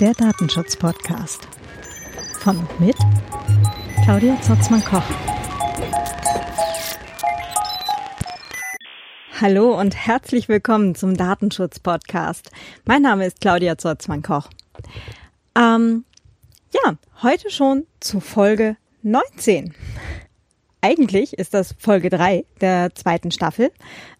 Der 0.00 0.14
Datenschutz-Podcast. 0.14 1.48
Von 2.38 2.58
und 2.58 2.80
mit 2.80 2.96
Claudia 4.04 4.40
Zotzmann-Koch. 4.40 5.02
Hallo 9.40 9.78
und 9.78 9.94
herzlich 9.94 10.48
willkommen 10.48 10.94
zum 10.94 11.16
Datenschutz-Podcast. 11.16 12.50
Mein 12.84 13.02
Name 13.02 13.26
ist 13.26 13.40
Claudia 13.40 13.76
Zotzmann-Koch. 13.76 14.48
Ähm, 15.56 16.04
ja, 16.72 16.96
heute 17.22 17.50
schon 17.50 17.86
zu 18.00 18.20
Folge 18.20 18.76
19. 19.02 19.74
Eigentlich 20.80 21.32
ist 21.34 21.54
das 21.54 21.74
Folge 21.78 22.08
3 22.08 22.44
der 22.60 22.94
zweiten 22.94 23.32
Staffel. 23.32 23.72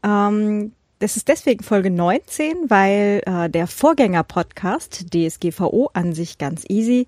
Ähm, 0.02 0.72
das 0.98 1.16
ist 1.16 1.28
deswegen 1.28 1.62
Folge 1.62 1.90
19, 1.90 2.68
weil 2.68 3.22
äh, 3.24 3.48
der 3.48 3.66
Vorgänger-Podcast 3.66 5.14
DSGVO 5.14 5.90
an 5.92 6.12
sich 6.12 6.38
ganz 6.38 6.64
easy 6.68 7.06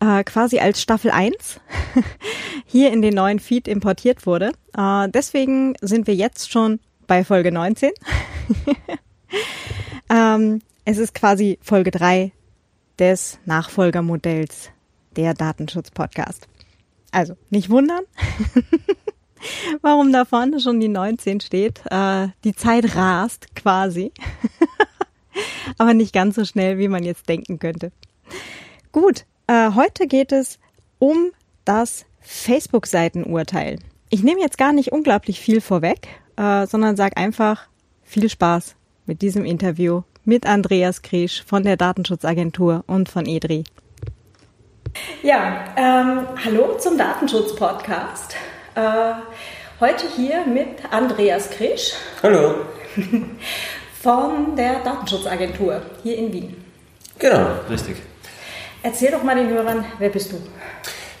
äh, 0.00 0.24
quasi 0.24 0.58
als 0.58 0.80
Staffel 0.80 1.10
1 1.10 1.60
hier 2.66 2.92
in 2.92 3.02
den 3.02 3.14
neuen 3.14 3.38
Feed 3.38 3.68
importiert 3.68 4.26
wurde. 4.26 4.52
Äh, 4.76 5.08
deswegen 5.10 5.74
sind 5.82 6.06
wir 6.06 6.14
jetzt 6.14 6.50
schon 6.50 6.80
bei 7.06 7.24
Folge 7.24 7.52
19. 7.52 7.90
ähm, 10.10 10.62
es 10.84 10.98
ist 10.98 11.14
quasi 11.14 11.58
Folge 11.60 11.90
3 11.90 12.32
des 12.98 13.38
Nachfolgermodells 13.44 14.70
der 15.14 15.34
Datenschutz-Podcast. 15.34 16.48
Also 17.12 17.36
nicht 17.50 17.68
wundern. 17.68 18.04
warum 19.82 20.12
da 20.12 20.24
vorne 20.24 20.60
schon 20.60 20.80
die 20.80 20.88
19 20.88 21.40
steht. 21.40 21.80
Äh, 21.90 22.28
die 22.44 22.54
Zeit 22.54 22.96
rast 22.96 23.54
quasi. 23.54 24.12
Aber 25.78 25.94
nicht 25.94 26.12
ganz 26.12 26.36
so 26.36 26.44
schnell, 26.44 26.78
wie 26.78 26.88
man 26.88 27.04
jetzt 27.04 27.28
denken 27.28 27.58
könnte. 27.58 27.92
Gut, 28.92 29.26
äh, 29.46 29.72
heute 29.74 30.06
geht 30.06 30.32
es 30.32 30.58
um 30.98 31.30
das 31.64 32.06
Facebook-Seitenurteil. 32.20 33.78
Ich 34.10 34.22
nehme 34.22 34.40
jetzt 34.40 34.58
gar 34.58 34.72
nicht 34.72 34.92
unglaublich 34.92 35.40
viel 35.40 35.60
vorweg, 35.60 36.08
äh, 36.36 36.66
sondern 36.66 36.96
sage 36.96 37.16
einfach 37.16 37.68
viel 38.02 38.30
Spaß 38.30 38.76
mit 39.04 39.22
diesem 39.22 39.44
Interview 39.44 40.02
mit 40.24 40.44
Andreas 40.44 41.02
Kriesch 41.02 41.44
von 41.44 41.62
der 41.62 41.76
Datenschutzagentur 41.76 42.84
und 42.86 43.08
von 43.08 43.26
EDRI. 43.26 43.64
Ja, 45.22 45.64
ähm, 45.76 46.26
hallo 46.44 46.76
zum 46.78 46.98
Datenschutz-Podcast. 46.98 48.36
Äh, 48.74 49.12
heute 49.80 50.06
hier 50.08 50.46
mit 50.46 50.90
Andreas 50.90 51.50
Krisch. 51.50 51.92
Hallo. 52.22 52.64
Von 54.02 54.56
der 54.56 54.80
Datenschutzagentur 54.80 55.82
hier 56.02 56.16
in 56.16 56.32
Wien. 56.32 56.64
Genau, 57.18 57.46
richtig. 57.68 57.96
Erzähl 58.82 59.10
doch 59.10 59.22
mal 59.22 59.36
den 59.36 59.48
Hörern, 59.48 59.84
wer 59.98 60.08
bist 60.08 60.32
du? 60.32 60.36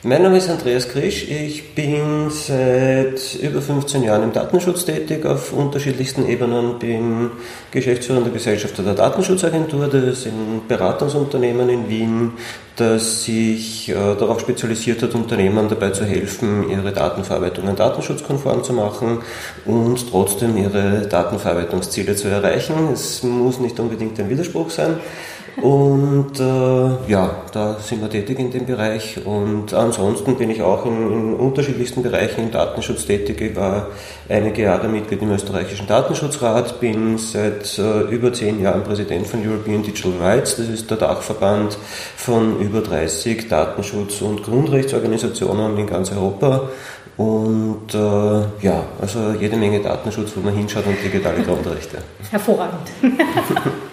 Mein 0.02 0.22
Name 0.22 0.36
ist 0.36 0.50
Andreas 0.50 0.88
Krisch. 0.88 1.26
Ich 1.28 1.74
bin 1.74 2.28
seit 2.30 3.34
über 3.40 3.62
15 3.62 4.02
Jahren 4.02 4.24
im 4.24 4.32
Datenschutz 4.32 4.84
tätig 4.84 5.24
auf 5.24 5.54
unterschiedlichsten 5.54 6.28
Ebenen. 6.28 6.78
Bin 6.78 7.30
geschäftsführender 7.70 8.30
Gesellschafter 8.30 8.82
der 8.82 8.92
Datenschutzagentur. 8.92 9.88
Das 9.88 10.04
ist 10.04 10.26
ein 10.26 10.60
Beratungsunternehmen 10.68 11.70
in 11.70 11.88
Wien, 11.88 12.32
das 12.76 13.24
sich 13.24 13.88
äh, 13.88 13.94
darauf 13.94 14.38
spezialisiert 14.38 15.02
hat, 15.02 15.14
Unternehmen 15.14 15.66
dabei 15.68 15.90
zu 15.90 16.04
helfen, 16.04 16.68
ihre 16.68 16.92
Datenverarbeitung 16.92 17.74
datenschutzkonform 17.74 18.62
zu 18.64 18.74
machen 18.74 19.22
und 19.64 20.10
trotzdem 20.10 20.58
ihre 20.58 21.08
Datenverarbeitungsziele 21.08 22.14
zu 22.14 22.28
erreichen. 22.28 22.92
Es 22.92 23.22
muss 23.22 23.60
nicht 23.60 23.80
unbedingt 23.80 24.20
ein 24.20 24.28
Widerspruch 24.28 24.70
sein. 24.70 24.98
Und 25.62 26.38
äh, 26.38 27.10
ja, 27.10 27.36
da 27.52 27.78
sind 27.80 28.02
wir 28.02 28.10
tätig 28.10 28.38
in 28.38 28.50
dem 28.50 28.66
Bereich. 28.66 29.24
Und 29.24 29.72
ansonsten 29.72 30.36
bin 30.36 30.50
ich 30.50 30.60
auch 30.62 30.84
in, 30.84 31.12
in, 31.12 31.34
unterschiedlichsten 31.34 32.02
Bereichen 32.02 32.44
im 32.44 32.50
Datenschutz 32.50 33.06
tätig. 33.06 33.40
Ich 33.40 33.56
war 33.56 33.86
einige 34.28 34.62
Jahre 34.62 34.88
Mitglied 34.88 35.22
im 35.22 35.30
österreichischen 35.30 35.86
Datenschutzrat, 35.86 36.78
bin 36.78 37.16
seit 37.16 37.78
äh, 37.78 38.02
über 38.02 38.32
zehn 38.32 38.60
Jahren 38.60 38.84
Präsident 38.84 39.26
von 39.26 39.46
European 39.46 39.82
Digital 39.82 40.12
Rights. 40.20 40.56
Das 40.56 40.68
ist 40.68 40.90
der 40.90 40.98
Dachverband 40.98 41.78
von 42.16 42.60
über 42.60 42.82
30 42.82 43.48
Datenschutz- 43.48 44.20
und 44.20 44.42
Grundrechtsorganisationen 44.42 45.78
in 45.78 45.86
ganz 45.86 46.12
Europa. 46.12 46.68
Und 47.16 47.94
äh, 47.94 47.98
ja, 48.62 48.84
also 49.00 49.34
jede 49.40 49.56
Menge 49.56 49.80
Datenschutz, 49.80 50.32
wo 50.36 50.40
man 50.40 50.54
hinschaut 50.54 50.86
und 50.86 51.02
digitale 51.02 51.42
Grundrechte. 51.42 51.98
Hervorragend. 52.30 52.90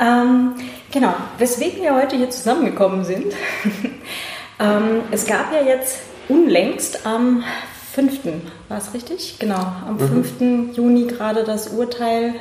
Ähm, 0.00 0.54
genau, 0.90 1.14
weswegen 1.38 1.82
wir 1.82 1.94
heute 1.94 2.16
hier 2.16 2.30
zusammengekommen 2.30 3.04
sind. 3.04 3.34
ähm, 4.60 5.02
es 5.10 5.26
gab 5.26 5.52
ja 5.52 5.62
jetzt 5.62 5.98
unlängst 6.28 7.06
am 7.06 7.44
5. 7.92 8.20
war 8.68 8.78
es 8.78 8.94
richtig? 8.94 9.36
Genau, 9.38 9.60
am 9.86 9.96
mhm. 9.98 10.24
5. 10.24 10.76
Juni 10.76 11.06
gerade 11.06 11.44
das 11.44 11.68
Urteil 11.68 12.34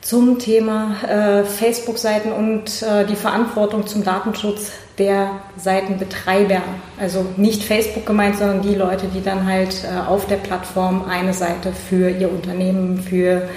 zum 0.00 0.38
Thema 0.38 0.94
äh, 1.08 1.44
Facebook-Seiten 1.44 2.30
und 2.30 2.82
äh, 2.82 3.04
die 3.06 3.16
Verantwortung 3.16 3.88
zum 3.88 4.04
Datenschutz 4.04 4.70
der 4.98 5.30
Seitenbetreiber. 5.56 6.62
Also 7.00 7.26
nicht 7.36 7.64
Facebook 7.64 8.06
gemeint, 8.06 8.36
sondern 8.36 8.62
die 8.62 8.76
Leute, 8.76 9.08
die 9.08 9.22
dann 9.22 9.46
halt 9.46 9.82
äh, 9.82 10.08
auf 10.08 10.26
der 10.26 10.36
Plattform 10.36 11.04
eine 11.08 11.34
Seite 11.34 11.72
für 11.72 12.08
ihr 12.08 12.30
Unternehmen, 12.30 13.00
für 13.02 13.48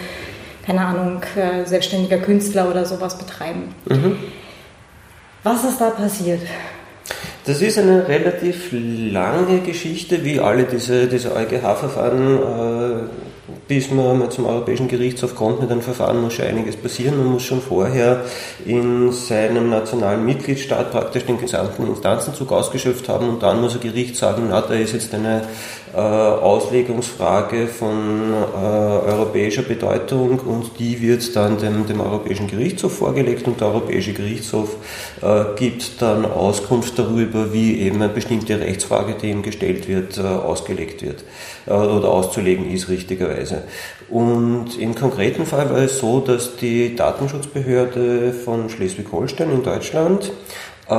keine 0.65 0.81
Ahnung, 0.81 1.21
äh, 1.35 1.65
selbstständiger 1.65 2.17
Künstler 2.17 2.69
oder 2.69 2.85
sowas 2.85 3.17
betreiben. 3.17 3.73
Mhm. 3.85 4.17
Was 5.43 5.63
ist 5.63 5.79
da 5.79 5.89
passiert? 5.91 6.41
Das 7.45 7.61
ist 7.61 7.77
eine 7.77 8.07
relativ 8.07 8.69
lange 8.71 9.61
Geschichte, 9.61 10.23
wie 10.23 10.39
alle 10.39 10.65
diese, 10.65 11.07
diese 11.07 11.35
EuGH-Verfahren 11.35 12.37
äh, 12.37 13.28
bis 13.67 13.91
man 13.91 14.19
mal 14.19 14.29
zum 14.29 14.45
Europäischen 14.45 14.87
Gerichtshof 14.87 15.35
kommt 15.35 15.61
mit 15.61 15.71
einem 15.71 15.81
Verfahren, 15.81 16.21
muss 16.21 16.33
schon 16.33 16.45
einiges 16.45 16.75
passieren. 16.75 17.17
Man 17.17 17.27
muss 17.33 17.43
schon 17.43 17.61
vorher 17.61 18.23
in 18.65 19.11
seinem 19.11 19.69
nationalen 19.69 20.25
Mitgliedstaat 20.25 20.91
praktisch 20.91 21.25
den 21.25 21.39
gesamten 21.39 21.87
Instanzenzug 21.87 22.51
ausgeschöpft 22.51 23.07
haben 23.09 23.29
und 23.29 23.43
dann 23.43 23.61
muss 23.61 23.75
ein 23.75 23.81
Gericht 23.81 24.15
sagen, 24.15 24.47
na, 24.49 24.61
da 24.61 24.73
ist 24.73 24.93
jetzt 24.93 25.13
eine 25.13 25.43
äh, 25.93 25.97
Auslegungsfrage 25.97 27.67
von 27.67 28.31
äh, 28.31 28.57
europäischer 28.57 29.63
Bedeutung 29.63 30.39
und 30.39 30.71
die 30.77 31.01
wird 31.01 31.35
dann 31.35 31.57
dem, 31.57 31.87
dem 31.87 31.99
Europäischen 31.99 32.47
Gerichtshof 32.47 32.97
vorgelegt 32.97 33.47
und 33.47 33.59
der 33.59 33.69
Europäische 33.69 34.13
Gerichtshof 34.13 34.75
äh, 35.21 35.43
gibt 35.57 36.01
dann 36.01 36.25
Auskunft 36.25 36.97
darüber, 36.97 37.51
wie 37.53 37.79
eben 37.81 38.01
eine 38.01 38.07
bestimmte 38.07 38.59
Rechtsfrage, 38.59 39.15
die 39.21 39.29
ihm 39.29 39.41
gestellt 39.41 39.87
wird, 39.87 40.17
äh, 40.17 40.21
ausgelegt 40.21 41.01
wird 41.01 41.23
äh, 41.67 41.71
oder 41.71 42.09
auszulegen 42.09 42.69
ist 42.69 42.89
richtigerweise. 42.89 43.63
Und 44.09 44.79
im 44.79 44.95
konkreten 44.95 45.45
Fall 45.45 45.69
war 45.69 45.79
es 45.79 45.99
so, 45.99 46.19
dass 46.19 46.55
die 46.55 46.95
Datenschutzbehörde 46.95 48.33
von 48.33 48.69
Schleswig-Holstein 48.69 49.51
in 49.51 49.63
Deutschland 49.63 50.31
äh, 50.89 50.93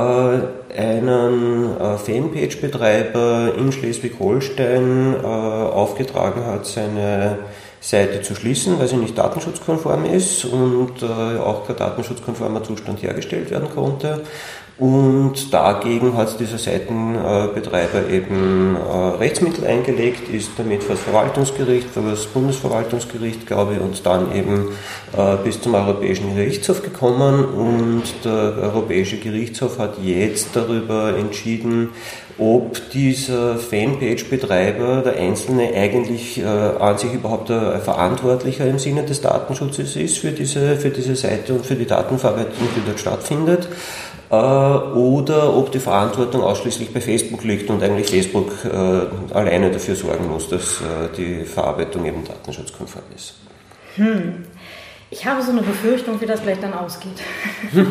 einen 0.77 1.75
Fanpage-Betreiber 1.97 3.55
in 3.57 3.73
Schleswig-Holstein 3.73 5.19
aufgetragen 5.25 6.45
hat, 6.45 6.65
seine 6.65 7.39
Seite 7.81 8.21
zu 8.21 8.35
schließen, 8.35 8.79
weil 8.79 8.87
sie 8.87 8.95
nicht 8.95 9.17
datenschutzkonform 9.17 10.05
ist 10.05 10.45
und 10.45 11.03
auch 11.03 11.65
kein 11.65 11.75
datenschutzkonformer 11.75 12.63
Zustand 12.63 13.01
hergestellt 13.01 13.49
werden 13.49 13.69
konnte. 13.69 14.21
Und 14.81 15.53
dagegen 15.53 16.17
hat 16.17 16.39
dieser 16.39 16.57
Seitenbetreiber 16.57 18.09
eben 18.09 18.75
äh, 18.75 18.79
Rechtsmittel 19.19 19.67
eingelegt, 19.67 20.27
ist 20.27 20.53
damit 20.57 20.83
vor 20.83 20.95
das 20.95 21.03
Verwaltungsgericht, 21.03 21.87
vor 21.87 22.01
das 22.01 22.25
Bundesverwaltungsgericht, 22.25 23.45
glaube 23.45 23.75
ich, 23.75 23.79
und 23.79 24.03
dann 24.03 24.35
eben 24.35 24.69
äh, 25.15 25.35
bis 25.43 25.61
zum 25.61 25.75
Europäischen 25.75 26.35
Gerichtshof 26.35 26.81
gekommen. 26.81 27.45
Und 27.45 28.05
der 28.25 28.57
Europäische 28.59 29.17
Gerichtshof 29.17 29.77
hat 29.77 29.99
jetzt 30.03 30.55
darüber 30.55 31.15
entschieden, 31.15 31.89
ob 32.39 32.89
dieser 32.89 33.57
Fanpage-Betreiber, 33.57 35.03
der 35.03 35.17
Einzelne, 35.17 35.75
eigentlich 35.75 36.41
äh, 36.41 36.45
an 36.45 36.97
sich 36.97 37.13
überhaupt 37.13 37.51
ein 37.51 37.81
Verantwortlicher 37.81 38.65
im 38.65 38.79
Sinne 38.79 39.03
des 39.03 39.21
Datenschutzes 39.21 39.95
ist 39.95 40.17
für 40.17 40.31
diese, 40.31 40.75
für 40.77 40.89
diese 40.89 41.15
Seite 41.15 41.53
und 41.53 41.67
für 41.67 41.75
die 41.75 41.85
Datenverarbeitung, 41.85 42.67
die 42.75 42.81
dort 42.83 42.99
stattfindet. 42.99 43.67
Äh, 44.31 44.35
oder 44.35 45.53
ob 45.57 45.73
die 45.73 45.79
Verantwortung 45.79 46.41
ausschließlich 46.41 46.93
bei 46.93 47.01
Facebook 47.01 47.43
liegt 47.43 47.69
und 47.69 47.83
eigentlich 47.83 48.09
Facebook 48.09 48.63
äh, 48.63 49.33
alleine 49.33 49.71
dafür 49.71 49.95
sorgen 49.95 50.29
muss, 50.29 50.47
dass 50.47 50.79
äh, 50.79 51.09
die 51.17 51.43
Verarbeitung 51.43 52.05
eben 52.05 52.23
datenschutzkonform 52.23 53.03
ist. 53.13 53.35
Hm. 53.95 54.45
Ich 55.09 55.25
habe 55.25 55.41
so 55.41 55.51
eine 55.51 55.61
Befürchtung, 55.61 56.21
wie 56.21 56.25
das 56.25 56.39
vielleicht 56.39 56.63
dann 56.63 56.73
ausgeht. 56.73 57.21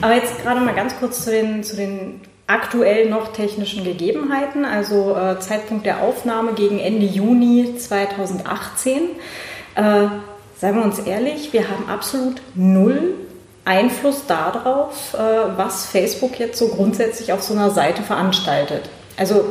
Aber 0.00 0.14
jetzt 0.14 0.40
gerade 0.42 0.60
mal 0.60 0.74
ganz 0.74 0.96
kurz 1.00 1.24
zu 1.24 1.32
den, 1.32 1.64
zu 1.64 1.74
den 1.74 2.20
aktuell 2.46 3.10
noch 3.10 3.32
technischen 3.32 3.82
Gegebenheiten, 3.82 4.64
also 4.64 5.16
äh, 5.16 5.40
Zeitpunkt 5.40 5.84
der 5.84 6.02
Aufnahme 6.02 6.52
gegen 6.52 6.78
Ende 6.78 7.06
Juni 7.06 7.74
2018. 7.76 9.00
Äh, 9.74 10.06
seien 10.60 10.76
wir 10.76 10.84
uns 10.84 11.00
ehrlich, 11.00 11.52
wir 11.52 11.68
haben 11.68 11.88
absolut 11.88 12.40
null 12.54 13.14
Einfluss 13.66 14.26
darauf, 14.26 15.12
äh, 15.14 15.18
was 15.56 15.86
Facebook 15.86 16.38
jetzt 16.38 16.58
so 16.58 16.68
grundsätzlich 16.68 17.32
auf 17.32 17.42
so 17.42 17.52
einer 17.52 17.70
Seite 17.70 18.02
veranstaltet. 18.02 18.88
Also 19.16 19.44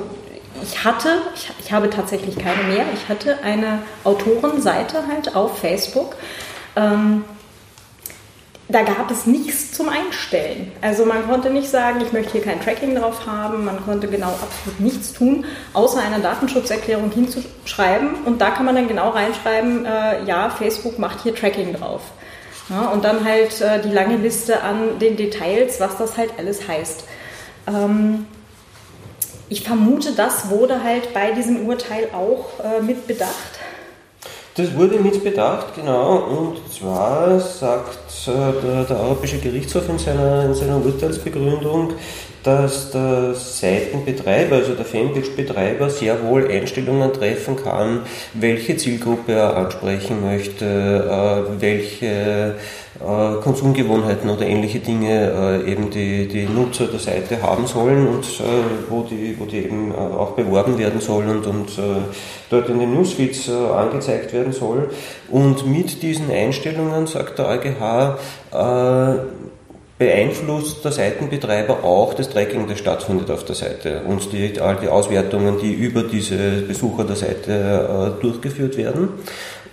ich 0.63 0.85
hatte, 0.85 1.09
ich, 1.35 1.51
ich, 1.59 1.73
habe 1.73 1.89
tatsächlich 1.89 2.37
keine 2.37 2.63
mehr, 2.63 2.85
ich 2.93 3.09
hatte 3.09 3.39
eine 3.43 3.79
Autorenseite 4.05 5.03
halt 5.07 5.35
auf 5.35 5.59
Facebook. 5.59 6.15
Ähm, 6.77 7.25
da 8.69 8.81
gab 8.81 9.11
es 9.11 9.27
nichts 9.27 9.73
zum 9.73 9.89
Einstellen. 9.89 10.71
Also 10.81 11.05
man 11.05 11.27
konnte 11.27 11.49
nicht 11.49 11.69
sagen, 11.69 12.01
ich 12.01 12.13
möchte 12.13 12.31
hier 12.31 12.41
kein 12.41 12.61
Tracking 12.61 12.95
drauf 12.95 13.27
haben, 13.27 13.65
man 13.65 13.83
konnte 13.85 14.07
genau 14.07 14.29
absolut 14.29 14.79
nichts 14.79 15.13
tun, 15.13 15.45
außer 15.73 15.99
eine 15.99 16.19
Datenschutzerklärung 16.19 17.11
hinzuschreiben 17.11 18.23
und 18.25 18.39
da 18.39 18.49
kann 18.49 18.65
man 18.65 18.75
dann 18.75 18.87
genau 18.87 19.09
reinschreiben, 19.09 19.85
äh, 19.85 20.23
ja, 20.23 20.49
Facebook 20.49 20.97
macht 20.97 21.21
hier 21.21 21.35
Tracking 21.35 21.73
drauf. 21.73 22.01
Ja, 22.69 22.89
und 22.89 23.03
dann 23.03 23.23
halt 23.23 23.61
äh, 23.61 23.81
die 23.81 23.91
lange 23.91 24.17
Liste 24.17 24.61
an 24.61 24.97
den 24.99 25.17
Details, 25.17 25.79
was 25.79 25.97
das 25.97 26.17
halt 26.17 26.31
alles 26.37 26.67
heißt. 26.67 27.03
Ähm, 27.67 28.25
ich 29.49 29.63
vermute, 29.63 30.13
das 30.13 30.49
wurde 30.49 30.83
halt 30.83 31.13
bei 31.13 31.31
diesem 31.31 31.67
Urteil 31.67 32.09
auch 32.13 32.45
äh, 32.63 32.81
mit 32.81 33.05
bedacht. 33.05 33.59
Das 34.57 34.73
wurde 34.73 34.97
mit 34.99 35.21
bedacht, 35.23 35.75
genau. 35.75 36.15
Und 36.17 36.73
zwar 36.73 37.39
sagt 37.39 38.27
äh, 38.27 38.31
der, 38.65 38.85
der, 38.85 38.99
Europäische 39.01 39.37
Gerichtshof 39.37 39.87
in 39.89 39.99
seiner, 39.99 40.45
in 40.45 40.53
seiner 40.55 40.77
Urteilsbegründung, 40.83 41.93
dass 42.45 42.91
der 42.91 43.33
Seitenbetreiber, 43.33 44.57
also 44.57 44.75
der 44.75 44.85
Fanpage-Betreiber, 44.85 45.89
sehr 45.89 46.23
wohl 46.23 46.47
Einstellungen 46.47 47.11
treffen 47.11 47.55
kann, 47.55 48.01
welche 48.35 48.77
Zielgruppe 48.77 49.31
er 49.31 49.57
ansprechen 49.57 50.23
möchte, 50.23 50.65
äh, 50.65 51.59
welche 51.59 52.05
äh, 52.99 53.41
Konsumgewohnheiten 53.41 54.29
oder 54.29 54.45
ähnliche 54.45 54.77
Dinge 54.77 55.63
äh, 55.65 55.71
eben 55.71 55.89
die, 55.89 56.27
die 56.27 56.45
Nutzer 56.45 56.85
der 56.85 56.99
Seite 56.99 57.41
haben 57.41 57.65
sollen 57.65 58.07
und 58.07 58.27
wo, 58.89 59.01
die, 59.01 59.35
wo 59.39 59.45
die 59.45 59.65
eben 59.65 59.91
auch 59.95 60.33
beworben 60.33 60.77
werden 60.77 61.01
sollen 61.01 61.29
und, 61.29 61.47
und 61.47 61.79
dort 62.51 62.69
in 62.69 62.79
den 62.79 62.93
Newsfeeds 62.93 63.49
angezeigt 63.49 64.33
werden 64.33 64.53
soll. 64.53 64.91
Und 65.29 65.65
mit 65.65 66.03
diesen 66.03 66.29
Einstellungen, 66.29 67.07
sagt 67.07 67.39
der 67.39 67.47
EuGH, 67.49 68.17
beeinflusst 69.97 70.83
der 70.83 70.91
Seitenbetreiber 70.91 71.83
auch 71.83 72.13
das 72.13 72.29
Tracking, 72.29 72.67
das 72.67 72.79
stattfindet 72.79 73.31
auf 73.31 73.45
der 73.45 73.55
Seite 73.55 74.01
und 74.05 74.31
die, 74.33 74.59
all 74.59 74.75
die 74.75 74.89
Auswertungen, 74.89 75.57
die 75.61 75.71
über 75.71 76.03
diese 76.03 76.61
Besucher 76.61 77.05
der 77.05 77.15
Seite 77.15 78.15
äh, 78.17 78.21
durchgeführt 78.21 78.77
werden. 78.77 79.09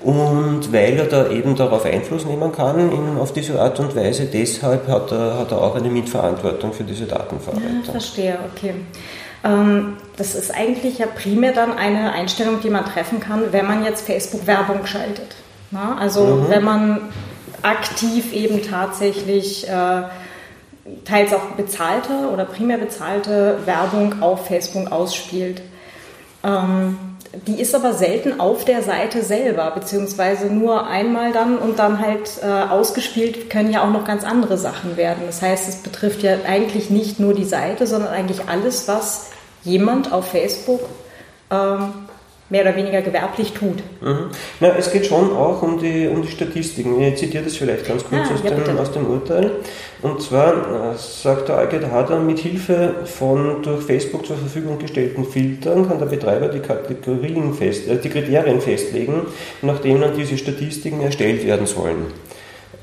Und 0.01 0.73
weil 0.73 0.99
er 0.99 1.05
da 1.05 1.29
eben 1.29 1.55
darauf 1.55 1.85
Einfluss 1.85 2.25
nehmen 2.25 2.51
kann, 2.53 2.91
in, 2.91 3.19
auf 3.19 3.33
diese 3.33 3.61
Art 3.61 3.79
und 3.79 3.95
Weise, 3.95 4.27
deshalb 4.27 4.89
hat 4.89 5.13
er, 5.13 5.39
hat 5.39 5.53
er 5.53 5.63
auch 5.63 5.77
eine 5.77 5.89
Mitverantwortung 5.89 6.73
für 6.73 6.83
diese 6.83 7.05
Datenverarbeitung. 7.07 7.83
Ja, 7.85 7.91
verstehe, 7.91 8.39
okay. 8.53 8.75
Ähm, 9.45 9.97
das 10.17 10.35
ist 10.35 10.53
eigentlich 10.53 10.99
ja 10.99 11.07
primär 11.07 11.53
dann 11.53 11.73
eine 11.73 12.13
Einstellung, 12.13 12.61
die 12.61 12.71
man 12.71 12.85
treffen 12.85 13.21
kann, 13.21 13.53
wenn 13.53 13.67
man 13.67 13.85
jetzt 13.85 14.05
Facebook-Werbung 14.05 14.87
schaltet. 14.87 15.37
Na? 15.71 15.97
Also 15.99 16.25
mhm. 16.25 16.49
wenn 16.49 16.65
man 16.65 17.01
aktiv 17.63 18.33
eben 18.33 18.63
tatsächlich 18.63 19.69
äh, 19.69 20.03
teils 21.05 21.33
auch 21.33 21.53
bezahlte 21.57 22.29
oder 22.33 22.45
primär 22.45 22.79
bezahlte 22.79 23.59
Werbung 23.65 24.23
auf 24.23 24.47
Facebook 24.47 24.91
ausspielt. 24.91 25.63
Ähm, 26.45 26.99
die 27.47 27.61
ist 27.61 27.75
aber 27.75 27.95
selten 27.95 28.41
auf 28.41 28.65
der 28.67 28.83
Seite 28.83 29.23
selber, 29.23 29.71
beziehungsweise 29.71 30.49
nur 30.49 30.87
einmal 30.87 31.33
dann 31.33 31.57
und 31.57 31.79
dann 31.79 31.99
halt 31.99 32.31
äh, 32.43 32.47
ausgespielt 32.47 33.49
können 33.49 33.73
ja 33.73 33.83
auch 33.85 33.91
noch 33.91 34.05
ganz 34.05 34.23
andere 34.23 34.59
Sachen 34.59 34.99
werden. 34.99 35.23
Das 35.27 35.41
heißt, 35.41 35.69
es 35.69 35.77
betrifft 35.77 36.23
ja 36.23 36.37
eigentlich 36.47 36.91
nicht 36.91 37.21
nur 37.21 37.33
die 37.33 37.45
Seite, 37.47 37.87
sondern 37.87 38.13
eigentlich 38.13 38.49
alles, 38.49 38.87
was 38.87 39.31
jemand 39.65 40.13
auf 40.13 40.29
Facebook 40.29 40.81
ähm, 41.51 41.95
mehr 42.53 42.63
oder 42.63 42.77
weniger 42.77 43.01
gewerblich 43.01 43.53
tut. 43.53 43.79
Mhm. 44.01 44.27
Na, 44.61 44.77
es 44.79 44.93
geht 44.93 45.07
schon 45.07 45.35
auch 45.35 45.63
um 45.63 45.81
die, 45.81 46.07
um 46.07 46.23
die 46.23 46.29
Statistiken. 46.29 47.01
Ich 47.01 47.17
zitiere 47.17 47.45
das 47.45 47.57
vielleicht 47.57 47.89
ganz 47.89 48.05
kurz 48.05 48.29
ah, 48.29 48.35
aus, 48.35 48.41
ja, 48.45 48.51
dem, 48.51 48.79
aus, 48.79 48.93
dem, 48.93 49.07
Urteil. 49.07 49.51
Und 50.03 50.21
zwar 50.21 50.93
äh, 50.93 50.97
sagt 50.97 51.49
der 51.49 51.57
Alged 51.57 51.91
Hader, 51.91 52.21
mit 52.21 52.39
Hilfe 52.39 52.95
von 53.07 53.63
durch 53.63 53.83
Facebook 53.83 54.27
zur 54.27 54.37
Verfügung 54.37 54.79
gestellten 54.79 55.25
Filtern 55.25 55.89
kann 55.89 55.99
der 55.99 56.07
Betreiber 56.07 56.49
die, 56.49 56.61
Kategorien 56.61 57.55
fest, 57.55 57.89
äh, 57.89 57.97
die 57.97 58.11
Kriterien 58.11 58.61
festlegen, 58.61 59.23
nach 59.63 59.81
denen 59.81 60.15
diese 60.15 60.37
Statistiken 60.37 61.01
erstellt 61.01 61.47
werden 61.47 61.67
sollen. 61.67 62.07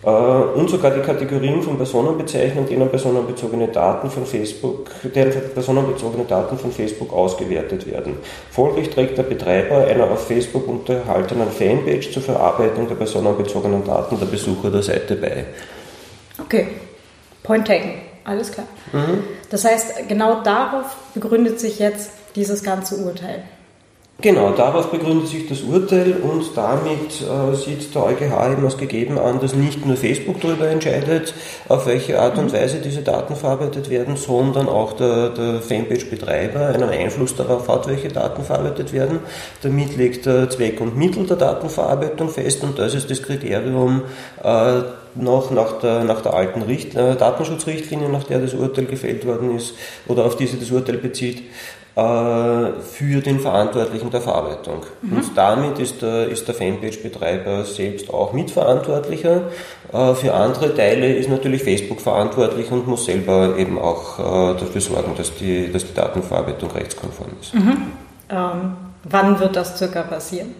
Äh, 0.03 0.09
und 0.09 0.69
sogar 0.69 0.91
die 0.91 1.01
Kategorien 1.01 1.61
von 1.61 1.77
Personenbezeichnungen, 1.77 2.69
denen 2.69 2.89
personenbezogene 2.89 3.67
Daten 3.67 4.09
von 4.09 4.25
Facebook, 4.25 4.89
deren 5.03 5.31
personenbezogene 5.53 6.23
Daten 6.25 6.57
von 6.57 6.71
Facebook 6.71 7.11
ausgewertet 7.11 7.89
werden. 7.91 8.17
Folglich 8.51 8.89
trägt 8.89 9.17
der 9.17 9.23
Betreiber 9.23 9.85
einer 9.87 10.09
auf 10.09 10.27
Facebook 10.27 10.67
unterhaltenen 10.67 11.49
Fanpage 11.49 12.11
zur 12.11 12.23
Verarbeitung 12.23 12.87
der 12.87 12.95
personenbezogenen 12.95 13.83
Daten 13.83 14.17
der 14.17 14.25
Besucher 14.25 14.71
der 14.71 14.83
Seite 14.83 15.15
bei. 15.15 15.45
Okay, 16.41 16.67
point 17.43 17.67
taken, 17.67 17.95
alles 18.23 18.51
klar. 18.51 18.67
Mhm. 18.93 19.23
Das 19.49 19.65
heißt, 19.65 20.07
genau 20.07 20.41
darauf 20.43 20.95
begründet 21.13 21.59
sich 21.59 21.79
jetzt 21.79 22.11
dieses 22.35 22.63
ganze 22.63 22.95
Urteil. 22.97 23.43
Genau, 24.21 24.51
darauf 24.51 24.91
begründet 24.91 25.29
sich 25.29 25.47
das 25.47 25.61
Urteil 25.61 26.17
und 26.21 26.43
damit 26.53 27.21
äh, 27.21 27.55
sieht 27.55 27.95
der 27.95 28.03
EuGH 28.03 28.51
eben 28.51 28.65
als 28.65 28.77
gegeben 28.77 29.17
an, 29.17 29.39
dass 29.39 29.55
nicht 29.55 29.85
nur 29.85 29.95
Facebook 29.95 30.41
darüber 30.41 30.67
entscheidet, 30.67 31.33
auf 31.69 31.85
welche 31.85 32.19
Art 32.19 32.37
und 32.37 32.47
mhm. 32.47 32.53
Weise 32.53 32.79
diese 32.79 33.01
Daten 33.01 33.37
verarbeitet 33.37 33.89
werden, 33.89 34.17
sondern 34.17 34.67
auch 34.67 34.91
der, 34.91 35.29
der 35.29 35.61
Fanpage-Betreiber 35.61 36.67
einen 36.67 36.89
Einfluss 36.89 37.33
darauf 37.37 37.69
hat, 37.69 37.87
welche 37.87 38.09
Daten 38.09 38.43
verarbeitet 38.43 38.91
werden. 38.91 39.19
Damit 39.61 39.95
legt 39.95 40.25
der 40.25 40.49
Zweck 40.49 40.81
und 40.81 40.97
Mittel 40.97 41.25
der 41.25 41.37
Datenverarbeitung 41.37 42.27
fest 42.27 42.61
und 42.65 42.77
das 42.77 42.95
ist 42.95 43.09
das 43.09 43.23
Kriterium, 43.23 44.01
äh, 44.43 44.81
noch 45.15 45.49
nach 45.51 45.79
der, 45.79 46.03
nach 46.03 46.21
der 46.21 46.33
alten 46.33 46.61
Richt, 46.61 46.95
äh, 46.95 47.15
Datenschutzrichtlinie, 47.15 48.09
nach 48.09 48.23
der 48.23 48.39
das 48.39 48.53
Urteil 48.53 48.85
gefällt 48.85 49.25
worden 49.25 49.55
ist 49.55 49.75
oder 50.07 50.25
auf 50.25 50.35
diese 50.35 50.57
das 50.57 50.71
Urteil 50.71 50.97
bezieht, 50.97 51.43
für 51.95 53.21
den 53.21 53.39
Verantwortlichen 53.41 54.09
der 54.09 54.21
Verarbeitung. 54.21 54.85
Mhm. 55.01 55.17
Und 55.17 55.37
damit 55.37 55.79
ist 55.79 56.01
der, 56.01 56.29
ist 56.29 56.47
der 56.47 56.55
Fanpage-Betreiber 56.55 57.65
selbst 57.65 58.09
auch 58.09 58.31
Mitverantwortlicher. 58.31 59.41
Äh, 59.91 60.13
für 60.15 60.33
andere 60.33 60.73
Teile 60.75 61.13
ist 61.13 61.29
natürlich 61.29 61.63
Facebook 61.63 61.99
verantwortlich 61.99 62.71
und 62.71 62.87
muss 62.87 63.05
selber 63.05 63.57
eben 63.57 63.77
auch 63.79 64.19
äh, 64.19 64.59
dafür 64.59 64.81
sorgen, 64.81 65.13
dass 65.17 65.35
die, 65.35 65.71
dass 65.71 65.85
die 65.85 65.93
Datenverarbeitung 65.93 66.71
rechtskonform 66.71 67.29
ist. 67.41 67.53
Mhm. 67.53 67.91
Ähm, 68.29 68.77
wann 69.03 69.39
wird 69.39 69.55
das 69.55 69.77
circa 69.77 70.03
passieren? 70.03 70.55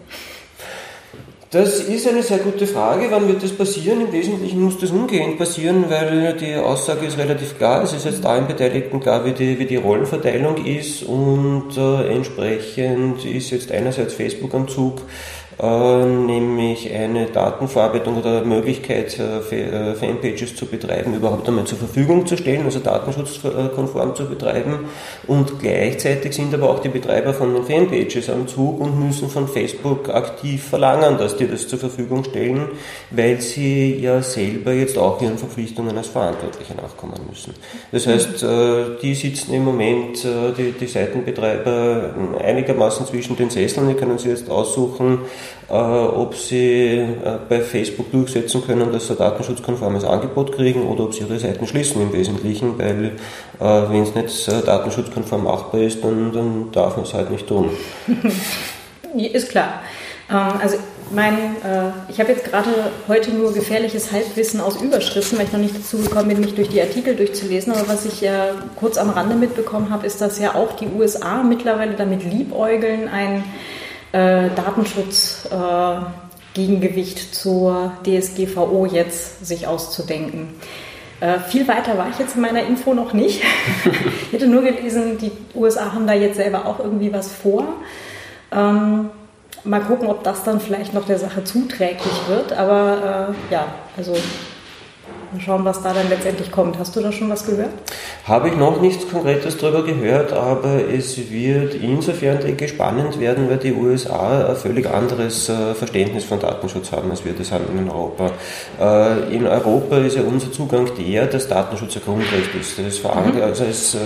Das 1.52 1.80
ist 1.80 2.06
eine 2.06 2.22
sehr 2.22 2.38
gute 2.38 2.64
Frage. 2.64 3.08
Wann 3.10 3.26
wird 3.26 3.42
das 3.42 3.50
passieren? 3.50 4.02
Im 4.02 4.12
Wesentlichen 4.12 4.62
muss 4.62 4.78
das 4.78 4.92
umgehend 4.92 5.36
passieren, 5.36 5.86
weil 5.88 6.34
die 6.34 6.54
Aussage 6.54 7.04
ist 7.04 7.18
relativ 7.18 7.58
klar. 7.58 7.82
Es 7.82 7.92
ist 7.92 8.04
jetzt 8.04 8.24
allen 8.24 8.46
Beteiligten 8.46 9.00
klar, 9.00 9.24
wie 9.24 9.32
die, 9.32 9.58
wie 9.58 9.64
die 9.64 9.74
Rollenverteilung 9.74 10.64
ist 10.64 11.02
und 11.02 11.76
äh, 11.76 12.14
entsprechend 12.14 13.24
ist 13.24 13.50
jetzt 13.50 13.72
einerseits 13.72 14.14
Facebook 14.14 14.54
am 14.54 14.68
Zug, 14.68 15.02
äh, 15.62 16.06
nämlich 16.06 16.90
eine 16.90 17.26
Datenverarbeitung 17.26 18.16
oder 18.16 18.44
Möglichkeit, 18.44 19.18
äh, 19.18 19.90
äh, 19.90 19.94
Fanpages 19.94 20.56
zu 20.56 20.64
betreiben, 20.64 21.14
überhaupt 21.14 21.46
einmal 21.48 21.64
zur 21.64 21.76
Verfügung 21.76 22.24
zu 22.24 22.38
stellen, 22.38 22.64
also 22.64 22.78
datenschutzkonform 22.78 24.14
zu 24.14 24.26
betreiben. 24.26 24.86
Und 25.26 25.60
gleichzeitig 25.60 26.32
sind 26.32 26.54
aber 26.54 26.70
auch 26.70 26.78
die 26.78 26.88
Betreiber 26.88 27.34
von 27.34 27.52
den 27.52 27.64
Fanpages 27.64 28.30
am 28.30 28.48
Zug 28.48 28.80
und 28.80 28.98
müssen 29.04 29.28
von 29.28 29.48
Facebook 29.48 30.08
aktiv 30.08 30.64
verlangen, 30.64 31.18
dass 31.18 31.36
die 31.36 31.46
das 31.46 31.68
zur 31.68 31.78
Verfügung 31.78 32.24
stellen, 32.24 32.68
weil 33.10 33.40
sie 33.42 33.96
ja 33.96 34.22
selber 34.22 34.72
jetzt 34.72 34.96
auch 34.96 35.20
ihren 35.20 35.36
Verpflichtungen 35.36 35.96
als 35.96 36.08
Verantwortliche 36.08 36.74
nachkommen 36.74 37.20
müssen. 37.28 37.52
Das 37.92 38.06
heißt, 38.06 38.44
die 39.02 39.14
sitzen 39.14 39.52
im 39.54 39.64
Moment, 39.64 40.24
die, 40.56 40.72
die 40.72 40.86
Seitenbetreiber, 40.86 42.14
einigermaßen 42.42 43.06
zwischen 43.06 43.36
den 43.36 43.50
Sesseln, 43.50 43.88
die 43.88 43.94
können 43.94 44.18
sie 44.18 44.30
jetzt 44.30 44.48
aussuchen, 44.48 45.18
äh, 45.24 45.49
ob 45.72 46.34
sie 46.34 46.98
äh, 46.98 47.38
bei 47.48 47.60
Facebook 47.60 48.10
durchsetzen 48.10 48.64
können, 48.66 48.92
dass 48.92 49.06
sie 49.06 49.12
ein 49.12 49.18
datenschutzkonformes 49.18 50.04
Angebot 50.04 50.52
kriegen 50.52 50.82
oder 50.86 51.04
ob 51.04 51.14
sie 51.14 51.20
ihre 51.20 51.38
Seiten 51.38 51.66
schließen 51.66 52.02
im 52.02 52.12
Wesentlichen, 52.12 52.78
weil 52.78 53.12
äh, 53.60 53.90
wenn 53.90 54.02
es 54.02 54.14
nicht 54.14 54.48
datenschutzkonform 54.48 55.44
machbar 55.44 55.80
ist, 55.80 56.02
dann, 56.02 56.32
dann 56.32 56.72
darf 56.72 56.96
man 56.96 57.04
es 57.06 57.14
halt 57.14 57.30
nicht 57.30 57.46
tun. 57.46 57.70
ist 59.16 59.50
klar. 59.50 59.82
Ähm, 60.30 60.60
also 60.60 60.76
mein, 61.12 61.34
äh, 61.34 61.90
ich 62.08 62.20
habe 62.20 62.32
jetzt 62.32 62.44
gerade 62.44 62.70
heute 63.08 63.32
nur 63.32 63.52
gefährliches 63.52 64.12
Halbwissen 64.12 64.60
aus 64.60 64.80
Überschriften, 64.80 65.38
weil 65.38 65.46
ich 65.46 65.52
noch 65.52 65.60
nicht 65.60 65.76
dazu 65.76 65.98
gekommen 65.98 66.28
bin, 66.28 66.40
mich 66.40 66.54
durch 66.54 66.68
die 66.68 66.80
Artikel 66.80 67.16
durchzulesen. 67.16 67.72
Aber 67.72 67.88
was 67.88 68.04
ich 68.06 68.20
ja 68.20 68.54
kurz 68.76 68.96
am 68.96 69.10
Rande 69.10 69.34
mitbekommen 69.34 69.90
habe, 69.90 70.06
ist, 70.06 70.20
dass 70.20 70.38
ja 70.38 70.54
auch 70.54 70.72
die 70.72 70.86
USA 70.86 71.42
mittlerweile 71.42 71.94
damit 71.94 72.24
liebäugeln, 72.24 73.08
ein 73.08 73.44
äh, 74.12 74.50
Datenschutzgegengewicht 74.54 77.18
äh, 77.18 77.32
zur 77.32 77.92
DSGVO 78.04 78.86
jetzt 78.86 79.44
sich 79.46 79.66
auszudenken. 79.66 80.54
Äh, 81.20 81.40
viel 81.40 81.66
weiter 81.68 81.98
war 81.98 82.08
ich 82.08 82.18
jetzt 82.18 82.36
in 82.36 82.42
meiner 82.42 82.62
Info 82.62 82.94
noch 82.94 83.12
nicht. 83.12 83.42
ich 84.26 84.32
hätte 84.32 84.48
nur 84.48 84.62
gelesen, 84.62 85.18
die 85.18 85.32
USA 85.54 85.92
haben 85.92 86.06
da 86.06 86.14
jetzt 86.14 86.36
selber 86.36 86.64
auch 86.66 86.80
irgendwie 86.80 87.12
was 87.12 87.30
vor. 87.32 87.64
Ähm, 88.52 89.10
mal 89.64 89.80
gucken, 89.80 90.08
ob 90.08 90.24
das 90.24 90.44
dann 90.44 90.60
vielleicht 90.60 90.94
noch 90.94 91.06
der 91.06 91.18
Sache 91.18 91.44
zuträglich 91.44 92.28
wird. 92.28 92.54
Aber 92.54 93.34
äh, 93.50 93.52
ja, 93.52 93.66
also 93.96 94.16
Mal 95.32 95.40
schauen, 95.40 95.64
was 95.64 95.80
da 95.80 95.92
dann 95.92 96.08
letztendlich 96.08 96.50
kommt. 96.50 96.76
Hast 96.78 96.96
du 96.96 97.00
da 97.00 97.12
schon 97.12 97.30
was 97.30 97.46
gehört? 97.46 97.70
Habe 98.24 98.48
ich 98.48 98.56
noch 98.56 98.80
nichts 98.80 99.08
Konkretes 99.08 99.58
darüber 99.58 99.84
gehört, 99.84 100.32
aber 100.32 100.80
es 100.92 101.30
wird 101.30 101.74
insofern 101.74 102.40
denke 102.40 102.64
ich, 102.64 102.72
spannend 102.72 103.20
werden, 103.20 103.48
weil 103.48 103.58
die 103.58 103.72
USA 103.72 104.48
ein 104.48 104.56
völlig 104.56 104.90
anderes 104.90 105.48
äh, 105.48 105.74
Verständnis 105.74 106.24
von 106.24 106.40
Datenschutz 106.40 106.90
haben, 106.90 107.10
als 107.10 107.24
wir 107.24 107.32
das 107.32 107.52
haben 107.52 107.78
in 107.78 107.88
Europa. 107.88 108.32
Äh, 108.80 109.36
in 109.36 109.46
Europa 109.46 109.98
ist 109.98 110.16
ja 110.16 110.22
unser 110.22 110.50
Zugang 110.50 110.90
der, 110.98 111.26
dass 111.26 111.46
Datenschutz 111.46 111.96
ein 111.96 112.02
Grundrecht 112.04 112.52
ist. 112.60 112.78
Das 112.78 112.86
ist 112.86 112.98
verankert, 112.98 113.36
mhm. 113.36 113.42
also 113.42 113.64
es 113.64 113.96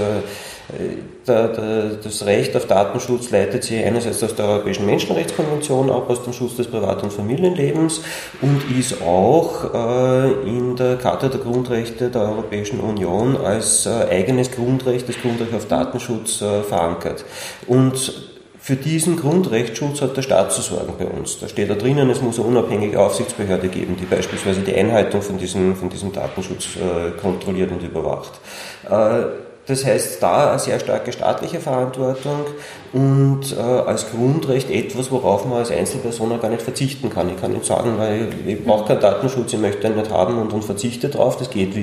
das 1.26 2.26
Recht 2.26 2.56
auf 2.56 2.66
Datenschutz 2.66 3.30
leitet 3.30 3.64
sich 3.64 3.84
einerseits 3.84 4.22
aus 4.22 4.34
der 4.34 4.46
Europäischen 4.46 4.86
Menschenrechtskonvention 4.86 5.90
ab, 5.90 6.08
aus 6.08 6.24
dem 6.24 6.32
Schutz 6.32 6.56
des 6.56 6.68
Privat- 6.68 7.02
und 7.02 7.12
Familienlebens 7.12 8.00
und 8.40 8.62
ist 8.78 9.02
auch 9.02 9.74
äh, 9.74 10.32
in 10.48 10.76
der 10.76 10.96
Charta 10.96 11.28
der 11.28 11.40
Grundrechte 11.40 12.08
der 12.08 12.22
Europäischen 12.22 12.80
Union 12.80 13.36
als 13.36 13.86
äh, 13.86 14.06
eigenes 14.10 14.50
Grundrecht, 14.50 15.08
das 15.08 15.16
Grundrecht 15.20 15.54
auf 15.54 15.66
Datenschutz, 15.66 16.40
äh, 16.40 16.62
verankert. 16.62 17.24
Und 17.66 18.32
für 18.58 18.76
diesen 18.76 19.16
Grundrechtsschutz 19.16 20.00
hat 20.00 20.16
der 20.16 20.22
Staat 20.22 20.52
zu 20.52 20.62
sorgen 20.62 20.94
bei 20.98 21.04
uns. 21.04 21.38
Da 21.38 21.48
steht 21.48 21.68
da 21.68 21.74
drinnen, 21.74 22.08
es 22.08 22.22
muss 22.22 22.38
eine 22.38 22.48
unabhängige 22.48 22.98
Aufsichtsbehörde 22.98 23.68
geben, 23.68 23.96
die 24.00 24.06
beispielsweise 24.06 24.60
die 24.60 24.74
Einhaltung 24.74 25.20
von 25.20 25.36
diesem, 25.36 25.76
von 25.76 25.90
diesem 25.90 26.12
Datenschutz 26.12 26.68
kontrolliert 27.20 27.70
und 27.72 27.82
überwacht. 27.82 28.40
Das 29.66 29.84
heißt, 29.84 30.22
da 30.22 30.50
eine 30.50 30.58
sehr 30.58 30.78
starke 30.78 31.10
staatliche 31.10 31.58
Verantwortung 31.58 32.40
und 32.92 33.56
äh, 33.56 33.60
als 33.60 34.10
Grundrecht 34.10 34.70
etwas, 34.70 35.10
worauf 35.10 35.46
man 35.46 35.58
als 35.58 35.70
Einzelperson 35.70 36.38
gar 36.38 36.50
nicht 36.50 36.60
verzichten 36.60 37.08
kann. 37.08 37.30
Ich 37.30 37.40
kann 37.40 37.52
nicht 37.52 37.64
sagen, 37.64 37.94
weil 37.96 38.28
ich 38.46 38.62
brauche 38.62 38.88
keinen 38.88 39.00
Datenschutz, 39.00 39.54
ich 39.54 39.58
möchte 39.58 39.86
ihn 39.86 39.96
nicht 39.96 40.10
haben 40.10 40.36
und, 40.38 40.52
und 40.52 40.64
verzichte 40.64 41.08
darauf, 41.08 41.38
das 41.38 41.48
geht 41.48 41.74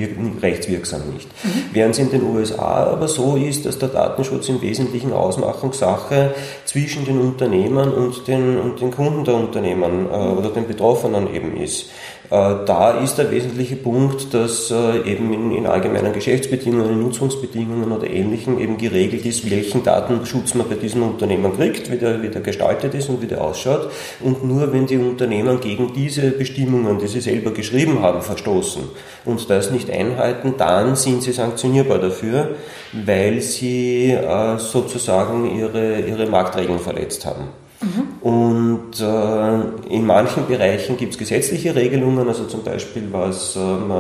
rechtswirksam 0.44 1.02
nicht. 1.12 1.28
Mhm. 1.44 1.50
Während 1.74 1.96
es 1.96 2.00
in 2.00 2.12
den 2.12 2.24
USA 2.24 2.86
aber 2.86 3.08
so 3.08 3.36
ist, 3.36 3.66
dass 3.66 3.80
der 3.80 3.90
Datenschutz 3.90 4.48
im 4.50 4.62
Wesentlichen 4.62 5.12
Ausmachungssache 5.12 6.36
zwischen 6.66 7.06
den 7.06 7.20
Unternehmern 7.20 7.92
und 7.92 8.28
den, 8.28 8.60
und 8.60 8.80
den 8.80 8.92
Kunden 8.92 9.26
der 9.26 9.34
Unternehmen 9.34 10.06
äh, 10.06 10.16
oder 10.16 10.50
den 10.50 10.68
Betroffenen 10.68 11.34
eben 11.34 11.58
ist. 11.58 11.90
Äh, 12.32 12.66
da 12.66 12.92
ist 12.92 13.18
der 13.18 13.30
wesentliche 13.30 13.76
Punkt, 13.76 14.34
dass 14.34 14.72
äh, 14.72 15.02
eben 15.02 15.34
in, 15.34 15.52
in 15.52 15.68
allgemeinen 15.68 16.14
Geschäftsbedingungen, 16.14 16.94
in 16.94 17.04
Nutzungsbedingungen 17.04 17.92
oder 17.92 18.10
Ähnlichem 18.10 18.58
eben 18.58 18.78
geregelt 18.78 19.26
ist, 19.26 19.52
welchen 19.52 19.84
Datenschutz 19.84 20.54
man 20.56 20.70
bei 20.70 20.76
diesem 20.76 21.04
Unternehmen 21.04 21.54
kriegt, 21.54 21.92
wie 21.92 21.98
der, 21.98 22.24
wie 22.24 22.30
der 22.30 22.40
gestaltet 22.40 22.94
ist 22.94 23.10
und 23.10 23.22
wie 23.22 23.28
der 23.28 23.42
ausschaut. 23.42 23.92
Und 24.22 24.46
nur 24.46 24.72
wenn 24.72 24.88
die 24.88 24.96
Unternehmen 24.96 25.60
gegen 25.60 25.94
diese 25.94 26.32
Bestimmungen, 26.32 27.00
die 27.00 27.08
sie 27.08 27.20
selber 27.20 27.52
geschrieben 27.52 28.02
haben, 28.02 28.22
verstoßen 28.22 28.84
und 29.26 29.50
das 29.50 29.72
nicht 29.72 29.90
einhalten, 29.90 30.54
dann 30.58 30.96
sind 30.96 31.24
sie 31.24 31.34
sanktionierbar 31.34 32.00
dafür, 32.00 32.56
weil 32.94 33.42
sie 33.42 34.12
äh, 34.12 34.58
sozusagen 34.58 35.54
ihre, 35.60 36.00
ihre 36.00 36.28
Marktregeln 36.28 36.80
verletzt 36.80 37.26
haben. 37.26 37.50
Äh, 39.00 39.94
in 39.94 40.06
manchen 40.06 40.48
Bereichen 40.48 40.98
gibt 40.98 41.14
es 41.14 41.20
gesetzliche 41.20 41.76
Regelungen, 41.76 42.28
also 42.28 42.46
zum 42.46 42.64
Beispiel 42.64 43.04
was, 43.12 43.56
ähm, 43.56 43.92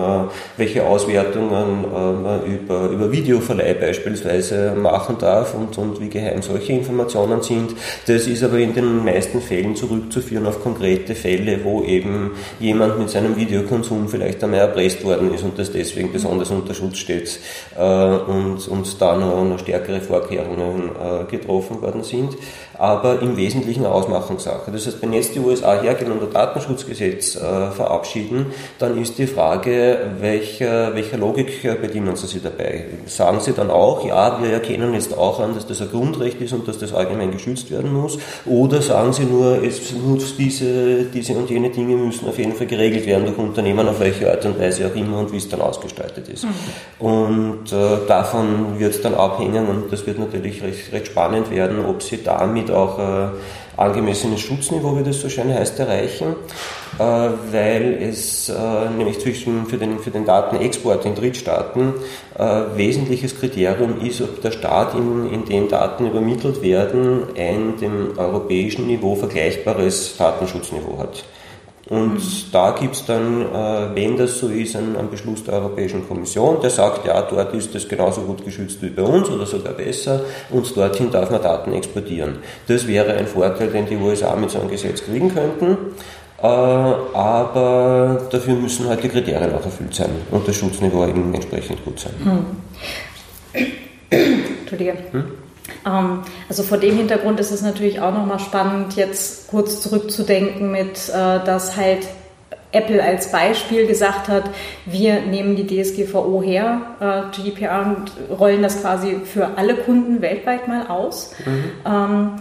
welche 0.57 0.85
Auswertungen 0.85 1.85
äh, 1.85 2.11
man 2.11 2.45
über, 2.45 2.89
über 2.89 3.11
Videoverleih 3.11 3.75
beispielsweise 3.75 4.73
machen 4.75 5.17
darf 5.19 5.53
und, 5.53 5.77
und 5.77 6.01
wie 6.01 6.09
geheim 6.09 6.41
solche 6.41 6.73
Informationen 6.73 7.41
sind. 7.41 7.75
Das 8.07 8.27
ist 8.27 8.43
aber 8.43 8.57
in 8.57 8.73
den 8.73 9.05
meisten 9.05 9.41
Fällen 9.41 9.75
zurückzuführen 9.75 10.45
auf 10.47 10.61
konkrete 10.61 11.15
Fälle, 11.15 11.63
wo 11.63 11.83
eben 11.83 12.31
jemand 12.59 12.99
mit 12.99 13.09
seinem 13.09 13.35
Videokonsum 13.35 14.07
vielleicht 14.09 14.43
einmal 14.43 14.61
erpresst 14.61 15.03
worden 15.03 15.33
ist 15.33 15.43
und 15.43 15.57
das 15.57 15.71
deswegen 15.71 16.11
besonders 16.11 16.49
unter 16.49 16.73
Schutz 16.73 16.97
steht 16.97 17.39
äh, 17.77 17.81
und, 17.81 18.67
und 18.67 19.01
da 19.01 19.15
noch, 19.15 19.43
noch 19.45 19.59
stärkere 19.59 20.01
Vorkehrungen 20.01 20.89
äh, 20.89 21.23
getroffen 21.29 21.81
worden 21.81 22.03
sind 22.03 22.37
aber 22.81 23.21
im 23.21 23.37
Wesentlichen 23.37 23.85
eine 23.85 23.93
Ausmachungssache. 23.93 24.71
Das 24.71 24.87
heißt, 24.87 25.03
wenn 25.03 25.13
jetzt 25.13 25.35
die 25.35 25.39
USA 25.39 25.79
hergehen 25.79 26.11
und 26.11 26.23
ein 26.23 26.33
Datenschutzgesetz 26.33 27.35
äh, 27.35 27.69
verabschieden, 27.69 28.47
dann 28.79 28.99
ist 28.99 29.19
die 29.19 29.27
Frage, 29.27 29.99
welcher, 30.19 30.95
welcher 30.95 31.19
Logik 31.19 31.61
bedienen 31.79 32.15
sie 32.15 32.25
sich 32.25 32.41
dabei? 32.41 32.85
Sagen 33.05 33.39
sie 33.39 33.53
dann 33.53 33.69
auch, 33.69 34.03
ja, 34.03 34.41
wir 34.41 34.51
erkennen 34.51 34.95
jetzt 34.95 35.15
auch 35.15 35.39
an, 35.39 35.53
dass 35.53 35.67
das 35.67 35.79
ein 35.79 35.91
Grundrecht 35.91 36.41
ist 36.41 36.53
und 36.53 36.67
dass 36.67 36.79
das 36.79 36.91
allgemein 36.91 37.29
geschützt 37.29 37.69
werden 37.69 37.93
muss? 37.93 38.17
Oder 38.47 38.81
sagen 38.81 39.13
sie 39.13 39.25
nur, 39.25 39.63
es 39.63 39.91
muss 39.91 40.35
diese, 40.35 41.03
diese 41.03 41.33
und 41.33 41.51
jene 41.51 41.69
Dinge 41.69 41.95
müssen 41.95 42.27
auf 42.27 42.39
jeden 42.39 42.53
Fall 42.53 42.65
geregelt 42.65 43.05
werden 43.05 43.27
durch 43.27 43.37
Unternehmen, 43.37 43.87
auf 43.87 43.99
welche 43.99 44.31
Art 44.31 44.43
und 44.45 44.59
Weise 44.59 44.87
auch 44.87 44.95
immer 44.95 45.19
und 45.19 45.31
wie 45.31 45.37
es 45.37 45.47
dann 45.47 45.61
ausgestaltet 45.61 46.27
ist. 46.29 46.45
Mhm. 46.45 47.05
Und 47.05 47.71
äh, 47.71 48.07
davon 48.07 48.79
wird 48.79 48.95
es 48.95 49.01
dann 49.03 49.13
abhängen 49.13 49.67
und 49.67 49.93
das 49.93 50.07
wird 50.07 50.17
natürlich 50.17 50.63
recht, 50.63 50.91
recht 50.91 51.05
spannend 51.05 51.51
werden, 51.51 51.85
ob 51.85 52.01
sie 52.01 52.23
damit 52.23 52.70
auch 52.71 52.99
äh, 52.99 53.29
angemessenes 53.77 54.41
Schutzniveau, 54.41 54.97
wie 54.97 55.03
das 55.03 55.19
so 55.19 55.29
schön 55.29 55.53
heißt, 55.53 55.79
erreichen, 55.79 56.35
äh, 56.97 57.03
weil 57.03 57.97
es 58.01 58.49
äh, 58.49 58.89
nämlich 58.97 59.19
zwischen, 59.19 59.65
für, 59.65 59.77
den, 59.77 59.99
für 59.99 60.11
den 60.11 60.25
Datenexport 60.25 61.05
in 61.05 61.15
Drittstaaten 61.15 61.93
wesentliches 62.75 63.37
Kriterium 63.37 64.01
ist, 64.01 64.19
ob 64.21 64.41
der 64.41 64.51
Staat, 64.51 64.95
in, 64.95 65.31
in 65.31 65.45
dem 65.45 65.67
Daten 65.67 66.07
übermittelt 66.07 66.63
werden, 66.63 67.23
ein 67.37 67.77
dem 67.79 68.17
europäischen 68.17 68.87
Niveau 68.87 69.15
vergleichbares 69.15 70.17
Datenschutzniveau 70.17 70.97
hat. 70.97 71.23
Und 71.91 72.13
mhm. 72.13 72.21
da 72.53 72.71
gibt 72.71 72.95
es 72.95 73.05
dann, 73.05 73.41
äh, 73.41 73.95
wenn 73.95 74.15
das 74.15 74.39
so 74.39 74.47
ist, 74.47 74.77
einen, 74.77 74.95
einen, 74.95 75.09
Beschluss 75.09 75.43
der 75.43 75.55
Europäischen 75.55 76.07
Kommission, 76.07 76.61
der 76.61 76.69
sagt, 76.69 77.05
ja, 77.05 77.21
dort 77.21 77.53
ist 77.53 77.75
das 77.75 77.85
genauso 77.85 78.21
gut 78.21 78.45
geschützt 78.45 78.81
wie 78.81 78.91
bei 78.91 79.01
uns 79.01 79.29
oder 79.29 79.45
sogar 79.45 79.73
besser 79.73 80.21
und 80.51 80.73
dorthin 80.77 81.11
darf 81.11 81.29
man 81.29 81.41
Daten 81.41 81.73
exportieren. 81.73 82.37
Das 82.65 82.87
wäre 82.87 83.13
ein 83.15 83.27
Vorteil, 83.27 83.67
den 83.67 83.87
die 83.87 83.97
USA 83.97 84.37
mit 84.37 84.51
so 84.51 84.61
einem 84.61 84.69
Gesetz 84.69 85.03
kriegen 85.03 85.33
könnten. 85.33 85.77
Äh, 86.41 86.45
aber 86.45 88.21
dafür 88.31 88.55
müssen 88.55 88.87
halt 88.87 89.03
die 89.03 89.09
Kriterien 89.09 89.53
auch 89.53 89.65
erfüllt 89.65 89.93
sein 89.93 90.11
und 90.31 90.47
das 90.47 90.55
Schutzniveau 90.55 91.05
eben 91.05 91.33
entsprechend 91.33 91.83
gut 91.83 91.99
sein. 91.99 92.13
Hm. 92.23 92.45
Entschuldige. 94.61 94.93
Hm? 95.11 95.40
Ähm, 95.85 96.21
also 96.49 96.63
vor 96.63 96.77
dem 96.77 96.95
Hintergrund 96.95 97.39
ist 97.39 97.51
es 97.51 97.61
natürlich 97.61 97.99
auch 97.99 98.13
nochmal 98.13 98.39
spannend, 98.39 98.95
jetzt 98.95 99.47
kurz 99.49 99.81
zurückzudenken 99.81 100.71
mit, 100.71 101.09
äh, 101.09 101.43
dass 101.45 101.77
halt 101.77 102.07
Apple 102.73 103.03
als 103.03 103.31
Beispiel 103.31 103.85
gesagt 103.85 104.29
hat, 104.29 104.45
wir 104.85 105.21
nehmen 105.21 105.55
die 105.55 105.67
DSGVO 105.67 106.41
her, 106.41 106.81
äh, 107.01 107.35
GDPR 107.35 107.85
und 107.85 108.11
rollen 108.39 108.61
das 108.61 108.81
quasi 108.81 109.17
für 109.25 109.57
alle 109.57 109.75
Kunden 109.75 110.21
weltweit 110.21 110.67
mal 110.67 110.87
aus. 110.87 111.33
Mhm. 111.45 111.63
Ähm, 111.85 112.31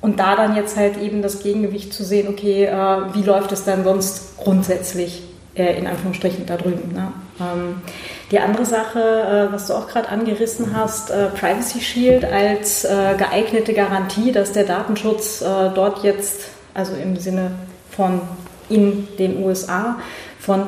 und 0.00 0.18
da 0.18 0.34
dann 0.34 0.56
jetzt 0.56 0.76
halt 0.76 0.96
eben 0.96 1.20
das 1.22 1.42
Gegengewicht 1.42 1.92
zu 1.92 2.04
sehen, 2.04 2.28
okay, 2.28 2.64
äh, 2.64 3.14
wie 3.14 3.22
läuft 3.22 3.52
es 3.52 3.64
dann 3.64 3.84
sonst 3.84 4.38
grundsätzlich 4.38 5.22
in 5.52 5.88
Anführungsstrichen 5.88 6.46
da 6.46 6.56
drüben. 6.56 6.94
Ne? 6.94 7.12
Die 8.30 8.38
andere 8.38 8.64
Sache, 8.64 9.00
äh, 9.00 9.52
was 9.52 9.66
du 9.66 9.74
auch 9.74 9.88
gerade 9.88 10.08
angerissen 10.08 10.74
hast, 10.74 11.10
äh, 11.10 11.26
Privacy 11.26 11.80
Shield 11.80 12.24
als 12.24 12.84
äh, 12.84 13.14
geeignete 13.18 13.74
Garantie, 13.74 14.30
dass 14.30 14.52
der 14.52 14.64
Datenschutz 14.64 15.40
dort 15.40 16.04
jetzt, 16.04 16.48
also 16.74 16.92
im 16.94 17.16
Sinne 17.16 17.52
von 17.90 18.20
in 18.68 19.08
den 19.18 19.42
USA, 19.42 19.96
von 20.38 20.66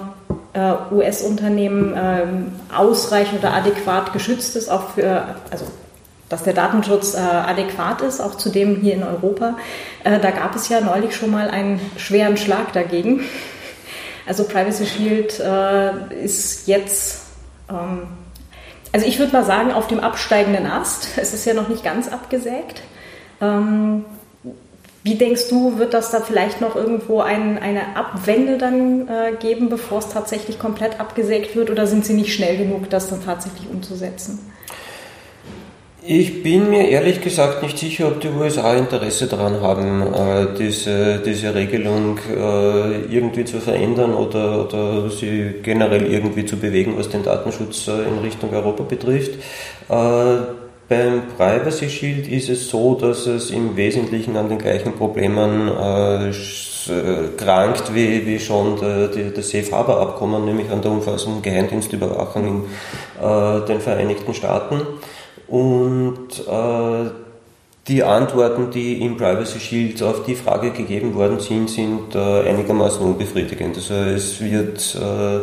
US-Unternehmen 0.90 1.94
ähm, 1.96 2.52
ausreichend 2.76 3.38
oder 3.38 3.54
adäquat 3.54 4.12
geschützt 4.12 4.54
ist, 4.56 4.68
auch 4.68 4.90
für, 4.90 5.34
also 5.50 5.64
dass 6.28 6.42
der 6.42 6.52
Datenschutz 6.52 7.14
adäquat 7.14 8.02
ist, 8.02 8.20
auch 8.20 8.36
zu 8.36 8.50
dem 8.50 8.76
hier 8.76 8.94
in 8.94 9.02
Europa. 9.02 9.56
da 10.04 10.30
gab 10.30 10.54
es 10.54 10.68
ja 10.68 10.80
neulich 10.80 11.14
schon 11.14 11.30
mal 11.30 11.48
einen 11.48 11.80
schweren 11.96 12.36
Schlag 12.36 12.72
dagegen. 12.72 13.20
Also 14.26 14.44
Privacy 14.44 14.86
Shield 14.86 15.42
ist 16.22 16.66
jetzt 16.68 17.21
also 18.92 19.06
ich 19.06 19.18
würde 19.18 19.32
mal 19.32 19.44
sagen, 19.44 19.72
auf 19.72 19.86
dem 19.86 20.00
absteigenden 20.00 20.66
Ast. 20.66 21.08
Es 21.16 21.32
ist 21.34 21.44
ja 21.44 21.54
noch 21.54 21.68
nicht 21.68 21.82
ganz 21.84 22.08
abgesägt. 22.08 22.82
Ähm, 23.40 24.04
Wie 25.04 25.16
denkst 25.16 25.48
du, 25.48 25.78
wird 25.78 25.94
das 25.94 26.10
da 26.10 26.20
vielleicht 26.20 26.60
noch 26.60 26.76
irgendwo 26.76 27.20
ein, 27.20 27.58
eine 27.58 27.96
Abwende 27.96 28.56
dann 28.56 29.08
äh, 29.08 29.32
geben, 29.40 29.68
bevor 29.68 29.98
es 29.98 30.08
tatsächlich 30.10 30.58
komplett 30.58 31.00
abgesägt 31.00 31.56
wird? 31.56 31.70
Oder 31.70 31.86
sind 31.88 32.06
sie 32.06 32.14
nicht 32.14 32.34
schnell 32.34 32.56
genug, 32.56 32.88
das 32.90 33.08
dann 33.08 33.24
tatsächlich 33.24 33.68
umzusetzen? 33.68 34.38
Ich 36.04 36.42
bin 36.42 36.68
mir 36.68 36.88
ehrlich 36.88 37.20
gesagt 37.20 37.62
nicht 37.62 37.78
sicher, 37.78 38.08
ob 38.08 38.20
die 38.20 38.28
USA 38.28 38.74
Interesse 38.74 39.28
daran 39.28 39.60
haben, 39.60 40.02
äh, 40.02 40.48
diese, 40.58 41.20
diese 41.24 41.54
Regelung 41.54 42.18
äh, 42.28 43.02
irgendwie 43.02 43.44
zu 43.44 43.60
verändern 43.60 44.12
oder, 44.12 44.64
oder 44.64 45.10
sie 45.10 45.60
generell 45.62 46.12
irgendwie 46.12 46.44
zu 46.44 46.56
bewegen, 46.56 46.94
was 46.96 47.08
den 47.08 47.22
Datenschutz 47.22 47.86
äh, 47.86 48.02
in 48.02 48.18
Richtung 48.18 48.52
Europa 48.52 48.82
betrifft. 48.82 49.38
Beim 49.88 51.22
Privacy 51.36 51.88
Shield 51.88 52.26
ist 52.26 52.48
es 52.48 52.68
so, 52.68 52.94
dass 52.94 53.26
es 53.26 53.50
im 53.50 53.76
Wesentlichen 53.76 54.36
an 54.36 54.48
den 54.48 54.58
gleichen 54.58 54.94
Problemen 54.94 55.70
krankt 57.36 57.94
wie, 57.94 58.26
wie 58.26 58.38
schon 58.38 58.76
das 59.34 59.50
Safe 59.50 59.70
Harbor 59.72 60.00
Abkommen, 60.00 60.44
nämlich 60.44 60.70
an 60.70 60.82
der 60.82 60.90
umfassenden 60.90 61.42
Geheimdienstüberwachung 61.42 62.46
in 62.46 63.66
den 63.66 63.80
Vereinigten 63.80 64.34
Staaten. 64.34 64.80
Und 65.52 66.48
äh, 66.48 67.10
die 67.86 68.02
Antworten, 68.02 68.70
die 68.70 69.04
im 69.04 69.18
Privacy 69.18 69.60
Shield 69.60 70.02
auf 70.02 70.24
die 70.24 70.34
Frage 70.34 70.70
gegeben 70.70 71.14
worden 71.14 71.40
sind, 71.40 71.68
sind 71.68 72.14
äh, 72.14 72.48
einigermaßen 72.48 73.04
unbefriedigend. 73.04 73.76
Also 73.76 73.92
es 73.92 74.40
wird, 74.40 74.94
äh, 74.94 75.40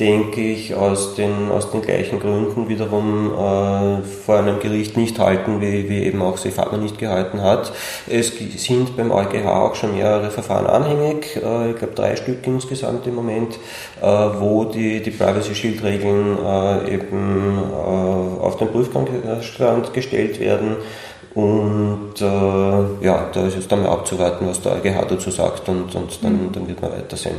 denke 0.00 0.40
ich, 0.40 0.74
aus 0.74 1.14
den, 1.14 1.50
aus 1.50 1.70
den 1.70 1.82
gleichen 1.82 2.18
Gründen 2.18 2.68
wiederum 2.68 3.32
äh, 3.34 4.02
vor 4.02 4.38
einem 4.38 4.58
Gericht 4.58 4.96
nicht 4.96 5.18
halten, 5.18 5.60
wie, 5.60 5.90
wie 5.90 6.04
eben 6.04 6.22
auch 6.22 6.38
Sefama 6.38 6.78
nicht 6.78 6.98
gehalten 6.98 7.42
hat. 7.42 7.72
Es 8.08 8.32
sind 8.56 8.96
beim 8.96 9.12
EuGH 9.12 9.46
auch 9.46 9.74
schon 9.74 9.94
mehrere 9.94 10.30
Verfahren 10.30 10.66
anhängig, 10.66 11.36
äh, 11.36 11.70
ich 11.70 11.76
glaube 11.76 11.94
drei 11.94 12.16
Stück 12.16 12.46
insgesamt 12.46 13.06
im 13.06 13.14
Moment, 13.14 13.58
äh, 14.00 14.06
wo 14.06 14.64
die, 14.64 15.02
die 15.02 15.10
Privacy 15.10 15.54
Shield 15.54 15.84
Regeln 15.84 16.38
äh, 16.44 16.94
eben 16.94 17.58
auf 18.40 18.56
den 18.56 18.68
Prüfstand 18.68 19.08
gestellt 19.92 20.40
werden. 20.40 20.76
Und 21.34 22.20
äh, 22.20 22.24
ja, 23.04 23.28
da 23.32 23.46
ist 23.46 23.54
jetzt 23.54 23.70
dann 23.70 23.82
mal 23.82 23.90
abzuwarten, 23.90 24.48
was 24.48 24.62
der 24.62 24.72
EuGH 24.72 25.06
dazu 25.08 25.30
sagt 25.30 25.68
und, 25.68 25.94
und 25.94 26.24
dann, 26.24 26.32
mhm. 26.32 26.52
dann 26.52 26.66
wird 26.66 26.82
man 26.82 26.90
weitersehen. 26.90 27.36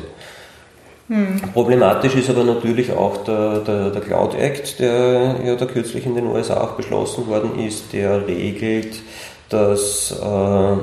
Mhm. 1.08 1.42
Problematisch 1.54 2.16
ist 2.16 2.30
aber 2.30 2.44
natürlich 2.44 2.92
auch 2.92 3.18
der, 3.24 3.60
der, 3.60 3.90
der, 3.90 4.02
Cloud 4.02 4.36
Act, 4.36 4.80
der 4.80 5.36
ja 5.46 5.56
da 5.56 5.66
kürzlich 5.66 6.06
in 6.06 6.16
den 6.16 6.28
USA 6.28 6.62
auch 6.62 6.72
beschlossen 6.72 7.28
worden 7.28 7.60
ist, 7.60 7.94
der 7.94 8.28
regelt, 8.28 9.02
dass 9.50 10.12
äh, 10.12 10.78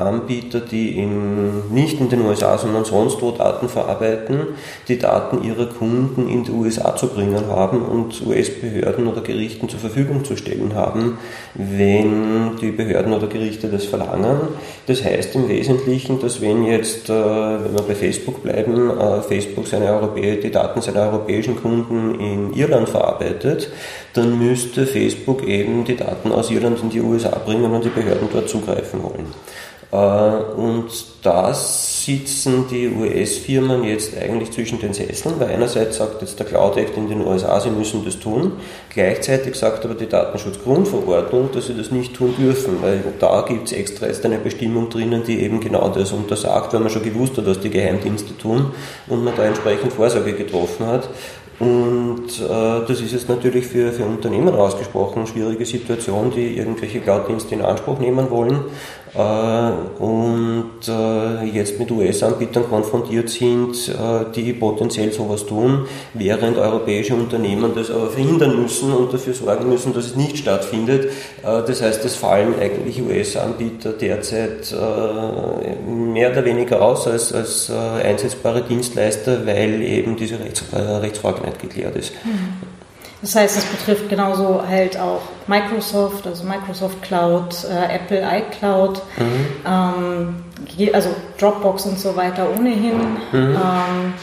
US-Anbieter, 0.00 0.60
die 0.60 0.96
in, 0.98 1.72
nicht 1.72 2.00
in 2.00 2.08
den 2.08 2.22
USA, 2.22 2.58
sondern 2.58 2.84
sonst 2.84 3.20
wo 3.20 3.30
Daten 3.30 3.68
verarbeiten, 3.68 4.40
die 4.88 4.98
Daten 4.98 5.42
ihrer 5.44 5.66
Kunden 5.66 6.28
in 6.28 6.44
die 6.44 6.50
USA 6.50 6.96
zu 6.96 7.08
bringen 7.08 7.46
haben 7.48 7.82
und 7.82 8.26
US-Behörden 8.26 9.06
oder 9.06 9.20
Gerichten 9.20 9.68
zur 9.68 9.80
Verfügung 9.80 10.24
zu 10.24 10.36
stellen 10.36 10.74
haben, 10.74 11.18
wenn 11.54 12.56
die 12.60 12.70
Behörden 12.70 13.12
oder 13.12 13.26
Gerichte 13.26 13.68
das 13.68 13.84
verlangen. 13.84 14.40
Das 14.86 15.04
heißt 15.04 15.34
im 15.34 15.48
Wesentlichen, 15.48 16.20
dass 16.20 16.40
wenn 16.40 16.64
jetzt, 16.64 17.08
äh, 17.08 17.12
wenn 17.12 17.74
wir 17.74 17.82
bei 17.82 17.94
Facebook 17.94 18.42
bleiben, 18.42 18.90
äh, 18.90 19.22
Facebook 19.22 19.66
seine 19.66 19.92
Europä 19.92 20.36
die 20.36 20.50
Daten 20.50 20.80
seiner 20.80 21.02
europäischen 21.02 21.60
Kunden 21.60 22.18
in 22.20 22.54
Irland 22.54 22.88
verarbeitet, 22.88 23.70
dann 24.14 24.38
müsste 24.38 24.86
Facebook 24.86 25.46
eben 25.46 25.84
die 25.84 25.96
Daten 25.96 26.32
aus 26.32 26.50
Irland 26.50 26.82
in 26.82 26.90
die 26.90 27.00
USA 27.00 27.38
bringen 27.38 27.70
und 27.70 27.84
die 27.84 27.90
Behörden 27.90 28.28
dort 28.32 28.48
zugreifen 28.48 29.02
wollen. 29.02 29.26
Äh, 29.92 29.96
und 29.96 30.88
das 31.22 32.04
sitzen 32.04 32.66
die 32.70 32.88
US-Firmen 32.88 33.84
jetzt 33.84 34.16
eigentlich 34.16 34.52
zwischen 34.52 34.78
den 34.78 34.94
Sesseln, 34.94 35.34
weil 35.38 35.48
einerseits 35.48 35.96
sagt 35.98 36.22
jetzt 36.22 36.38
der 36.38 36.46
Cloud 36.46 36.76
Act 36.76 36.96
in 36.96 37.08
den 37.08 37.26
USA, 37.26 37.60
sie 37.60 37.70
müssen 37.70 38.04
das 38.04 38.18
tun, 38.18 38.52
gleichzeitig 38.94 39.56
sagt 39.56 39.84
aber 39.84 39.94
die 39.94 40.06
Datenschutzgrundverordnung, 40.06 41.50
dass 41.52 41.66
sie 41.66 41.76
das 41.76 41.90
nicht 41.90 42.14
tun 42.14 42.34
dürfen, 42.38 42.82
weil 42.82 43.02
da 43.18 43.42
gibt 43.42 43.66
es 43.66 43.72
extra 43.72 44.06
jetzt 44.06 44.24
eine 44.24 44.38
Bestimmung 44.38 44.88
drinnen, 44.88 45.24
die 45.26 45.40
eben 45.40 45.60
genau 45.60 45.88
das 45.88 46.12
untersagt, 46.12 46.72
weil 46.72 46.80
man 46.80 46.90
schon 46.90 47.02
gewusst 47.02 47.36
hat, 47.36 47.46
was 47.46 47.60
die 47.60 47.70
Geheimdienste 47.70 48.36
tun 48.38 48.72
und 49.08 49.24
man 49.24 49.34
da 49.36 49.44
entsprechend 49.44 49.92
Vorsorge 49.92 50.32
getroffen 50.34 50.86
hat. 50.86 51.08
Und 51.60 52.40
äh, 52.40 52.86
das 52.88 53.02
ist 53.02 53.12
jetzt 53.12 53.28
natürlich 53.28 53.66
für, 53.66 53.92
für 53.92 54.06
Unternehmen 54.06 54.54
ausgesprochen 54.54 55.18
eine 55.18 55.26
schwierige 55.26 55.66
Situation, 55.66 56.32
die 56.34 56.56
irgendwelche 56.56 57.00
Cloud-Dienste 57.00 57.54
in 57.54 57.60
Anspruch 57.60 57.98
nehmen 57.98 58.30
wollen 58.30 58.60
und 59.12 60.70
äh, 60.88 61.44
jetzt 61.44 61.80
mit 61.80 61.90
US-Anbietern 61.90 62.68
konfrontiert 62.68 63.28
sind, 63.28 63.88
äh, 63.88 64.24
die 64.34 64.52
potenziell 64.52 65.12
sowas 65.12 65.46
tun, 65.46 65.86
während 66.14 66.58
europäische 66.58 67.14
Unternehmen 67.14 67.72
das 67.74 67.90
aber 67.90 68.08
verhindern 68.08 68.62
müssen 68.62 68.92
und 68.92 69.12
dafür 69.12 69.34
sorgen 69.34 69.68
müssen, 69.68 69.92
dass 69.94 70.06
es 70.06 70.16
nicht 70.16 70.38
stattfindet. 70.38 71.06
Äh, 71.42 71.62
das 71.66 71.82
heißt, 71.82 72.04
es 72.04 72.14
fallen 72.14 72.54
eigentlich 72.60 73.02
US-Anbieter 73.02 73.92
derzeit 73.94 74.72
äh, 74.72 75.90
mehr 75.90 76.30
oder 76.30 76.44
weniger 76.44 76.80
aus 76.80 77.08
als, 77.08 77.32
als 77.32 77.68
äh, 77.68 77.72
einsetzbare 77.74 78.62
Dienstleister, 78.62 79.44
weil 79.44 79.82
eben 79.82 80.16
diese 80.16 80.38
Rechts, 80.38 80.64
Rechtsfrage 80.72 81.42
nicht 81.42 81.60
geklärt 81.60 81.96
ist. 81.96 82.12
Mhm. 82.24 82.69
Das 83.22 83.36
heißt, 83.36 83.58
es 83.58 83.64
betrifft 83.66 84.08
genauso 84.08 84.62
halt 84.66 84.98
auch 84.98 85.20
Microsoft, 85.46 86.26
also 86.26 86.44
Microsoft 86.44 87.02
Cloud, 87.02 87.54
äh, 87.64 87.96
Apple 87.96 88.22
iCloud, 88.22 89.02
mhm. 89.18 89.46
ähm, 89.66 90.92
also 90.94 91.10
Dropbox 91.38 91.86
und 91.86 91.98
so 91.98 92.16
weiter 92.16 92.48
ohnehin. 92.56 92.98
Mhm. 93.32 93.56
Ähm, 93.56 94.14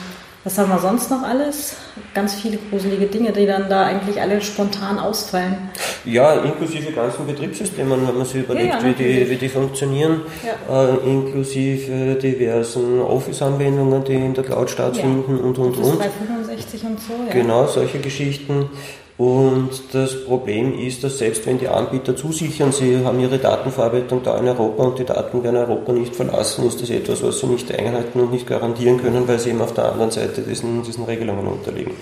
was 0.47 0.57
haben 0.57 0.69
wir 0.69 0.79
sonst 0.79 1.11
noch 1.11 1.23
alles? 1.23 1.75
Ganz 2.13 2.35
viele 2.35 2.57
gruselige 2.69 3.07
Dinge, 3.07 3.33
die 3.33 3.45
dann 3.45 3.67
da 3.67 3.83
eigentlich 3.83 4.21
alle 4.21 4.39
spontan 4.39 4.97
ausfallen. 4.97 5.57
Ja, 6.05 6.35
inklusive 6.35 6.93
ganzen 6.93 7.27
Betriebssystemen, 7.27 8.07
wenn 8.07 8.17
man 8.17 8.25
sich 8.25 8.43
überlegt, 8.43 8.75
ja, 8.75 8.79
ja, 8.79 8.85
wie, 8.85 8.93
die, 8.93 9.29
wie 9.29 9.35
die 9.35 9.49
funktionieren, 9.49 10.21
ja. 10.45 10.85
äh, 10.85 10.97
inklusive 11.05 12.15
diversen 12.15 13.01
Office-Anwendungen, 13.01 14.05
die 14.05 14.13
in 14.13 14.33
der 14.33 14.45
Cloud 14.45 14.69
stattfinden 14.69 15.37
und 15.37 15.57
und 15.57 15.75
und. 15.75 15.99
365 15.99 16.83
und 16.85 16.99
so, 17.01 17.13
ja. 17.27 17.33
Genau, 17.33 17.67
solche 17.67 17.99
Geschichten. 17.99 18.69
Und 19.17 19.71
das 19.93 20.25
Problem 20.25 20.77
ist, 20.77 21.03
dass 21.03 21.17
selbst 21.17 21.47
wenn 21.47 21.57
die 21.57 21.67
Anbieter 21.67 22.15
zusichern, 22.15 22.71
sie 22.71 23.03
haben 23.03 23.19
ihre 23.19 23.39
Datenverarbeitung 23.39 24.21
da 24.21 24.37
in 24.37 24.47
Europa 24.47 24.83
und 24.83 24.99
die 24.99 25.05
Daten 25.05 25.43
werden 25.43 25.55
Europa 25.55 25.91
nicht 25.91 26.15
verlassen, 26.15 26.67
ist 26.67 26.81
das 26.81 26.91
etwas, 26.91 27.23
was 27.23 27.39
sie 27.39 27.47
nicht 27.47 27.71
einhalten 27.73 28.19
und 28.19 28.31
nicht 28.31 28.45
garantieren 28.45 29.01
können, 29.01 29.27
weil 29.27 29.39
sie 29.39 29.49
eben 29.49 29.61
auf 29.61 29.73
der 29.73 29.91
anderen 29.91 30.11
Seite 30.11 30.41
diesen, 30.41 30.83
diesen 30.83 31.05
Regelungen 31.05 31.47
unterliegen. 31.47 31.93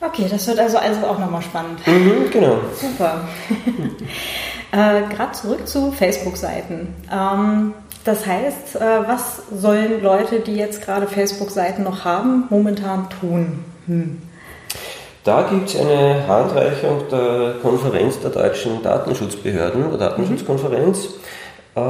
Okay, 0.00 0.26
das 0.30 0.46
wird 0.46 0.58
also, 0.58 0.76
also 0.76 1.06
auch 1.06 1.18
nochmal 1.18 1.42
spannend. 1.42 1.80
Mhm, 1.86 2.30
genau. 2.30 2.58
Super. 2.74 3.26
äh, 4.72 5.02
Gerade 5.12 5.32
zurück 5.32 5.66
zu 5.66 5.90
Facebook-Seiten. 5.90 6.94
Ähm, 7.10 7.72
das 8.04 8.26
heißt, 8.26 8.76
äh, 8.76 8.80
was 9.08 9.42
sollen 9.50 10.02
Leute, 10.02 10.40
die 10.40 10.54
jetzt 10.54 10.82
gerade 10.82 11.06
Facebook-Seiten 11.06 11.82
noch 11.82 12.04
haben, 12.04 12.44
momentan 12.50 13.08
tun? 13.20 13.64
Hm. 13.86 14.22
Da 15.24 15.48
gibt 15.50 15.68
es 15.68 15.76
eine 15.76 16.26
Handreichung 16.26 17.02
der 17.10 17.54
Konferenz 17.60 18.20
der 18.20 18.30
deutschen 18.30 18.82
Datenschutzbehörden, 18.82 19.90
der 19.90 19.98
Datenschutzkonferenz. 19.98 21.18
Äh, 21.74 21.80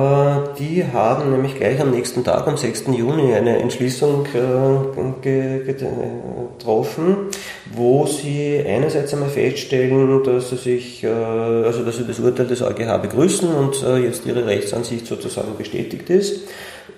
die 0.59 0.85
haben 0.85 1.31
nämlich 1.31 1.55
gleich 1.55 1.81
am 1.81 1.91
nächsten 1.91 2.25
Tag, 2.25 2.47
am 2.49 2.57
6. 2.57 2.87
Juni, 2.89 3.35
eine 3.35 3.59
Entschließung 3.59 4.27
äh, 4.35 5.61
getroffen, 5.63 7.29
wo 7.73 8.07
sie 8.07 8.63
einerseits 8.67 9.13
einmal 9.15 9.31
feststellen, 9.31 10.23
dass 10.25 10.51
sie 10.51 10.57
sich, 10.57 11.05
äh, 11.05 11.09
also 11.09 11.85
dass 11.85 11.97
sie 11.97 12.07
das 12.07 12.19
Urteil 12.19 12.47
des 12.47 12.63
EuGH 12.63 12.99
begrüßen 13.03 13.49
und 13.49 13.85
jetzt 14.03 14.27
ihre 14.27 14.47
Rechtsansicht 14.47 15.07
sozusagen 15.07 15.57
bestätigt 15.57 16.11
ist 16.11 16.49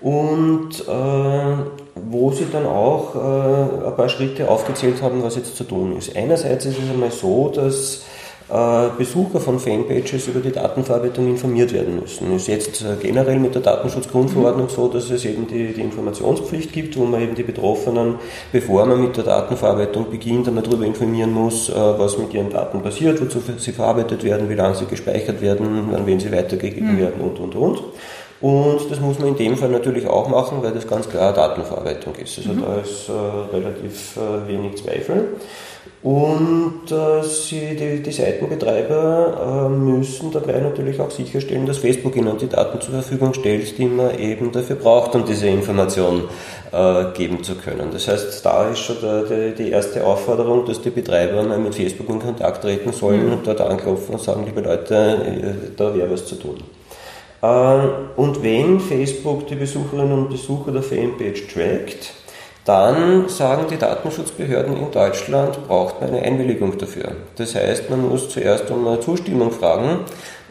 und 0.00 0.70
äh, 0.88 1.79
wo 1.94 2.30
sie 2.32 2.46
dann 2.50 2.66
auch 2.66 3.14
äh, 3.14 3.86
ein 3.86 3.96
paar 3.96 4.08
Schritte 4.08 4.48
aufgezählt 4.48 5.02
haben, 5.02 5.22
was 5.22 5.36
jetzt 5.36 5.56
zu 5.56 5.64
tun 5.64 5.96
ist. 5.96 6.16
Einerseits 6.16 6.66
ist 6.66 6.78
es 6.78 6.90
einmal 6.90 7.10
so, 7.10 7.50
dass 7.54 8.02
äh, 8.50 8.88
Besucher 8.98 9.38
von 9.38 9.60
Fanpages 9.60 10.26
über 10.26 10.40
die 10.40 10.50
Datenverarbeitung 10.50 11.28
informiert 11.28 11.72
werden 11.72 12.00
müssen. 12.00 12.34
Ist 12.34 12.48
jetzt 12.48 12.82
äh, 12.82 12.96
generell 13.00 13.38
mit 13.38 13.54
der 13.54 13.62
Datenschutzgrundverordnung 13.62 14.68
so, 14.68 14.88
dass 14.88 15.08
es 15.10 15.24
eben 15.24 15.46
die, 15.46 15.72
die, 15.72 15.80
Informationspflicht 15.80 16.72
gibt, 16.72 16.96
wo 16.96 17.04
man 17.04 17.22
eben 17.22 17.36
die 17.36 17.44
Betroffenen, 17.44 18.16
bevor 18.50 18.86
man 18.86 19.02
mit 19.02 19.16
der 19.16 19.24
Datenverarbeitung 19.24 20.10
beginnt, 20.10 20.48
einmal 20.48 20.64
darüber 20.64 20.84
informieren 20.84 21.32
muss, 21.32 21.68
äh, 21.68 21.74
was 21.74 22.18
mit 22.18 22.34
ihren 22.34 22.50
Daten 22.50 22.82
passiert, 22.82 23.20
wozu 23.20 23.40
sie 23.56 23.72
verarbeitet 23.72 24.24
werden, 24.24 24.48
wie 24.48 24.54
lange 24.54 24.74
sie 24.74 24.86
gespeichert 24.86 25.40
werden, 25.40 25.94
an 25.94 26.06
wen 26.06 26.18
sie 26.18 26.32
weitergegeben 26.32 26.94
mhm. 26.94 26.98
werden 26.98 27.20
und, 27.20 27.38
und, 27.38 27.54
und. 27.54 27.82
Und 28.40 28.90
das 28.90 29.00
muss 29.00 29.18
man 29.18 29.28
in 29.28 29.36
dem 29.36 29.56
Fall 29.56 29.68
natürlich 29.68 30.06
auch 30.06 30.28
machen, 30.28 30.62
weil 30.62 30.72
das 30.72 30.86
ganz 30.86 31.08
klar 31.08 31.32
Datenverarbeitung 31.32 32.14
ist. 32.14 32.38
Also 32.38 32.52
mhm. 32.52 32.62
da 32.62 32.76
ist 32.76 33.08
äh, 33.08 33.56
relativ 33.56 34.16
äh, 34.16 34.48
wenig 34.48 34.82
Zweifel. 34.82 35.28
Und 36.02 36.90
äh, 36.90 37.22
sie, 37.22 37.76
die, 37.76 38.02
die, 38.02 38.10
Seitenbetreiber 38.10 39.66
äh, 39.66 39.68
müssen 39.68 40.32
dabei 40.32 40.58
natürlich 40.60 40.98
auch 40.98 41.10
sicherstellen, 41.10 41.66
dass 41.66 41.76
Facebook 41.76 42.16
ihnen 42.16 42.38
die 42.38 42.48
Daten 42.48 42.80
zur 42.80 42.94
Verfügung 42.94 43.34
stellt, 43.34 43.76
die 43.76 43.84
man 43.84 44.18
eben 44.18 44.50
dafür 44.50 44.76
braucht, 44.76 45.14
um 45.14 45.26
diese 45.26 45.48
Information 45.48 46.22
äh, 46.72 47.04
geben 47.12 47.42
zu 47.42 47.54
können. 47.54 47.90
Das 47.92 48.08
heißt, 48.08 48.44
da 48.46 48.70
ist 48.70 48.78
schon 48.78 48.96
der, 49.02 49.24
der, 49.24 49.50
die 49.50 49.70
erste 49.70 50.06
Aufforderung, 50.06 50.64
dass 50.64 50.80
die 50.80 50.88
Betreiber 50.88 51.42
mal 51.42 51.58
mit 51.58 51.74
Facebook 51.74 52.08
in 52.08 52.18
Kontakt 52.18 52.62
treten 52.62 52.92
sollen 52.94 53.26
mhm. 53.26 53.32
und 53.34 53.46
dort 53.46 53.60
anklopfen 53.60 54.14
und 54.14 54.22
sagen, 54.22 54.46
liebe 54.46 54.62
Leute, 54.62 54.94
äh, 54.94 55.70
da 55.76 55.94
wäre 55.94 56.10
was 56.10 56.24
zu 56.24 56.36
tun. 56.36 56.56
Äh, 57.42 57.46
und 58.16 58.42
wenn 58.42 58.80
Facebook 58.80 59.46
die 59.46 59.54
Besucherinnen 59.54 60.12
und 60.12 60.30
Besucher 60.30 60.72
der 60.72 60.82
Fanpage 60.82 61.46
trackt, 61.52 62.12
dann 62.64 63.28
sagen 63.28 63.66
die 63.70 63.78
Datenschutzbehörden 63.78 64.76
in 64.76 64.90
Deutschland, 64.90 65.66
braucht 65.66 66.00
man 66.00 66.10
eine 66.10 66.22
Einwilligung 66.22 66.76
dafür. 66.76 67.12
Das 67.36 67.54
heißt, 67.54 67.88
man 67.88 68.08
muss 68.08 68.28
zuerst 68.28 68.70
um 68.70 68.86
eine 68.86 69.00
Zustimmung 69.00 69.50
fragen 69.50 70.00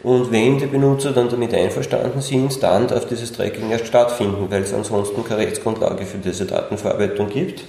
und 0.02 0.32
wenn 0.32 0.58
die 0.58 0.66
Benutzer 0.66 1.12
dann 1.12 1.28
damit 1.28 1.54
einverstanden 1.54 2.20
sind, 2.20 2.62
dann 2.62 2.88
darf 2.88 3.06
dieses 3.06 3.32
Tracking 3.32 3.70
erst 3.70 3.86
stattfinden, 3.86 4.46
weil 4.50 4.62
es 4.62 4.74
ansonsten 4.74 5.24
keine 5.24 5.42
Rechtsgrundlage 5.42 6.04
für 6.04 6.18
diese 6.18 6.46
Datenverarbeitung 6.46 7.28
gibt 7.28 7.62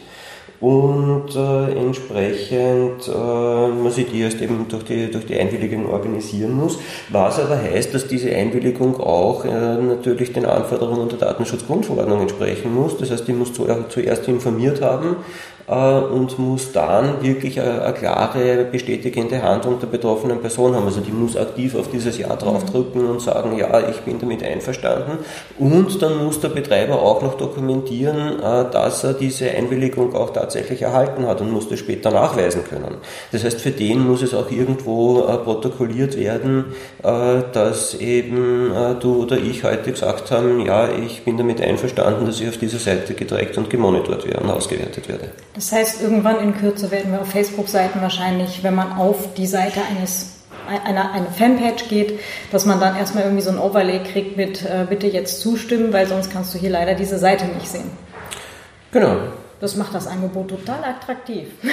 und 0.62 1.36
äh, 1.36 1.72
entsprechend 1.72 3.08
äh, 3.08 3.12
man 3.12 3.92
sich 3.92 4.12
die 4.12 4.22
erst 4.22 4.40
eben 4.42 4.68
durch 4.70 4.84
die, 4.84 5.10
durch 5.10 5.26
die 5.26 5.38
Einwilligung 5.38 5.90
organisieren 5.90 6.54
muss, 6.54 6.78
was 7.10 7.40
aber 7.40 7.58
heißt, 7.58 7.94
dass 7.96 8.08
diese 8.08 8.30
Einwilligung 8.30 9.00
auch 9.00 9.44
äh, 9.44 9.50
natürlich 9.50 10.34
den 10.34 10.46
Anforderungen 10.46 11.10
der 11.10 11.18
Datenschutzgrundverordnung 11.18 12.22
entsprechen 12.22 12.74
muss. 12.74 12.96
Das 12.98 13.10
heißt, 13.10 13.28
die 13.28 13.34
muss 13.34 13.52
zuerst 13.54 14.28
informiert 14.28 14.82
haben, 14.82 15.18
und 15.68 16.38
muss 16.40 16.72
dann 16.72 17.22
wirklich 17.22 17.60
eine, 17.60 17.82
eine, 17.84 17.94
klare 17.94 18.66
bestätigende 18.72 19.42
Handlung 19.42 19.80
der 19.80 19.88
betroffenen 19.88 20.40
Person 20.40 20.76
haben. 20.76 20.86
Also 20.86 21.02
die 21.02 21.12
muss 21.12 21.38
aktiv 21.38 21.76
auf 21.76 21.90
dieses 21.90 22.18
Ja 22.18 22.36
draufdrücken 22.36 23.06
und 23.06 23.22
sagen, 23.22 23.58
ja, 23.58 23.88
ich 23.90 23.98
bin 24.02 24.20
damit 24.20 24.44
einverstanden. 24.44 25.20
Und 25.60 26.02
dann 26.02 26.24
muss 26.24 26.40
der 26.40 26.50
Betreiber 26.50 27.02
auch 27.02 27.22
noch 27.22 27.36
dokumentieren, 27.36 28.40
äh, 28.40 28.72
dass 28.72 29.04
er 29.04 29.14
diese 29.14 29.50
Einwilligung 29.52 30.16
auch 30.16 30.32
tatsächlich 30.32 30.82
erhalten 30.82 31.28
hat 31.28 31.42
und 31.42 31.52
muss 31.52 31.70
das 31.70 31.80
später 31.80 32.12
nachweisen 32.12 32.64
können. 32.64 32.96
Das 33.32 33.44
heißt, 33.44 33.62
für 33.62 33.72
den 33.72 34.08
muss 34.08 34.22
es 34.22 34.34
auch 34.34 34.52
irgendwo 34.52 35.22
äh, 35.22 35.38
protokolliert 35.38 36.18
werden, 36.18 36.66
dass 37.02 37.96
eben 37.96 38.72
du 39.00 39.24
oder 39.24 39.38
ich 39.38 39.64
heute 39.64 39.92
gesagt 39.92 40.32
haben, 40.32 40.66
ja, 40.66 40.90
ich 40.90 41.24
bin 41.24 41.38
damit 41.38 41.62
einverstanden, 41.62 42.26
dass 42.26 42.40
ich 42.40 42.50
auf 42.50 42.58
dieser 42.58 42.80
Seite 42.80 43.14
getrackt 43.14 43.58
und 43.58 43.70
gemonitort 43.70 44.26
werde 44.26 44.44
und 44.44 44.50
ausgewertet 44.50 45.08
werde. 45.08 45.30
Das 45.54 45.72
heißt, 45.72 46.02
irgendwann 46.02 46.40
in 46.40 46.56
Kürze 46.56 46.92
werden 46.92 47.12
wir 47.12 47.22
auf 47.22 47.30
Facebook-Seiten 47.30 48.02
wahrscheinlich, 48.02 48.64
wenn 48.64 48.76
man 48.76 48.94
auf 48.94 49.34
die 49.36 49.48
Seite 49.48 49.82
eines 49.90 50.38
einer, 50.68 51.12
eine 51.12 51.28
Fanpage 51.28 51.90
geht, 51.90 52.20
dass 52.52 52.66
man 52.66 52.80
dann 52.80 52.96
erstmal 52.96 53.24
irgendwie 53.24 53.44
so 53.44 53.50
ein 53.50 53.60
Overlay 53.60 54.00
kriegt 54.04 54.38
mit 54.38 54.64
äh, 54.64 54.86
bitte 54.88 55.08
jetzt 55.08 55.42
zustimmen, 55.42 55.92
weil 55.92 56.08
sonst 56.08 56.32
kannst 56.32 56.54
du 56.54 56.58
hier 56.58 56.70
leider 56.70 56.94
diese 56.94 57.18
Seite 57.18 57.46
nicht 57.46 57.68
sehen. 57.68 57.90
Genau. 58.92 59.18
Das 59.60 59.76
macht 59.76 59.94
das 59.94 60.08
Angebot 60.08 60.50
total 60.50 60.84
attraktiv. 60.84 61.48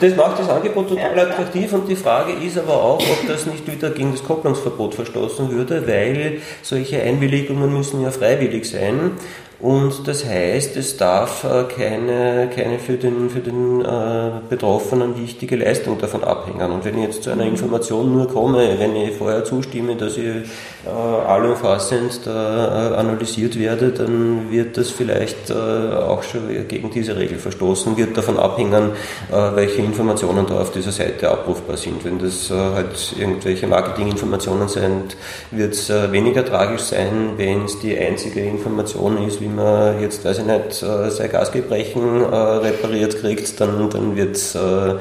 Das 0.00 0.16
macht 0.16 0.38
das 0.38 0.48
Angebot 0.48 0.88
total 0.88 1.18
attraktiv 1.18 1.70
und 1.74 1.86
die 1.86 1.94
Frage 1.94 2.32
ist 2.32 2.56
aber 2.56 2.72
auch, 2.72 3.02
ob 3.02 3.28
das 3.28 3.44
nicht 3.44 3.70
wieder 3.70 3.90
gegen 3.90 4.12
das 4.12 4.24
Kopplungsverbot 4.24 4.94
verstoßen 4.94 5.50
würde, 5.50 5.86
weil 5.86 6.40
solche 6.62 7.02
Einwilligungen 7.02 7.70
müssen 7.70 8.00
ja 8.00 8.10
freiwillig 8.10 8.64
sein 8.64 9.10
und 9.60 10.08
das 10.08 10.24
heißt, 10.24 10.76
es 10.76 10.96
darf 10.96 11.44
äh, 11.44 11.64
keine, 11.64 12.48
keine 12.54 12.78
für 12.78 12.94
den, 12.94 13.28
für 13.28 13.40
den 13.40 13.84
äh, 13.84 14.30
Betroffenen 14.48 15.20
wichtige 15.20 15.56
Leistung 15.56 15.98
davon 15.98 16.24
abhängen. 16.24 16.72
Und 16.72 16.84
wenn 16.86 16.96
ich 16.96 17.04
jetzt 17.04 17.22
zu 17.24 17.30
einer 17.30 17.44
Information 17.44 18.10
nur 18.10 18.26
komme, 18.26 18.78
wenn 18.78 18.96
ich 18.96 19.16
vorher 19.16 19.44
zustimme, 19.44 19.96
dass 19.96 20.16
ich 20.16 20.48
äh, 20.86 20.88
allumfassend 20.90 22.20
da, 22.24 22.92
äh, 22.92 22.96
analysiert 22.96 23.58
werde, 23.58 23.90
dann 23.90 24.50
wird 24.50 24.76
das 24.76 24.90
vielleicht 24.90 25.50
äh, 25.50 25.54
auch 25.54 26.22
schon 26.22 26.66
gegen 26.68 26.90
diese 26.90 27.16
Regel 27.16 27.38
verstoßen, 27.38 27.96
wird 27.96 28.16
davon 28.16 28.38
abhängen, 28.38 28.90
äh, 29.30 29.34
welche 29.54 29.82
Informationen 29.82 30.46
da 30.46 30.60
auf 30.60 30.72
dieser 30.72 30.92
Seite 30.92 31.30
abrufbar 31.30 31.76
sind. 31.76 32.04
Wenn 32.04 32.18
das 32.18 32.50
halt 32.50 33.14
irgendwelche 33.18 33.66
Marketinginformationen 33.66 34.68
sind, 34.68 35.16
wird 35.50 35.74
es 35.74 35.88
weniger 35.88 36.44
tragisch 36.44 36.82
sein, 36.82 37.32
wenn 37.36 37.64
es 37.64 37.78
die 37.80 37.96
einzige 37.96 38.40
Information 38.40 39.26
ist, 39.26 39.40
wie 39.40 39.48
man 39.48 40.00
jetzt, 40.00 40.24
weiß 40.24 40.38
ich 40.38 40.44
nicht, 40.44 40.82
äh, 40.82 41.10
sein 41.10 41.30
Gasgebrechen 41.30 42.22
äh, 42.22 42.36
repariert 42.36 43.18
kriegt, 43.20 43.60
dann, 43.60 43.90
dann 43.90 44.16
wird 44.16 44.36
es 44.36 44.54
äh, 44.54 44.96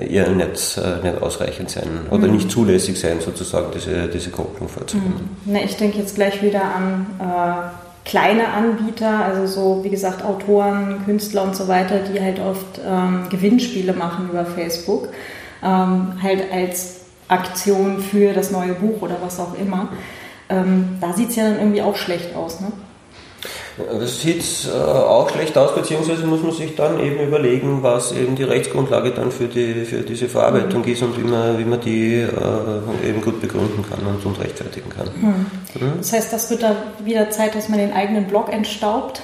eher 0.00 0.28
nicht, 0.28 0.80
nicht 1.02 1.22
ausreichend 1.22 1.70
sein 1.70 2.06
oder 2.10 2.26
mhm. 2.26 2.34
nicht 2.34 2.50
zulässig 2.50 2.98
sein, 2.98 3.20
sozusagen 3.20 3.70
diese, 3.74 4.08
diese 4.08 4.30
Kopplung 4.30 4.68
vorzunehmen. 4.68 5.14
Mhm. 5.14 5.21
Ich 5.46 5.76
denke 5.76 5.98
jetzt 5.98 6.14
gleich 6.14 6.42
wieder 6.42 6.62
an 6.62 7.06
äh, 7.18 8.08
kleine 8.08 8.48
Anbieter, 8.48 9.24
also 9.24 9.46
so 9.46 9.84
wie 9.84 9.90
gesagt 9.90 10.24
Autoren, 10.24 11.04
Künstler 11.04 11.44
und 11.44 11.56
so 11.56 11.68
weiter, 11.68 12.00
die 12.00 12.20
halt 12.20 12.40
oft 12.40 12.80
ähm, 12.86 13.26
Gewinnspiele 13.30 13.92
machen 13.92 14.28
über 14.30 14.44
Facebook, 14.44 15.08
ähm, 15.62 16.14
halt 16.22 16.52
als 16.52 17.00
Aktion 17.28 18.00
für 18.00 18.32
das 18.32 18.50
neue 18.50 18.74
Buch 18.74 19.02
oder 19.02 19.16
was 19.22 19.38
auch 19.38 19.54
immer. 19.58 19.88
Ähm, 20.48 20.98
da 21.00 21.12
sieht 21.12 21.30
es 21.30 21.36
ja 21.36 21.44
dann 21.44 21.58
irgendwie 21.58 21.82
auch 21.82 21.96
schlecht 21.96 22.34
aus, 22.34 22.60
ne? 22.60 22.72
Das 23.98 24.20
sieht 24.20 24.44
äh, 24.66 24.78
auch 24.78 25.30
schlecht 25.30 25.56
aus, 25.58 25.74
beziehungsweise 25.74 26.24
muss 26.26 26.42
man 26.42 26.52
sich 26.52 26.76
dann 26.76 27.00
eben 27.00 27.20
überlegen, 27.20 27.82
was 27.82 28.12
eben 28.12 28.36
die 28.36 28.44
Rechtsgrundlage 28.44 29.10
dann 29.12 29.32
für, 29.32 29.46
die, 29.46 29.84
für 29.84 30.02
diese 30.02 30.28
Verarbeitung 30.28 30.82
mhm. 30.82 30.92
ist 30.92 31.02
und 31.02 31.18
wie 31.18 31.28
man, 31.28 31.58
wie 31.58 31.64
man 31.64 31.80
die 31.80 32.20
äh, 32.20 33.08
eben 33.08 33.20
gut 33.20 33.40
begründen 33.40 33.84
kann 33.88 34.06
und, 34.06 34.24
und 34.24 34.40
rechtfertigen 34.40 34.90
kann. 34.90 35.08
Mhm. 35.20 35.46
Mhm. 35.80 35.92
Das 35.98 36.12
heißt, 36.12 36.32
das 36.32 36.50
wird 36.50 36.62
da 36.62 36.76
wieder 37.04 37.30
Zeit, 37.30 37.54
dass 37.54 37.68
man 37.68 37.78
den 37.78 37.92
eigenen 37.92 38.26
Blog 38.26 38.52
entstaubt 38.52 39.22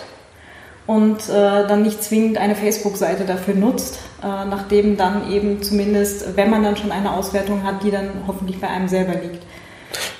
und 0.87 1.29
äh, 1.29 1.67
dann 1.69 1.83
nicht 1.83 2.03
zwingend 2.03 2.39
eine 2.39 2.55
Facebook-Seite 2.55 3.25
dafür 3.25 3.55
nutzt, 3.55 3.99
äh, 4.23 4.27
nachdem 4.27 4.97
dann 4.97 5.31
eben 5.31 5.63
zumindest, 5.63 6.37
wenn 6.37 6.51
man 6.51 6.65
dann 6.65 6.77
schon 6.77 6.91
eine 6.91 7.13
Auswertung 7.13 7.63
hat, 7.63 7.83
die 7.83 7.91
dann 7.91 8.09
hoffentlich 8.27 8.59
bei 8.59 8.69
einem 8.69 8.89
selber 8.89 9.13
liegt. 9.13 9.45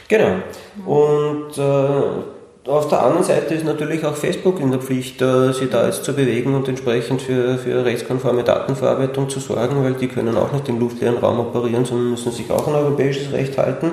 Genau. 0.09 0.37
Und 0.87 1.57
äh, 1.59 2.38
auf 2.69 2.89
der 2.89 3.03
anderen 3.03 3.25
Seite 3.25 3.55
ist 3.55 3.65
natürlich 3.65 4.05
auch 4.05 4.15
Facebook 4.15 4.61
in 4.61 4.71
der 4.71 4.81
Pflicht, 4.81 5.23
äh, 5.23 5.53
sich 5.53 5.71
da 5.71 5.87
jetzt 5.87 6.05
zu 6.05 6.13
bewegen 6.13 6.55
und 6.55 6.69
entsprechend 6.69 7.23
für, 7.23 7.57
für 7.57 7.85
rechtskonforme 7.85 8.45
Datenverarbeitung 8.45 9.29
zu 9.31 9.41
sorgen, 9.41 9.83
weil 9.83 9.95
die 9.95 10.09
können 10.09 10.37
auch 10.37 10.53
nicht 10.53 10.69
im 10.69 10.79
luftleeren 10.79 11.17
Raum 11.17 11.41
operieren, 11.41 11.85
sondern 11.85 12.11
müssen 12.11 12.31
sich 12.31 12.51
auch 12.51 12.69
an 12.69 12.75
europäisches 12.75 13.33
Recht 13.33 13.57
halten. 13.57 13.93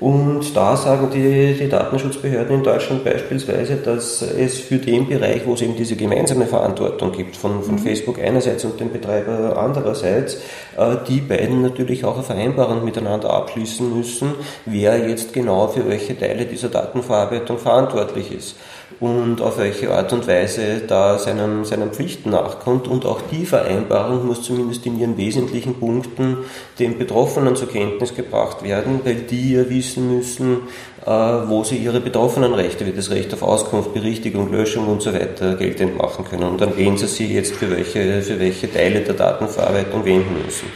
Und 0.00 0.56
da 0.56 0.76
sagen 0.76 1.10
die, 1.12 1.54
die 1.54 1.68
Datenschutzbehörden 1.68 2.56
in 2.56 2.62
Deutschland 2.64 3.04
beispielsweise, 3.04 3.76
dass 3.76 4.22
es 4.22 4.58
für 4.58 4.78
den 4.78 5.08
Bereich, 5.08 5.46
wo 5.46 5.54
es 5.54 5.62
eben 5.62 5.76
diese 5.76 5.96
gemeinsame 5.96 6.46
Verantwortung 6.46 7.12
gibt, 7.12 7.36
von, 7.36 7.62
von 7.62 7.74
mhm. 7.74 7.78
Facebook 7.78 8.18
einerseits 8.18 8.64
und 8.64 8.80
dem 8.80 8.92
Betreiber 8.92 9.56
andererseits, 9.56 10.36
äh, 10.76 10.96
die 11.08 11.20
beiden 11.20 11.62
natürlich 11.62 12.04
auch 12.04 12.14
eine 12.14 12.24
Vereinbarung 12.24 12.84
miteinander 12.84 13.30
abschließen 13.30 13.96
müssen, 13.96 14.34
wer 14.66 15.08
jetzt 15.08 15.32
genau 15.32 15.68
für 15.68 15.88
welche 15.88 16.18
Teile 16.18 16.46
dieser 16.46 16.68
Datenverarbeitung 16.68 17.58
verantwortlich 17.58 18.32
ist 18.32 18.56
und 19.02 19.40
auf 19.40 19.58
welche 19.58 19.92
Art 19.92 20.12
und 20.12 20.28
Weise 20.28 20.82
da 20.86 21.18
seinen, 21.18 21.64
seinen 21.64 21.90
Pflichten 21.90 22.30
nachkommt. 22.30 22.86
Und 22.86 23.04
auch 23.04 23.20
die 23.32 23.44
Vereinbarung 23.44 24.24
muss 24.28 24.42
zumindest 24.42 24.86
in 24.86 24.96
ihren 24.96 25.16
wesentlichen 25.16 25.74
Punkten 25.74 26.38
den 26.78 26.98
Betroffenen 26.98 27.56
zur 27.56 27.68
Kenntnis 27.68 28.14
gebracht 28.14 28.62
werden, 28.62 29.00
weil 29.02 29.16
die 29.16 29.54
ja 29.54 29.68
wissen 29.68 30.16
müssen, 30.16 30.68
äh, 31.04 31.10
wo 31.10 31.64
sie 31.64 31.78
ihre 31.78 31.98
betroffenen 31.98 32.54
Rechte, 32.54 32.86
wie 32.86 32.92
das 32.92 33.10
Recht 33.10 33.34
auf 33.34 33.42
Auskunft, 33.42 33.92
Berichtigung, 33.92 34.52
Löschung 34.52 34.86
und 34.86 35.02
so 35.02 35.12
weiter 35.12 35.56
geltend 35.56 35.98
machen 35.98 36.24
können. 36.24 36.44
Und 36.44 36.62
an 36.62 36.74
wen 36.76 36.96
sie 36.96 37.08
sich 37.08 37.28
jetzt 37.28 37.56
für 37.56 37.72
welche, 37.72 38.22
für 38.22 38.38
welche 38.38 38.72
Teile 38.72 39.00
der 39.00 39.14
Datenverarbeitung 39.14 40.04
wenden 40.04 40.44
müssen. 40.44 40.68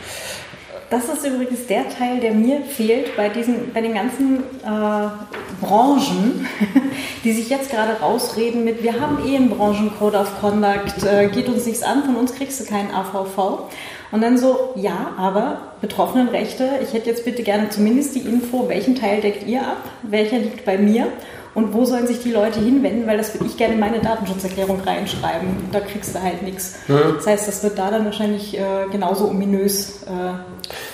Das 0.89 1.09
ist 1.09 1.27
übrigens 1.27 1.67
der 1.67 1.89
Teil, 1.89 2.21
der 2.21 2.33
mir 2.33 2.61
fehlt 2.61 3.17
bei, 3.17 3.29
diesen, 3.29 3.73
bei 3.73 3.81
den 3.81 3.95
ganzen 3.95 4.39
äh, 4.63 5.09
Branchen, 5.61 6.47
die 7.25 7.33
sich 7.33 7.49
jetzt 7.51 7.71
gerade 7.71 8.01
rausreden 8.01 8.63
mit, 8.63 8.85
wir 8.85 9.01
haben 9.01 9.19
eh 9.27 9.35
einen 9.35 9.51
Branchencode 9.51 10.15
of 10.15 10.41
Conduct, 10.41 11.03
äh, 11.05 11.29
geht 11.29 11.49
uns 11.49 11.67
nichts 11.67 11.83
an, 11.83 12.05
von 12.05 12.15
uns 12.15 12.35
kriegst 12.35 12.61
du 12.61 12.65
keinen 12.65 12.93
AVV. 12.93 13.69
Und 14.13 14.21
dann 14.21 14.39
so, 14.39 14.75
ja, 14.77 15.13
aber 15.19 15.73
Betroffenenrechte, 15.81 16.79
ich 16.83 16.93
hätte 16.93 17.11
jetzt 17.11 17.25
bitte 17.25 17.43
gerne 17.43 17.69
zumindest 17.71 18.15
die 18.15 18.21
Info, 18.21 18.69
welchen 18.69 18.95
Teil 18.95 19.21
deckt 19.21 19.45
ihr 19.49 19.63
ab, 19.63 19.83
welcher 20.03 20.39
liegt 20.39 20.65
bei 20.65 20.79
mir 20.79 21.09
und 21.57 21.73
wo 21.73 21.87
sollen 21.87 22.07
sich 22.07 22.21
die 22.21 22.33
Leute 22.33 22.61
hinwenden, 22.61 23.07
weil 23.07 23.17
das 23.17 23.33
würde 23.33 23.47
ich 23.47 23.57
gerne 23.57 23.75
in 23.75 23.81
meine 23.81 23.99
Datenschutzerklärung 23.99 24.79
reinschreiben. 24.83 25.49
Da 25.73 25.81
kriegst 25.81 26.15
du 26.15 26.23
halt 26.23 26.43
nichts. 26.43 26.75
Mhm. 26.87 27.15
Das 27.17 27.27
heißt, 27.27 27.49
das 27.49 27.65
wird 27.65 27.79
da 27.79 27.91
dann 27.91 28.05
wahrscheinlich 28.05 28.59
äh, 28.59 28.61
genauso 28.93 29.29
ominös 29.31 30.03
äh, 30.03 30.35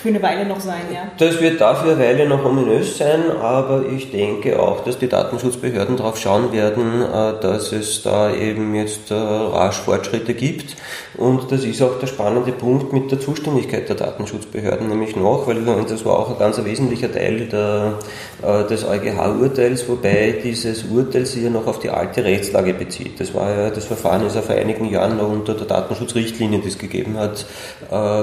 für 0.02 0.08
eine 0.08 0.22
Weile 0.22 0.46
noch 0.46 0.60
sein, 0.60 0.82
ja? 0.92 1.10
Das 1.18 1.40
wird 1.40 1.60
dafür 1.60 1.92
eine 1.92 2.00
Weile 2.00 2.28
noch 2.28 2.44
ominös 2.44 2.96
sein, 2.96 3.30
aber 3.40 3.86
ich 3.86 4.12
denke 4.12 4.60
auch, 4.60 4.84
dass 4.84 4.98
die 4.98 5.08
Datenschutzbehörden 5.08 5.96
darauf 5.96 6.16
schauen 6.16 6.52
werden, 6.52 7.02
äh, 7.02 7.40
dass 7.40 7.72
es 7.72 8.02
da 8.02 8.32
eben 8.32 8.74
jetzt 8.76 9.10
äh, 9.10 9.14
rasch 9.14 9.80
Fortschritte 9.80 10.34
gibt. 10.34 10.76
Und 11.16 11.52
das 11.52 11.64
ist 11.64 11.82
auch 11.82 11.98
der 11.98 12.06
spannende 12.06 12.52
Punkt 12.52 12.92
mit 12.92 13.10
der 13.10 13.20
Zuständigkeit 13.20 13.88
der 13.88 13.96
Datenschutzbehörden 13.96 14.88
nämlich 14.88 15.14
noch, 15.16 15.46
weil 15.46 15.62
das 15.88 16.04
war 16.04 16.18
auch 16.18 16.30
ein 16.30 16.38
ganz 16.38 16.62
wesentlicher 16.64 17.12
Teil 17.12 17.48
der, 17.48 17.98
äh, 18.42 18.66
des 18.66 18.84
EuGH-Urteils, 18.84 19.88
wobei 19.88 20.38
dieses 20.52 20.84
Urteil 20.84 21.24
sich 21.24 21.42
ja 21.42 21.50
noch 21.50 21.66
auf 21.66 21.78
die 21.78 21.88
alte 21.88 22.24
Rechtslage 22.24 22.74
bezieht. 22.74 23.18
Das 23.18 23.32
war 23.34 23.50
ja, 23.50 23.70
das 23.70 23.86
Verfahren 23.86 24.26
ist 24.26 24.36
ja 24.36 24.42
vor 24.42 24.54
einigen 24.54 24.84
Jahren 24.90 25.16
noch 25.16 25.30
unter 25.30 25.54
der 25.54 25.66
Datenschutzrichtlinie, 25.66 26.60
die 26.60 26.68
es 26.68 26.78
gegeben 26.78 27.16
hat, 27.16 27.46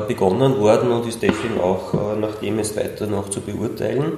begonnen 0.07 0.59
worden 0.59 0.91
und 0.91 1.07
ist 1.07 1.21
deswegen 1.21 1.59
auch 1.59 1.93
äh, 1.93 2.19
nach 2.19 2.35
dem 2.35 2.59
es 2.59 2.75
weiter 2.75 3.07
noch 3.07 3.29
zu 3.29 3.41
beurteilen. 3.41 4.13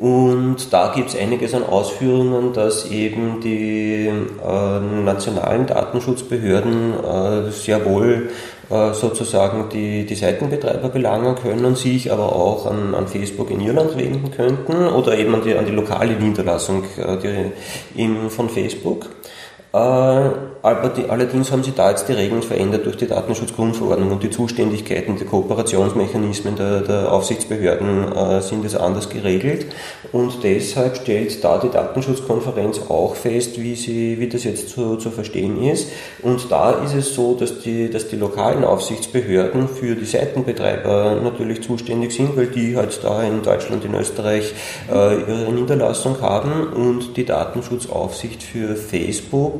Und 0.00 0.72
da 0.72 0.92
gibt 0.94 1.10
es 1.10 1.16
einiges 1.16 1.52
an 1.52 1.62
Ausführungen, 1.62 2.54
dass 2.54 2.90
eben 2.90 3.40
die 3.42 4.06
äh, 4.06 4.80
nationalen 5.04 5.66
Datenschutzbehörden 5.66 6.94
äh, 6.94 7.50
sehr 7.50 7.84
wohl 7.84 8.30
äh, 8.30 8.59
sozusagen 8.70 9.68
die, 9.68 10.06
die 10.06 10.14
Seitenbetreiber 10.14 10.90
belangen 10.90 11.34
können, 11.34 11.74
sich 11.74 12.12
aber 12.12 12.34
auch 12.36 12.66
an, 12.66 12.94
an 12.94 13.08
Facebook 13.08 13.50
in 13.50 13.60
Irland 13.60 13.96
wenden 13.98 14.30
könnten 14.30 14.86
oder 14.86 15.18
eben 15.18 15.34
an 15.34 15.42
die, 15.42 15.56
an 15.56 15.66
die 15.66 15.72
lokale 15.72 16.14
Niederlassung 16.14 16.84
äh, 16.96 17.16
die, 17.16 18.00
in, 18.00 18.30
von 18.30 18.48
Facebook. 18.48 19.06
Äh, 19.72 19.76
aber 20.62 20.90
die, 20.90 21.08
allerdings 21.08 21.50
haben 21.52 21.62
sie 21.62 21.72
da 21.72 21.90
jetzt 21.90 22.08
die 22.08 22.12
Regeln 22.12 22.42
verändert 22.42 22.84
durch 22.84 22.96
die 22.96 23.06
Datenschutzgrundverordnung 23.06 24.10
und 24.10 24.22
die 24.22 24.30
Zuständigkeiten, 24.30 25.16
die 25.16 25.24
Kooperationsmechanismen 25.24 26.56
der, 26.56 26.80
der 26.80 27.12
Aufsichtsbehörden 27.12 28.12
äh, 28.12 28.42
sind 28.42 28.64
es 28.64 28.74
anders 28.74 29.08
geregelt. 29.08 29.66
Und 30.12 30.42
deshalb 30.42 30.96
stellt 30.96 31.42
da 31.44 31.58
die 31.58 31.70
Datenschutzkonferenz 31.70 32.80
auch 32.90 33.14
fest, 33.14 33.60
wie, 33.60 33.74
sie, 33.74 34.18
wie 34.18 34.28
das 34.28 34.44
jetzt 34.44 34.70
zu, 34.70 34.96
zu 34.96 35.10
verstehen 35.10 35.62
ist. 35.62 35.88
Und 36.22 36.50
da 36.50 36.72
ist 36.84 36.94
es 36.94 37.14
so, 37.14 37.34
dass 37.34 37.60
die, 37.60 37.88
dass 37.88 38.08
die 38.08 38.16
lokalen 38.16 38.64
Aufsichtsbehörden 38.64 39.68
für 39.68 39.94
die 39.94 40.04
Seitenbetreiber 40.04 41.20
natürlich 41.22 41.62
zuständig 41.62 42.12
sind, 42.12 42.36
weil 42.36 42.48
die 42.48 42.76
halt 42.76 43.00
da 43.02 43.22
in 43.22 43.42
Deutschland, 43.42 43.84
in 43.84 43.94
Österreich 43.94 44.52
äh, 44.92 45.20
ihre 45.20 45.52
Niederlassung 45.52 46.20
haben. 46.20 46.66
Und 46.66 47.16
die 47.16 47.24
Datenschutzaufsicht 47.24 48.42
für 48.42 48.76
Facebook 48.76 49.59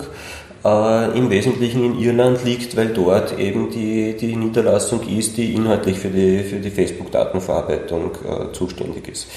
äh, 0.64 1.18
im 1.18 1.30
Wesentlichen 1.30 1.84
in 1.84 1.98
Irland 1.98 2.44
liegt, 2.44 2.76
weil 2.76 2.88
dort 2.88 3.38
eben 3.38 3.70
die, 3.70 4.16
die 4.16 4.36
Niederlassung 4.36 5.00
ist, 5.08 5.36
die 5.36 5.54
inhaltlich 5.54 5.98
für 5.98 6.08
die, 6.08 6.40
für 6.40 6.56
die 6.56 6.70
Facebook-Datenverarbeitung 6.70 8.10
äh, 8.14 8.52
zuständig 8.52 9.08
ist. 9.08 9.28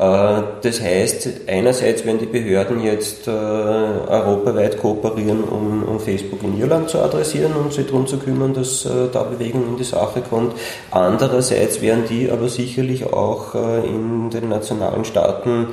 Äh, 0.00 0.42
das 0.62 0.80
heißt, 0.80 1.28
einerseits 1.46 2.06
werden 2.06 2.18
die 2.18 2.26
Behörden 2.26 2.82
jetzt 2.82 3.28
äh, 3.28 3.30
europaweit 3.30 4.80
kooperieren, 4.80 5.44
um, 5.44 6.00
Facebook 6.00 6.42
in 6.42 6.58
Irland 6.58 6.88
zu 6.88 7.00
adressieren 7.00 7.52
und 7.52 7.74
sich 7.74 7.84
darum 7.84 8.06
zu 8.06 8.16
kümmern, 8.16 8.54
dass 8.54 8.86
äh, 8.86 9.08
da 9.12 9.24
Bewegung 9.24 9.68
in 9.68 9.76
die 9.76 9.84
Sache 9.84 10.22
kommt. 10.22 10.54
Andererseits 10.90 11.82
werden 11.82 12.04
die 12.08 12.30
aber 12.30 12.48
sicherlich 12.48 13.12
auch 13.12 13.54
in 13.54 14.30
den 14.30 14.48
nationalen 14.48 15.04
Staaten 15.04 15.68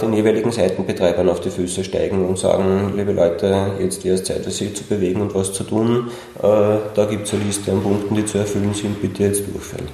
den 0.00 0.12
jeweiligen 0.12 0.52
Seitenbetreibern 0.52 1.28
auf 1.28 1.40
die 1.40 1.50
Füße 1.50 1.82
steigen 1.82 2.26
und 2.26 2.38
sagen, 2.38 2.92
liebe 2.96 3.12
Leute, 3.12 3.72
jetzt 3.80 4.04
wäre 4.04 4.14
es 4.14 4.24
Zeit, 4.24 4.44
sich 4.44 4.76
zu 4.76 4.84
bewegen 4.84 5.22
und 5.22 5.34
was 5.34 5.52
zu 5.52 5.64
tun. 5.64 6.10
Da 6.40 7.04
gibt 7.08 7.26
es 7.26 7.34
eine 7.34 7.44
Liste 7.44 7.72
an 7.72 7.82
Punkten, 7.82 8.14
die 8.14 8.26
zu 8.26 8.38
erfüllen 8.38 8.74
sind, 8.74 9.00
bitte 9.00 9.24
jetzt 9.24 9.42
durchführen. 9.52 9.88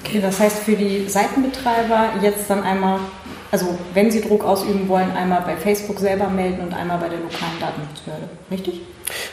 Okay, 0.00 0.20
das 0.20 0.38
heißt 0.38 0.58
für 0.60 0.76
die 0.76 1.08
Seitenbetreiber 1.08 2.10
jetzt 2.22 2.50
dann 2.50 2.62
einmal, 2.62 3.00
also 3.50 3.66
wenn 3.94 4.10
sie 4.10 4.20
Druck 4.20 4.44
ausüben 4.44 4.88
wollen, 4.88 5.10
einmal 5.12 5.42
bei 5.42 5.56
Facebook 5.56 5.98
selber 5.98 6.28
melden 6.28 6.62
und 6.62 6.74
einmal 6.74 6.98
bei 6.98 7.08
der 7.08 7.18
lokalen 7.18 7.58
Datenschutzbehörde, 7.60 8.28
richtig? 8.50 8.80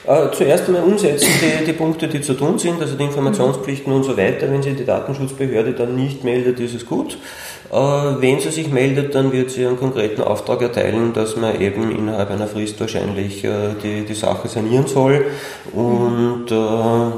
Äh, 0.06 0.32
zuerst 0.36 0.68
einmal 0.68 0.84
umsetzen 0.84 1.30
die, 1.42 1.66
die, 1.66 1.74
Punkte, 1.74 2.08
die 2.08 2.22
zu 2.22 2.34
tun 2.36 2.60
sind, 2.60 2.80
also 2.80 2.96
die 2.96 3.06
Informationspflichten 3.06 3.92
mhm. 3.92 4.00
und 4.00 4.04
so 4.04 4.16
weiter. 4.18 4.52
Wenn 4.52 4.62
sie 4.62 4.74
die 4.74 4.86
Datenschutzbehörde 4.86 5.74
dann 5.74 5.96
nicht 5.96 6.24
meldet, 6.24 6.60
ist 6.60 6.76
es 6.76 6.86
gut. 6.86 7.18
Äh, 7.72 7.76
wenn 7.76 8.40
sie 8.40 8.52
sich 8.52 8.70
meldet, 8.70 9.16
dann 9.16 9.32
wird 9.32 9.50
sie 9.50 9.66
einen 9.66 9.80
konkreten 9.80 10.22
Auftrag 10.22 10.62
erteilen, 10.62 11.14
dass 11.14 11.38
man 11.38 11.60
eben 11.60 11.90
innerhalb 11.92 12.30
einer 12.30 12.48
Frist 12.48 12.80
wahrscheinlich 12.80 13.44
äh, 13.44 13.74
die, 13.82 14.06
die 14.06 14.14
Sache 14.14 14.48
sanieren 14.48 14.86
soll. 14.86 15.26
Und 15.74 16.52
äh, 16.52 16.54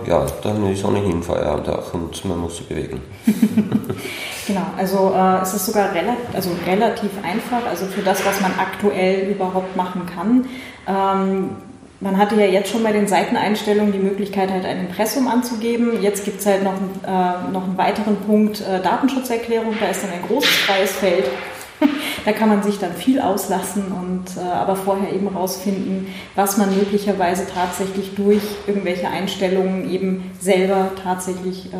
ja, 0.10 0.26
dann 0.42 0.72
ist 0.72 0.86
ohnehin 0.86 1.24
Feuer 1.24 1.48
am 1.48 1.64
Dach 1.64 1.94
und 1.94 2.24
man 2.24 2.40
muss 2.40 2.58
sie 2.58 2.64
bewegen. 2.64 3.02
genau, 4.48 4.66
also 4.78 5.14
äh, 5.16 5.42
es 5.42 5.54
ist 5.54 5.66
sogar 5.66 5.94
relativ, 5.94 6.34
also 6.34 6.52
relativ 6.66 7.12
einfach, 7.24 7.66
also 7.68 7.86
für 7.86 8.02
das, 8.02 8.26
was 8.26 8.42
man 8.42 8.52
aktuell 8.60 9.30
überhaupt 9.30 9.76
machen 9.76 10.04
kann. 10.06 10.46
Ähm, 10.88 11.50
man 12.02 12.18
hatte 12.18 12.36
ja 12.36 12.46
jetzt 12.46 12.70
schon 12.70 12.84
bei 12.84 12.92
den 12.92 13.08
Seiteneinstellungen 13.08 13.92
die 13.92 14.00
Möglichkeit, 14.00 14.52
halt 14.52 14.66
ein 14.66 14.82
Impressum 14.82 15.28
anzugeben. 15.28 16.02
Jetzt 16.02 16.26
gibt 16.26 16.42
es 16.42 16.46
halt 16.46 16.64
noch, 16.64 16.74
äh, 16.74 17.52
noch 17.52 17.64
einen 17.64 17.78
weiteren 17.78 18.18
Punkt 18.18 18.62
äh, 18.62 18.82
Datenschutzerklärung. 18.82 19.76
Da 19.80 19.88
ist 19.88 20.04
dann 20.04 20.12
ein 20.12 20.22
großes 20.28 20.50
freies 20.50 20.92
Feld 20.92 21.26
da 22.26 22.32
kann 22.32 22.50
man 22.50 22.64
sich 22.64 22.80
dann 22.80 22.94
viel 22.94 23.20
auslassen 23.20 23.84
und 23.92 24.42
äh, 24.42 24.52
aber 24.52 24.76
vorher 24.76 25.14
eben 25.14 25.28
rausfinden, 25.28 26.08
was 26.36 26.58
man 26.58 26.76
möglicherweise 26.76 27.46
tatsächlich 27.46 28.16
durch 28.16 28.42
irgendwelche 28.66 29.08
Einstellungen 29.08 29.90
eben 29.90 30.32
selber 30.40 30.92
tatsächlich 31.02 31.68
äh, 31.68 31.78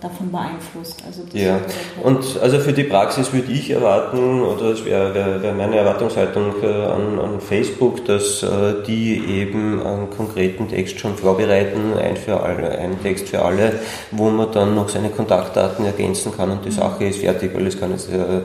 davon 0.00 0.30
beeinflusst. 0.30 1.02
Also 1.06 1.22
ja, 1.32 1.60
und 2.02 2.38
also 2.42 2.58
für 2.58 2.74
die 2.74 2.84
Praxis 2.84 3.32
würde 3.32 3.50
ich 3.50 3.70
erwarten, 3.70 4.42
oder 4.42 4.66
es 4.66 4.84
wäre 4.84 5.14
wär, 5.14 5.42
wär 5.42 5.54
meine 5.54 5.76
Erwartungshaltung 5.76 6.62
äh, 6.62 6.66
an, 6.66 7.18
an, 7.18 7.40
Facebook, 7.40 8.04
dass 8.04 8.42
äh, 8.42 8.74
die 8.86 9.24
eben 9.26 9.84
einen 9.84 10.10
konkreten 10.10 10.68
Text 10.68 11.00
schon 11.00 11.16
vorbereiten, 11.16 11.94
ein 11.98 12.16
für 12.16 12.40
alle, 12.42 12.70
einen 12.78 13.00
Text 13.02 13.28
für 13.28 13.42
alle, 13.42 13.80
wo 14.10 14.28
man 14.28 14.52
dann 14.52 14.74
noch 14.74 14.90
seine 14.90 15.08
Kontaktdaten 15.08 15.86
ergänzen 15.86 16.32
kann 16.36 16.50
und 16.50 16.64
die 16.64 16.70
mhm. 16.70 16.74
Sache 16.74 17.04
ist 17.04 17.20
fertig, 17.20 17.54
weil 17.54 17.66
es 17.66 17.80
kann 17.80 17.92
jetzt 17.92 18.10
äh, 18.10 18.42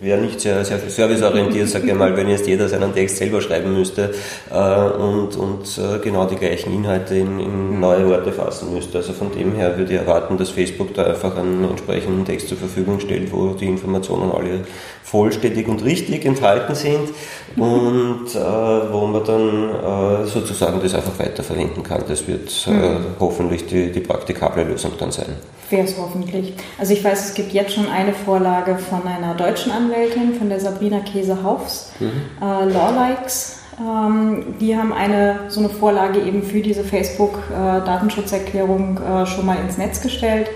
wäre 0.00 0.20
nicht 0.20 0.40
sehr, 0.40 0.64
sehr 0.64 0.78
serviceorientiert, 0.94 1.68
sage 1.68 1.88
ich 1.88 1.94
mal, 1.94 2.16
wenn 2.16 2.28
jetzt 2.28 2.46
jeder 2.46 2.68
seinen 2.68 2.94
Text 2.94 3.16
selber 3.16 3.40
schreiben 3.40 3.74
müsste 3.74 4.14
äh, 4.50 4.54
und, 4.54 5.36
und 5.36 5.78
äh, 5.78 5.98
genau 5.98 6.26
die 6.26 6.36
gleichen 6.36 6.72
Inhalte 6.72 7.16
in, 7.16 7.40
in, 7.40 7.80
neue 7.80 8.08
Worte 8.08 8.32
fassen 8.32 8.72
müsste. 8.72 8.98
Also 8.98 9.12
von 9.12 9.32
dem 9.32 9.54
her 9.54 9.76
würde 9.76 9.92
ich 9.92 9.98
erwarten, 9.98 10.36
dass 10.38 10.50
Facebook 10.50 10.94
da 10.94 11.04
einfach 11.04 11.36
einen 11.36 11.64
entsprechenden 11.68 12.24
Text 12.24 12.48
zur 12.48 12.58
Verfügung 12.58 13.00
stellt, 13.00 13.32
wo 13.32 13.48
die 13.48 13.66
Informationen 13.66 14.30
alle 14.32 14.60
vollständig 15.02 15.68
und 15.68 15.84
richtig 15.84 16.24
enthalten 16.24 16.74
sind 16.74 17.10
und 17.56 18.26
äh, 18.34 18.92
wo 18.92 19.06
man 19.06 19.24
dann 19.24 20.22
äh, 20.22 20.26
sozusagen 20.26 20.80
das 20.82 20.94
einfach 20.94 21.18
weiterverwenden 21.18 21.82
kann. 21.82 22.02
Das 22.08 22.26
wird 22.26 22.66
äh, 22.66 22.70
mhm. 22.70 23.06
hoffentlich 23.20 23.66
die, 23.66 23.92
die 23.92 24.00
praktikable 24.00 24.64
Lösung 24.64 24.92
dann 24.98 25.12
sein. 25.12 25.36
Wäre 25.70 25.84
es 25.84 25.96
hoffentlich. 25.98 26.54
Also 26.78 26.92
ich 26.92 27.02
weiß, 27.02 27.30
es 27.30 27.34
gibt 27.34 27.52
jetzt 27.52 27.74
schon 27.74 27.88
eine 27.88 28.12
Vorlage 28.12 28.76
von 28.76 29.06
einer 29.06 29.34
deutschen 29.34 29.72
Anwältin, 29.72 30.34
von 30.34 30.48
der 30.48 30.60
Sabrina 30.60 30.83
Käse-Haufs, 31.00 31.92
mhm. 32.00 32.22
äh, 32.40 32.64
Lawlikes. 32.66 33.60
Ähm, 33.78 34.56
die 34.60 34.76
haben 34.76 34.92
eine 34.92 35.40
so 35.48 35.60
eine 35.60 35.68
Vorlage 35.68 36.20
eben 36.20 36.42
für 36.42 36.60
diese 36.60 36.82
Facebook-Datenschutzerklärung 36.84 38.98
äh, 38.98 39.26
schon 39.26 39.46
mal 39.46 39.58
ins 39.58 39.78
Netz 39.78 40.00
gestellt. 40.00 40.48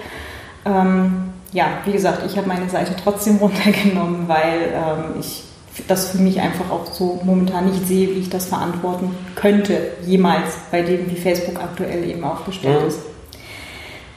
Ähm, 0.65 1.31
ja, 1.53 1.67
wie 1.85 1.93
gesagt, 1.93 2.23
ich 2.27 2.37
habe 2.37 2.47
meine 2.47 2.69
Seite 2.69 2.95
trotzdem 3.03 3.37
runtergenommen, 3.39 4.29
weil 4.29 4.73
ähm, 4.73 5.15
ich 5.19 5.43
das 5.87 6.11
für 6.11 6.19
mich 6.19 6.41
einfach 6.41 6.71
auch 6.71 6.93
so 6.93 7.21
momentan 7.23 7.67
nicht 7.67 7.87
sehe, 7.87 8.09
wie 8.09 8.21
ich 8.21 8.31
das 8.31 8.47
verantworten 8.47 9.15
könnte, 9.37 9.93
jemals 10.05 10.55
bei 10.73 10.83
dem, 10.83 11.09
wie 11.11 11.15
Facebook 11.15 11.63
aktuell 11.63 12.09
eben 12.09 12.25
aufgestellt 12.25 12.83
mhm. 12.83 12.89
ist. 12.89 12.99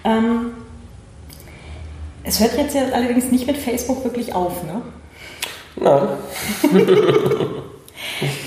Ähm, 0.04 0.52
es 2.24 2.40
hört 2.40 2.58
jetzt 2.58 2.76
ja 2.76 2.84
allerdings 2.94 3.32
nicht 3.32 3.48
mit 3.48 3.58
Facebook 3.58 4.04
wirklich 4.04 4.34
auf, 4.34 4.64
ne? 4.64 4.82
Nein. 5.76 6.02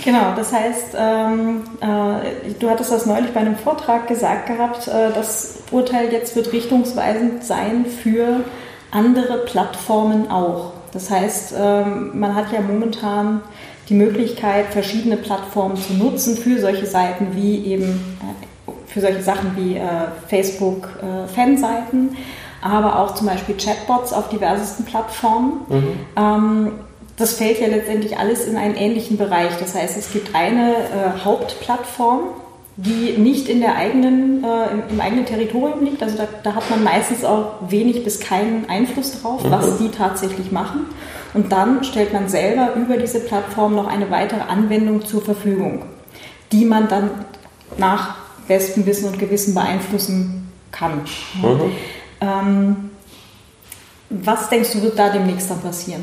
genau, 0.04 0.34
das 0.36 0.52
heißt, 0.52 0.96
ähm, 0.96 1.62
äh, 1.80 2.52
du 2.58 2.68
hattest 2.68 2.92
das 2.92 3.06
neulich 3.06 3.32
bei 3.32 3.40
einem 3.40 3.56
Vortrag 3.56 4.06
gesagt 4.08 4.46
gehabt, 4.46 4.88
äh, 4.88 5.12
das 5.14 5.58
Urteil 5.70 6.12
jetzt 6.12 6.36
wird 6.36 6.52
richtungsweisend 6.52 7.44
sein 7.44 7.86
für 7.86 8.40
andere 8.90 9.38
Plattformen 9.38 10.30
auch. 10.30 10.72
Das 10.92 11.10
heißt, 11.10 11.54
ähm, 11.58 12.18
man 12.18 12.34
hat 12.34 12.52
ja 12.52 12.60
momentan 12.60 13.42
die 13.88 13.94
Möglichkeit, 13.94 14.66
verschiedene 14.66 15.16
Plattformen 15.16 15.76
zu 15.76 15.94
nutzen 15.94 16.36
für 16.36 16.60
solche 16.60 16.86
Seiten 16.86 17.34
wie 17.34 17.64
eben, 17.66 18.18
äh, 18.20 18.72
für 18.86 19.00
solche 19.00 19.22
Sachen 19.22 19.56
wie 19.56 19.76
äh, 19.76 19.82
Facebook-Fanseiten. 20.28 22.12
Äh, 22.12 22.16
aber 22.64 22.98
auch 22.98 23.14
zum 23.14 23.26
Beispiel 23.26 23.56
Chatbots 23.56 24.14
auf 24.14 24.30
diversesten 24.30 24.86
Plattformen. 24.86 25.60
Mhm. 25.68 25.92
Ähm, 26.16 26.72
das 27.16 27.34
fällt 27.34 27.60
ja 27.60 27.68
letztendlich 27.68 28.18
alles 28.18 28.46
in 28.46 28.56
einen 28.56 28.74
ähnlichen 28.74 29.16
Bereich. 29.16 29.56
Das 29.58 29.74
heißt, 29.74 29.96
es 29.96 30.12
gibt 30.12 30.34
eine 30.34 30.74
äh, 30.74 31.24
Hauptplattform, 31.24 32.20
die 32.76 33.16
nicht 33.18 33.48
in 33.48 33.60
der 33.60 33.76
eigenen, 33.76 34.42
äh, 34.42 34.72
im, 34.72 34.82
im, 34.90 35.00
eigenen 35.00 35.24
Territorium 35.24 35.84
liegt. 35.84 36.02
Also 36.02 36.16
da, 36.16 36.26
da, 36.42 36.56
hat 36.56 36.68
man 36.70 36.82
meistens 36.82 37.24
auch 37.24 37.52
wenig 37.68 38.02
bis 38.02 38.18
keinen 38.18 38.68
Einfluss 38.68 39.22
drauf, 39.22 39.44
mhm. 39.44 39.50
was 39.52 39.78
die 39.78 39.90
tatsächlich 39.90 40.50
machen. 40.50 40.86
Und 41.34 41.52
dann 41.52 41.84
stellt 41.84 42.12
man 42.12 42.28
selber 42.28 42.74
über 42.74 42.96
diese 42.96 43.20
Plattform 43.20 43.76
noch 43.76 43.86
eine 43.86 44.10
weitere 44.10 44.40
Anwendung 44.40 45.04
zur 45.04 45.22
Verfügung, 45.22 45.82
die 46.50 46.64
man 46.64 46.88
dann 46.88 47.10
nach 47.78 48.16
bestem 48.48 48.86
Wissen 48.86 49.08
und 49.08 49.18
Gewissen 49.18 49.54
beeinflussen 49.54 50.52
kann. 50.72 51.02
Mhm. 51.40 51.72
Ähm, 52.20 52.90
was 54.10 54.48
denkst 54.48 54.72
du, 54.72 54.82
wird 54.82 54.98
da 54.98 55.10
demnächst 55.10 55.50
dann 55.50 55.60
passieren? 55.60 56.02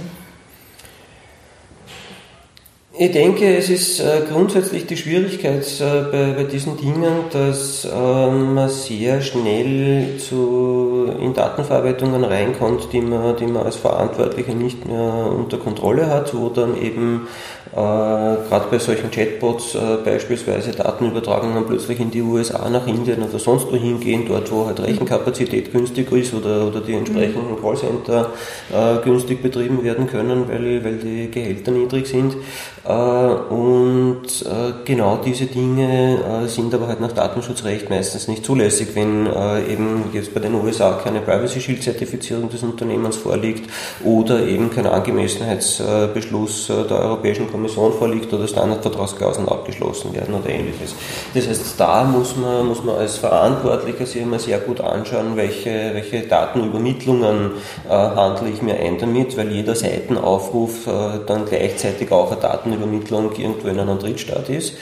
Ich 3.03 3.13
denke, 3.13 3.57
es 3.57 3.71
ist 3.71 3.99
äh, 3.99 4.21
grundsätzlich 4.31 4.85
die 4.85 4.95
Schwierigkeit 4.95 5.65
äh, 5.81 6.03
bei, 6.11 6.33
bei, 6.33 6.43
diesen 6.43 6.77
Dingen, 6.77 7.23
dass 7.31 7.83
ähm, 7.83 8.53
man 8.53 8.69
sehr 8.69 9.21
schnell 9.21 10.17
zu, 10.19 11.11
in 11.19 11.33
Datenverarbeitungen 11.33 12.23
reinkommt, 12.23 12.93
die 12.93 13.01
man, 13.01 13.35
die 13.37 13.47
man 13.47 13.63
als 13.63 13.77
Verantwortlicher 13.77 14.53
nicht 14.53 14.85
mehr 14.85 15.31
unter 15.35 15.57
Kontrolle 15.57 16.11
hat, 16.11 16.35
wo 16.35 16.49
dann 16.49 16.79
eben 16.79 17.27
äh, 17.71 17.75
gerade 17.75 18.65
bei 18.69 18.79
solchen 18.79 19.09
Chatbots 19.09 19.75
äh, 19.75 19.97
beispielsweise 20.03 20.71
Datenübertragungen 20.71 21.65
plötzlich 21.65 22.01
in 22.01 22.11
die 22.11 22.21
USA, 22.21 22.67
nach 22.67 22.85
Indien 22.85 23.23
oder 23.23 23.39
sonst 23.39 23.71
wo 23.71 23.77
hingehen, 23.77 24.25
dort 24.27 24.51
wo 24.51 24.65
halt 24.65 24.81
Rechenkapazität 24.81 25.71
günstig 25.71 26.11
ist 26.11 26.33
oder, 26.33 26.67
oder 26.67 26.81
die 26.81 26.93
entsprechenden 26.93 27.61
Callcenter 27.61 28.31
äh, 28.73 28.97
günstig 29.05 29.41
betrieben 29.41 29.83
werden 29.85 30.05
können, 30.07 30.49
weil, 30.49 30.83
weil 30.83 30.97
die 30.97 31.31
Gehälter 31.31 31.71
niedrig 31.71 32.07
sind. 32.07 32.35
Äh, 32.83 32.91
und 32.91 34.25
äh, 34.25 34.73
genau 34.83 35.21
diese 35.23 35.45
Dinge 35.45 36.43
äh, 36.43 36.47
sind 36.49 36.73
aber 36.73 36.87
halt 36.87 36.99
nach 36.99 37.13
Datenschutzrecht 37.13 37.89
meistens 37.89 38.27
nicht 38.27 38.43
zulässig, 38.43 38.89
wenn 38.95 39.27
eben 39.69 40.05
jetzt 40.13 40.33
bei 40.33 40.39
den 40.39 40.55
USA 40.55 40.99
keine 41.03 41.21
Privacy 41.21 41.61
Shield 41.61 41.83
Zertifizierung 41.83 42.49
des 42.49 42.63
Unternehmens 42.63 43.15
vorliegt 43.15 43.69
oder 44.03 44.45
eben 44.45 44.71
kein 44.71 44.87
Angemessenheitsbeschluss 44.87 46.67
der 46.67 46.99
Europäischen 46.99 47.49
Kommission 47.49 47.60
vorliegt 47.69 48.33
oder 48.33 48.47
Standardvertragsklauseln 48.47 49.47
abgeschlossen 49.49 50.13
werden 50.13 50.33
oder 50.35 50.49
ähnliches. 50.49 50.95
Das 51.33 51.47
heißt, 51.47 51.75
da 51.77 52.03
muss 52.03 52.35
man, 52.35 52.67
muss 52.67 52.83
man 52.83 52.95
als 52.95 53.17
Verantwortlicher 53.17 54.05
sich 54.05 54.21
immer 54.21 54.39
sehr 54.39 54.59
gut 54.59 54.81
anschauen, 54.81 55.35
welche, 55.35 55.91
welche 55.93 56.21
Datenübermittlungen 56.21 57.51
handle 57.89 58.49
ich 58.49 58.61
mir 58.61 58.75
ein 58.75 58.97
damit, 58.97 59.37
weil 59.37 59.51
jeder 59.51 59.75
Seitenaufruf 59.75 60.85
dann 61.27 61.45
gleichzeitig 61.45 62.11
auch 62.11 62.31
eine 62.31 62.39
Daten 62.39 62.71
Datenübermittlung 62.71 63.31
irgendwo 63.37 63.67
in 63.67 63.79
einem 63.79 63.99
Drittstaat 63.99 64.49
ist 64.49 64.75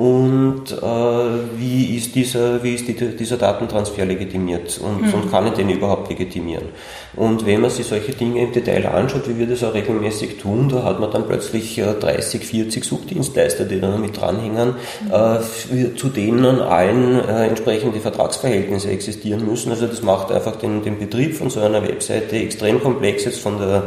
und 0.00 0.72
äh, 0.72 1.58
wie 1.58 1.94
ist, 1.94 2.14
dieser, 2.14 2.62
wie 2.62 2.74
ist 2.74 2.88
die, 2.88 2.94
dieser 2.94 3.36
Datentransfer 3.36 4.06
legitimiert 4.06 4.80
und, 4.82 5.02
mhm. 5.02 5.12
und 5.12 5.30
kann 5.30 5.46
ich 5.46 5.52
den 5.52 5.68
überhaupt 5.68 6.08
legitimieren. 6.08 6.68
Und 7.16 7.44
wenn 7.44 7.60
man 7.60 7.68
sich 7.68 7.84
solche 7.84 8.12
Dinge 8.12 8.44
im 8.44 8.52
Detail 8.52 8.86
anschaut, 8.86 9.28
wie 9.28 9.38
wir 9.38 9.46
das 9.46 9.62
auch 9.62 9.74
regelmäßig 9.74 10.38
tun, 10.38 10.70
da 10.70 10.84
hat 10.84 11.00
man 11.00 11.10
dann 11.10 11.26
plötzlich 11.26 11.76
äh, 11.76 11.92
30, 11.92 12.46
40 12.46 12.82
Subdienstleister, 12.82 13.66
die 13.66 13.78
da 13.78 13.94
mit 13.98 14.18
dranhängen, 14.18 14.76
mhm. 15.04 15.12
äh, 15.12 15.94
zu 15.94 16.08
denen 16.08 16.60
allen 16.62 17.20
äh, 17.20 17.48
entsprechende 17.48 18.00
Vertragsverhältnisse 18.00 18.88
existieren 18.88 19.44
müssen. 19.44 19.70
Also 19.70 19.86
das 19.86 20.00
macht 20.00 20.32
einfach 20.32 20.56
den, 20.56 20.82
den 20.82 20.98
Betrieb 20.98 21.34
von 21.34 21.50
so 21.50 21.60
einer 21.60 21.82
Webseite 21.82 22.36
extrem 22.36 22.80
komplex 22.80 23.26
jetzt 23.26 23.40
von 23.40 23.58
der, 23.58 23.82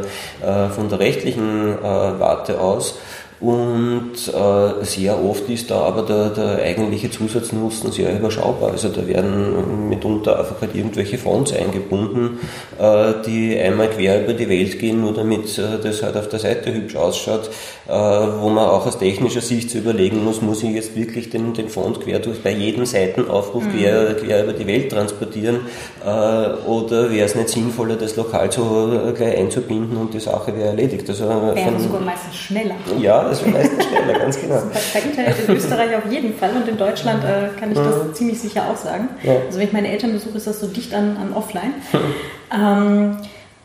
äh, 0.48 0.68
von 0.68 0.88
der 0.88 1.00
rechtlichen 1.00 1.72
äh, 1.72 1.82
Warte 1.82 2.60
aus. 2.60 3.00
Und 3.40 4.12
äh, 4.28 4.84
sehr 4.84 5.22
oft 5.22 5.48
ist 5.50 5.70
da 5.70 5.80
aber 5.80 6.02
der, 6.02 6.30
der 6.30 6.62
eigentliche 6.62 7.10
Zusatznutzen 7.10 7.90
sehr 7.90 8.16
überschaubar. 8.16 8.70
Also 8.70 8.88
da 8.88 9.06
werden 9.06 9.88
mitunter 9.88 10.38
einfach 10.38 10.60
halt 10.60 10.74
irgendwelche 10.74 11.18
Fonds 11.18 11.52
eingebunden, 11.52 12.38
äh, 12.78 13.12
die 13.26 13.58
einmal 13.58 13.90
quer 13.90 14.22
über 14.22 14.34
die 14.34 14.48
Welt 14.48 14.78
gehen, 14.78 15.00
nur 15.00 15.12
damit 15.12 15.58
äh, 15.58 15.78
das 15.82 16.02
halt 16.02 16.16
auf 16.16 16.28
der 16.28 16.38
Seite 16.38 16.72
hübsch 16.72 16.96
ausschaut, 16.96 17.50
äh, 17.88 17.92
wo 17.92 18.48
man 18.48 18.68
auch 18.68 18.86
aus 18.86 18.98
technischer 18.98 19.40
Sicht 19.40 19.68
zu 19.68 19.78
überlegen 19.78 20.24
muss, 20.24 20.40
muss 20.40 20.62
ich 20.62 20.70
jetzt 20.70 20.96
wirklich 20.96 21.28
den, 21.30 21.54
den 21.54 21.68
Fond 21.68 22.00
quer 22.00 22.20
durch 22.20 22.40
bei 22.42 22.52
jedem 22.52 22.86
Seitenaufruf 22.86 23.64
mhm. 23.64 23.78
quer, 23.78 24.14
quer 24.14 24.44
über 24.44 24.52
die 24.52 24.66
Welt 24.66 24.92
transportieren 24.92 25.60
äh, 26.04 26.08
oder 26.08 27.10
wäre 27.10 27.26
es 27.26 27.34
nicht 27.34 27.48
sinnvoller, 27.48 27.96
das 27.96 28.16
lokal 28.16 28.50
so 28.50 28.92
äh, 29.08 29.12
gleich 29.12 29.38
einzubinden 29.38 29.96
und 29.96 30.14
die 30.14 30.20
Sache 30.20 30.56
wäre 30.56 30.68
erledigt. 30.68 31.08
Also, 31.10 31.28
wäre 31.28 31.80
sogar 31.80 32.00
meistens 32.00 32.36
schneller. 32.36 32.76
Ja, 33.00 33.33
das 33.34 33.44
wäre 33.44 33.58
meistens 33.58 33.84
schneller, 33.84 34.18
ganz 34.18 34.40
genau. 34.40 34.62
Das 34.72 35.04
Internet 35.04 35.48
in 35.48 35.56
Österreich 35.56 35.96
auf 35.96 36.10
jeden 36.10 36.34
Fall 36.34 36.50
und 36.56 36.68
in 36.68 36.76
Deutschland 36.76 37.24
äh, 37.24 37.58
kann 37.58 37.72
ich 37.72 37.78
das 37.78 38.04
mhm. 38.04 38.14
ziemlich 38.14 38.40
sicher 38.40 38.64
auch 38.70 38.76
sagen. 38.76 39.08
Ja. 39.22 39.34
Also 39.46 39.58
wenn 39.58 39.66
ich 39.66 39.72
meine 39.72 39.88
Eltern 39.88 40.12
besuche, 40.12 40.36
ist 40.36 40.46
das 40.46 40.60
so 40.60 40.66
dicht 40.66 40.94
an, 40.94 41.16
an 41.16 41.32
Offline. 41.34 41.74
ähm, 42.54 43.16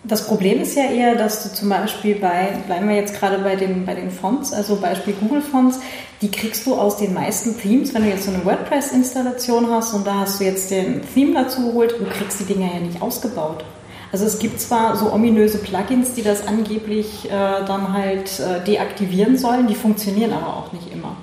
das 0.03 0.25
Problem 0.27 0.61
ist 0.61 0.75
ja 0.75 0.85
eher, 0.85 1.15
dass 1.15 1.43
du 1.43 1.53
zum 1.53 1.69
Beispiel 1.69 2.15
bei, 2.15 2.57
bleiben 2.67 2.87
wir 2.87 2.95
jetzt 2.95 3.19
gerade 3.19 3.37
bei 3.39 3.55
den, 3.55 3.85
bei 3.85 3.95
den 3.95 4.11
Fonts, 4.11 4.53
also 4.53 4.77
Beispiel 4.77 5.13
Google 5.19 5.41
Fonts, 5.41 5.79
die 6.21 6.31
kriegst 6.31 6.65
du 6.65 6.75
aus 6.75 6.97
den 6.97 7.13
meisten 7.13 7.59
Themes, 7.59 7.93
wenn 7.93 8.03
du 8.03 8.09
jetzt 8.09 8.23
so 8.23 8.31
eine 8.31 8.45
WordPress-Installation 8.45 9.69
hast 9.69 9.93
und 9.93 10.07
da 10.07 10.21
hast 10.21 10.39
du 10.39 10.45
jetzt 10.45 10.71
den 10.71 11.01
Theme 11.13 11.33
dazu 11.33 11.67
geholt, 11.67 11.95
du 11.99 12.05
kriegst 12.05 12.39
die 12.39 12.45
Dinger 12.45 12.73
ja 12.73 12.79
nicht 12.79 13.01
ausgebaut. 13.01 13.65
Also 14.11 14.25
es 14.25 14.39
gibt 14.39 14.59
zwar 14.59 14.95
so 14.95 15.11
ominöse 15.13 15.59
Plugins, 15.59 16.13
die 16.13 16.23
das 16.23 16.47
angeblich 16.47 17.25
äh, 17.25 17.29
dann 17.29 17.93
halt 17.93 18.39
äh, 18.39 18.63
deaktivieren 18.63 19.37
sollen, 19.37 19.67
die 19.67 19.75
funktionieren 19.75 20.33
aber 20.33 20.57
auch 20.57 20.73
nicht 20.73 20.91
immer. 20.91 21.15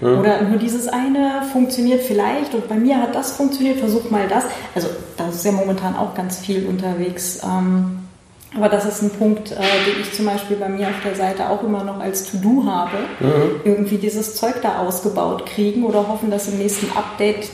Mhm. 0.00 0.20
Oder 0.20 0.42
nur 0.42 0.58
dieses 0.58 0.88
eine 0.88 1.42
funktioniert 1.52 2.02
vielleicht 2.02 2.54
und 2.54 2.68
bei 2.68 2.76
mir 2.76 2.98
hat 3.00 3.14
das 3.14 3.32
funktioniert, 3.32 3.78
versuch 3.78 4.10
mal 4.10 4.26
das. 4.28 4.44
Also 4.74 4.88
da 5.16 5.28
ist 5.28 5.44
ja 5.44 5.52
momentan 5.52 5.96
auch 5.96 6.14
ganz 6.14 6.38
viel 6.38 6.66
unterwegs. 6.66 7.40
Ähm, 7.44 7.98
aber 8.56 8.68
das 8.68 8.84
ist 8.84 9.02
ein 9.02 9.10
Punkt, 9.10 9.52
äh, 9.52 9.56
den 9.56 10.00
ich 10.00 10.12
zum 10.12 10.26
Beispiel 10.26 10.56
bei 10.56 10.68
mir 10.68 10.88
auf 10.88 11.02
der 11.04 11.14
Seite 11.14 11.50
auch 11.50 11.62
immer 11.62 11.84
noch 11.84 12.00
als 12.00 12.30
To-Do 12.30 12.64
habe. 12.66 12.96
Mhm. 13.20 13.60
Irgendwie 13.64 13.98
dieses 13.98 14.34
Zeug 14.34 14.56
da 14.62 14.78
ausgebaut 14.78 15.46
kriegen 15.46 15.84
oder 15.84 16.08
hoffen, 16.08 16.30
dass 16.30 16.48
im 16.48 16.58
nächsten 16.58 16.90
Update 16.96 17.48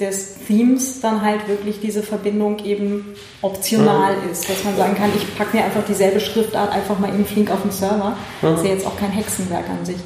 des 0.00 0.46
Themes 0.46 1.00
dann 1.00 1.22
halt 1.22 1.48
wirklich 1.48 1.80
diese 1.80 2.02
Verbindung 2.02 2.64
eben 2.64 3.14
optional 3.42 4.16
mhm. 4.16 4.30
ist. 4.30 4.48
Dass 4.48 4.64
man 4.64 4.76
sagen 4.76 4.94
kann, 4.94 5.10
ich 5.16 5.36
packe 5.36 5.56
mir 5.56 5.64
einfach 5.64 5.84
dieselbe 5.86 6.20
Schriftart 6.20 6.72
einfach 6.72 6.98
mal 6.98 7.08
eben 7.08 7.26
flink 7.26 7.50
auf 7.50 7.62
den 7.62 7.72
Server. 7.72 8.16
Mhm. 8.40 8.46
Das 8.46 8.60
ist 8.60 8.66
ja 8.66 8.72
jetzt 8.74 8.86
auch 8.86 8.96
kein 8.96 9.10
Hexenwerk 9.10 9.68
an 9.68 9.84
sich. 9.84 9.98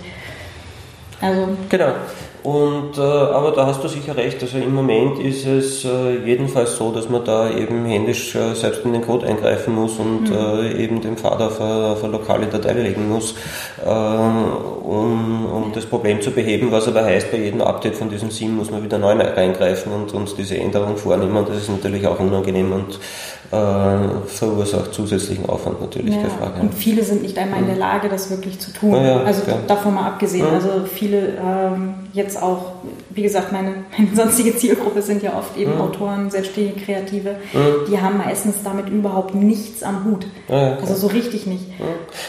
Also, 1.21 1.49
genau. 1.69 1.95
Und, 2.43 2.99
äh, 2.99 3.01
aber 3.01 3.53
da 3.53 3.67
hast 3.67 3.85
du 3.85 3.89
sicher 3.89 4.17
recht. 4.17 4.43
Also 4.43 4.59
im 4.59 4.75
Moment 4.75 5.21
ist 5.21 5.47
es 5.47 5.85
äh, 5.85 6.19
jedenfalls 6.25 6.77
so, 6.77 6.91
dass 6.91 7.09
man 7.09 7.25
da 7.25 7.49
eben 7.49 7.85
händisch 7.85 8.35
äh, 8.35 8.55
selbst 8.55 8.85
in 8.85 8.93
den 8.93 9.03
Code 9.03 9.27
eingreifen 9.27 9.75
muss 9.75 9.99
und 9.99 10.29
mhm. 10.29 10.33
Äh, 10.33 10.83
eben 10.83 11.01
den 11.01 11.17
Pfad 11.17 11.41
auf 11.41 11.61
eine, 11.61 11.87
auf 11.87 12.03
eine, 12.03 12.13
lokale 12.13 12.47
Datei 12.47 12.73
legen 12.73 13.09
muss, 13.09 13.35
äh, 13.85 13.89
um, 13.89 15.47
um 15.47 15.73
das 15.73 15.87
Problem 15.87 16.21
zu 16.21 16.33
beheben. 16.33 16.73
Was 16.73 16.89
aber 16.89 17.05
heißt, 17.05 17.31
bei 17.31 17.39
jedem 17.39 17.61
Update 17.61 17.95
von 17.95 18.11
diesem 18.11 18.31
SIM 18.31 18.57
muss 18.57 18.71
man 18.71 18.83
wieder 18.83 18.99
neu 18.99 19.13
reingreifen 19.13 19.93
und 19.93 20.13
uns 20.13 20.35
diese 20.35 20.59
Änderung 20.59 20.97
vornehmen. 20.97 21.45
Das 21.47 21.59
ist 21.59 21.69
natürlich 21.69 22.07
auch 22.07 22.19
unangenehm 22.19 22.73
und 22.73 22.99
äh, 23.53 24.27
verursacht 24.27 24.95
zusätzlichen 24.95 25.47
Aufwand 25.47 25.81
natürlich, 25.81 26.15
ja, 26.15 26.23
keine 26.23 26.35
Frage. 26.35 26.61
Und 26.63 26.75
viele 26.75 27.05
sind 27.05 27.23
nicht 27.23 27.37
einmal 27.37 27.61
in 27.61 27.67
der 27.67 27.75
mhm. 27.75 27.81
Lage, 27.81 28.09
das 28.09 28.31
wirklich 28.31 28.59
zu 28.59 28.73
tun. 28.73 28.95
Ja, 28.95 29.23
also 29.23 29.43
klar. 29.43 29.59
davon 29.67 29.95
mal 29.95 30.07
abgesehen. 30.07 30.47
Ja. 30.47 30.55
Also 30.55 30.71
viele 30.93 31.35
ähm, 31.39 31.95
jetzt 32.15 32.32
auch, 32.37 32.73
wie 33.15 33.23
gesagt, 33.23 33.53
meine, 33.53 33.85
meine 33.97 34.15
sonstige 34.15 34.57
Zielgruppe 34.57 35.03
sind 35.03 35.23
ja 35.23 35.37
oft 35.37 35.57
eben 35.57 35.79
Autoren, 35.81 36.31
selbstständige 36.31 36.81
Kreative, 36.81 37.37
die 37.89 38.01
haben 38.01 38.19
meistens 38.19 38.57
damit 38.65 38.89
überhaupt 38.89 39.35
nichts 39.35 39.83
am 39.83 40.05
Hut. 40.05 40.27
also 40.49 40.95
so 40.95 41.07
richtig 41.09 41.47
nicht. 41.47 41.65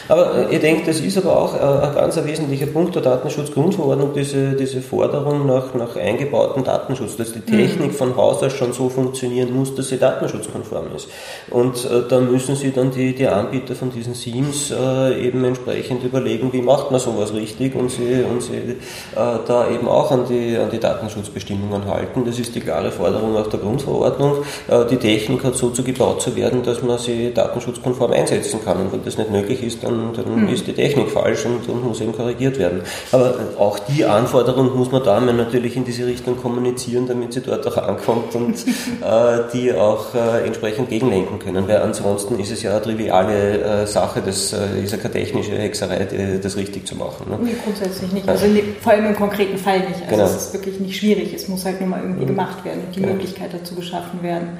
Aber 0.08 0.50
äh, 0.50 0.54
ich 0.54 0.60
denke, 0.60 0.86
das 0.86 1.00
ist 1.00 1.16
aber 1.18 1.38
auch 1.38 1.54
äh, 1.54 1.86
ein 1.86 1.94
ganz 1.94 2.16
wesentlicher 2.24 2.66
Punkt 2.66 2.94
der 2.94 3.02
Datenschutzgrundverordnung, 3.02 4.12
diese, 4.14 4.52
diese 4.52 4.80
Forderung 4.80 5.46
nach, 5.46 5.74
nach 5.74 5.96
eingebauten 5.96 6.64
Datenschutz, 6.64 7.16
dass 7.16 7.32
die 7.32 7.40
mhm. 7.40 7.58
Technik 7.58 7.92
mhm. 7.92 7.96
von 7.96 8.16
Haus 8.16 8.42
aus 8.42 8.52
schon 8.52 8.72
so 8.72 8.88
funktionieren 8.88 9.54
muss, 9.54 9.74
dass 9.74 9.88
sie 9.88 9.98
datenschutzkonform 9.98 10.94
ist. 10.94 11.08
Und 11.50 11.84
äh, 11.84 12.02
da 12.08 12.20
müssen 12.20 12.56
Sie 12.56 12.72
dann 12.72 12.90
die, 12.90 13.14
die 13.14 13.26
Anbieter 13.26 13.74
von 13.74 13.90
diesen 13.90 14.14
SIEMs 14.14 14.70
äh, 14.70 15.26
eben 15.26 15.44
entsprechend 15.44 16.04
überlegen, 16.04 16.52
wie 16.52 16.62
macht 16.62 16.90
man 16.90 17.00
sowas 17.00 17.32
richtig 17.32 17.74
und 17.74 17.90
sie, 17.90 18.24
und 18.28 18.42
sie 18.42 18.56
äh, 18.56 18.76
da 19.14 19.68
eben 19.70 19.88
auch 19.88 20.10
an 20.10 20.26
die, 20.28 20.56
an 20.56 20.70
die 20.70 20.73
Datenschutzbestimmungen 20.78 21.86
halten. 21.86 22.24
Das 22.24 22.38
ist 22.38 22.54
die 22.54 22.60
klare 22.60 22.90
Forderung 22.90 23.34
nach 23.34 23.46
der 23.48 23.60
Grundverordnung. 23.60 24.38
Äh, 24.68 24.84
die 24.86 24.96
Technik 24.96 25.44
hat 25.44 25.56
so 25.56 25.70
zu 25.70 25.82
gebaut 25.82 26.22
zu 26.22 26.36
werden, 26.36 26.62
dass 26.62 26.82
man 26.82 26.98
sie 26.98 27.32
datenschutzkonform 27.32 28.12
einsetzen 28.12 28.60
kann. 28.64 28.80
Und 28.80 28.92
wenn 28.92 29.04
das 29.04 29.18
nicht 29.18 29.30
möglich 29.30 29.62
ist, 29.62 29.82
dann, 29.84 30.12
dann 30.14 30.44
mhm. 30.44 30.48
ist 30.48 30.66
die 30.66 30.72
Technik 30.72 31.10
falsch 31.10 31.44
und, 31.46 31.68
und, 31.68 31.84
muss 31.84 32.00
eben 32.00 32.12
korrigiert 32.12 32.58
werden. 32.58 32.82
Aber 33.12 33.34
auch 33.58 33.78
die 33.78 34.04
Anforderung 34.04 34.76
muss 34.76 34.90
man 34.90 35.02
da 35.02 35.20
natürlich 35.20 35.76
in 35.76 35.84
diese 35.84 36.06
Richtung 36.06 36.36
kommunizieren, 36.36 37.06
damit 37.06 37.32
sie 37.32 37.40
dort 37.40 37.66
auch 37.66 37.76
ankommt 37.76 38.34
und 38.34 38.54
äh, 38.66 39.42
die 39.52 39.72
auch 39.72 40.14
äh, 40.14 40.46
entsprechend 40.46 40.88
gegenlenken 40.88 41.38
können. 41.38 41.66
Weil 41.68 41.78
ansonsten 41.78 42.38
ist 42.38 42.50
es 42.50 42.62
ja 42.62 42.72
eine 42.72 42.82
triviale 42.82 43.60
äh, 43.60 43.86
Sache, 43.86 44.22
das 44.24 44.52
äh, 44.52 44.82
ist 44.82 44.92
ja 44.92 44.98
keine 44.98 45.14
technische 45.14 45.52
Hexerei, 45.52 46.06
das 46.42 46.56
richtig 46.56 46.86
zu 46.86 46.96
machen. 46.96 47.30
Ne? 47.30 47.38
Nee, 47.42 47.56
grundsätzlich 47.62 48.12
nicht. 48.12 48.28
Also 48.28 48.46
vor 48.80 48.92
allem 48.92 49.06
im 49.06 49.16
konkreten 49.16 49.58
Fall 49.58 49.80
nicht. 49.80 50.02
Also 50.08 50.16
genau. 50.16 50.26
Wirklich 50.64 50.80
nicht 50.80 50.98
schwierig. 50.98 51.32
Es 51.34 51.48
muss 51.48 51.64
halt 51.64 51.80
nur 51.80 51.90
mal 51.90 52.00
irgendwie 52.02 52.24
mhm. 52.24 52.28
gemacht 52.28 52.64
werden 52.64 52.84
und 52.86 52.96
die 52.96 53.00
genau. 53.00 53.12
Möglichkeit 53.12 53.52
dazu 53.52 53.74
geschaffen 53.74 54.22
werden. 54.22 54.58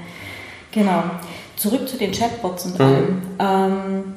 Genau. 0.73 1.03
Zurück 1.57 1.89
zu 1.89 1.97
den 1.97 2.13
Chatbots 2.13 2.67
und 2.67 2.79
mhm. 2.79 2.85
allem. 2.85 3.23
Ähm, 3.39 4.15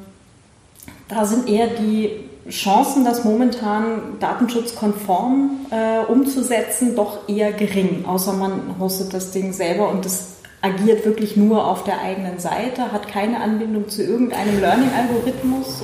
da 1.08 1.24
sind 1.24 1.48
eher 1.48 1.68
die 1.68 2.10
Chancen, 2.50 3.04
das 3.04 3.24
momentan 3.24 4.18
datenschutzkonform 4.20 5.66
äh, 5.70 6.10
umzusetzen, 6.10 6.96
doch 6.96 7.28
eher 7.28 7.52
gering. 7.52 8.04
Außer 8.06 8.32
man 8.32 8.76
hostet 8.78 9.12
das 9.12 9.30
Ding 9.32 9.52
selber 9.52 9.90
und 9.90 10.04
das 10.04 10.37
agiert 10.60 11.04
wirklich 11.04 11.36
nur 11.36 11.64
auf 11.64 11.84
der 11.84 12.00
eigenen 12.00 12.40
Seite, 12.40 12.90
hat 12.90 13.06
keine 13.06 13.40
Anbindung 13.40 13.88
zu 13.88 14.02
irgendeinem 14.02 14.60
Learning-Algorithmus? 14.60 15.82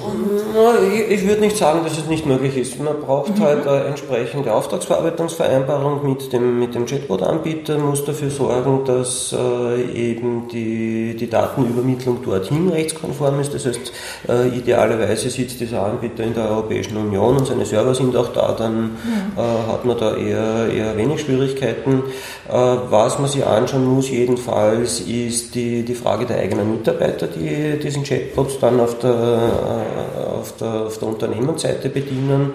Ich 1.08 1.26
würde 1.28 1.42
nicht 1.42 1.56
sagen, 1.56 1.80
dass 1.84 1.96
es 1.96 2.06
nicht 2.06 2.26
möglich 2.26 2.56
ist. 2.56 2.80
Man 2.82 3.00
braucht 3.00 3.38
mhm. 3.38 3.42
halt 3.42 3.68
eine 3.68 3.84
entsprechende 3.84 4.52
Auftragsverarbeitungsvereinbarung 4.52 6.04
mit 6.04 6.32
dem, 6.32 6.58
mit 6.58 6.74
dem 6.74 6.86
Chatbot-Anbieter, 6.86 7.78
muss 7.78 8.04
dafür 8.04 8.30
sorgen, 8.30 8.84
dass 8.84 9.32
äh, 9.32 9.84
eben 9.92 10.48
die, 10.48 11.14
die 11.14 11.30
Datenübermittlung 11.30 12.24
dorthin 12.24 12.68
rechtskonform 12.68 13.38
ist. 13.40 13.54
Das 13.54 13.66
heißt, 13.66 13.92
äh, 14.28 14.48
idealerweise 14.48 15.30
sitzt 15.30 15.60
dieser 15.60 15.84
Anbieter 15.84 16.24
in 16.24 16.34
der 16.34 16.50
Europäischen 16.50 16.96
Union 16.96 17.36
und 17.36 17.46
seine 17.46 17.64
Server 17.64 17.94
sind 17.94 18.16
auch 18.16 18.32
da, 18.32 18.52
dann 18.58 18.82
mhm. 18.82 18.90
äh, 19.36 19.72
hat 19.72 19.84
man 19.84 19.96
da 19.98 20.16
eher, 20.16 20.68
eher 20.72 20.96
wenig 20.96 21.20
Schwierigkeiten. 21.20 22.02
Äh, 22.48 22.52
was 22.52 23.20
man 23.20 23.28
sich 23.28 23.46
anschauen 23.46 23.84
muss, 23.84 24.10
jedenfalls, 24.10 24.63
Falls 24.64 25.00
ist 25.00 25.54
die, 25.54 25.82
die 25.82 25.94
Frage 25.94 26.24
der 26.24 26.38
eigenen 26.38 26.70
Mitarbeiter, 26.70 27.26
die 27.26 27.78
diesen 27.78 28.02
Chatbots 28.02 28.58
dann 28.60 28.80
auf 28.80 28.98
der, 28.98 29.10
äh, 29.10 30.24
auf 30.40 30.56
der, 30.56 30.86
auf 30.86 30.98
der 30.98 31.08
Unternehmensseite 31.08 31.90
bedienen, 31.90 32.52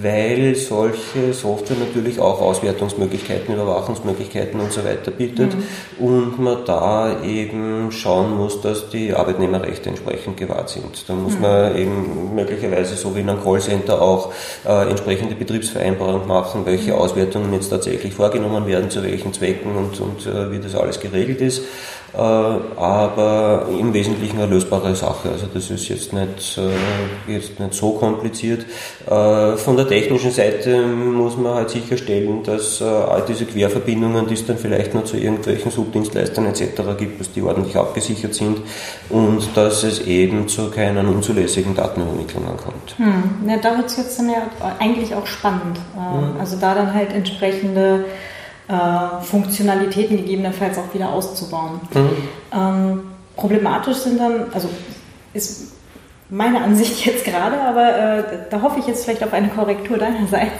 weil 0.00 0.54
solche 0.54 1.34
Software 1.34 1.76
natürlich 1.76 2.18
auch 2.18 2.40
Auswertungsmöglichkeiten, 2.40 3.54
Überwachungsmöglichkeiten 3.54 4.58
und 4.58 4.72
so 4.72 4.82
weiter 4.84 5.10
bietet 5.10 5.52
mhm. 5.54 6.06
und 6.06 6.38
man 6.38 6.64
da 6.64 7.22
eben 7.22 7.92
schauen 7.92 8.38
muss, 8.38 8.62
dass 8.62 8.88
die 8.88 9.12
Arbeitnehmerrechte 9.12 9.90
entsprechend 9.90 10.38
gewahrt 10.38 10.70
sind. 10.70 11.08
Da 11.08 11.12
muss 11.12 11.34
mhm. 11.34 11.42
man 11.42 11.76
eben 11.76 12.34
möglicherweise 12.34 12.94
so 12.94 13.14
wie 13.14 13.20
in 13.20 13.28
einem 13.28 13.42
Callcenter 13.42 14.00
auch 14.00 14.32
äh, 14.66 14.88
entsprechende 14.88 15.34
Betriebsvereinbarung 15.34 16.26
machen, 16.26 16.62
welche 16.64 16.92
mhm. 16.92 17.00
Auswertungen 17.00 17.52
jetzt 17.52 17.68
tatsächlich 17.68 18.14
vorgenommen 18.14 18.66
werden, 18.66 18.88
zu 18.88 19.02
welchen 19.02 19.34
Zwecken 19.34 19.76
und, 19.76 20.00
und 20.00 20.26
äh, 20.26 20.50
wie 20.52 20.58
das 20.58 20.74
alles 20.74 21.00
geregelt 21.00 21.42
ist 21.42 21.49
ist, 21.50 21.62
äh, 22.12 22.16
aber 22.16 23.66
im 23.78 23.94
Wesentlichen 23.94 24.38
eine 24.38 24.46
lösbare 24.46 24.94
Sache. 24.96 25.30
Also 25.30 25.46
das 25.52 25.70
ist 25.70 25.88
jetzt 25.88 26.12
nicht, 26.12 26.58
äh, 26.58 27.32
jetzt 27.32 27.60
nicht 27.60 27.74
so 27.74 27.92
kompliziert. 27.92 28.66
Äh, 29.06 29.56
von 29.56 29.76
der 29.76 29.86
technischen 29.86 30.32
Seite 30.32 30.76
muss 30.86 31.36
man 31.36 31.54
halt 31.54 31.70
sicherstellen, 31.70 32.42
dass 32.42 32.82
all 32.82 33.22
diese 33.28 33.44
Querverbindungen, 33.44 34.26
die 34.26 34.34
es 34.34 34.44
dann 34.44 34.58
vielleicht 34.58 34.94
noch 34.94 35.04
zu 35.04 35.16
irgendwelchen 35.16 35.70
Subdienstleistern 35.70 36.46
etc. 36.46 36.82
gibt, 36.98 37.20
dass 37.20 37.32
die 37.32 37.42
ordentlich 37.42 37.76
abgesichert 37.76 38.34
sind 38.34 38.58
und 39.08 39.48
dass 39.54 39.84
es 39.84 40.00
eben 40.00 40.48
zu 40.48 40.70
keinen 40.70 41.06
unzulässigen 41.06 41.74
Datenübermittlungen 41.76 42.56
kommt. 42.56 42.96
Hm. 42.96 43.48
Ja, 43.48 43.56
da 43.58 43.76
wird 43.76 43.86
es 43.86 43.96
jetzt 43.96 44.18
dann 44.18 44.30
ja 44.30 44.42
eigentlich 44.78 45.14
auch 45.14 45.26
spannend. 45.26 45.78
Hm. 45.94 46.40
Also 46.40 46.56
da 46.60 46.74
dann 46.74 46.92
halt 46.92 47.12
entsprechende 47.12 48.04
äh, 48.70 49.24
Funktionalitäten 49.24 50.16
gegebenenfalls 50.16 50.78
auch 50.78 50.94
wieder 50.94 51.12
auszubauen. 51.12 51.80
Mhm. 51.92 52.10
Ähm, 52.52 53.00
problematisch 53.36 53.96
sind 53.96 54.20
dann, 54.20 54.44
also 54.52 54.68
ist 55.32 55.72
meine 56.28 56.62
Ansicht 56.62 57.04
jetzt 57.06 57.24
gerade, 57.24 57.60
aber 57.60 57.96
äh, 57.96 58.24
da 58.48 58.62
hoffe 58.62 58.78
ich 58.78 58.86
jetzt 58.86 59.04
vielleicht 59.04 59.24
auf 59.24 59.32
eine 59.32 59.48
Korrektur 59.48 59.98
deinerseits. 59.98 60.52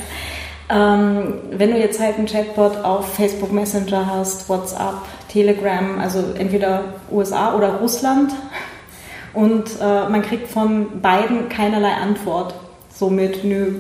Ähm, 0.69 1.35
wenn 1.53 1.71
du 1.71 1.79
jetzt 1.79 2.01
halt 2.01 2.17
einen 2.17 2.27
Chatbot 2.27 2.79
auf 2.85 3.15
Facebook 3.15 3.53
Messenger 3.53 4.07
hast, 4.07 4.49
WhatsApp, 4.49 4.95
Telegram, 5.29 5.99
also 6.01 6.23
entweder 6.37 6.85
USA 7.11 7.55
oder 7.55 7.77
Russland 7.77 8.33
und 9.35 9.69
äh, 9.81 10.09
man 10.09 10.23
kriegt 10.23 10.49
von 10.49 11.01
beiden 11.01 11.49
keinerlei 11.49 11.93
Antwort. 11.93 12.55
Somit, 12.93 13.45
nö, 13.45 13.75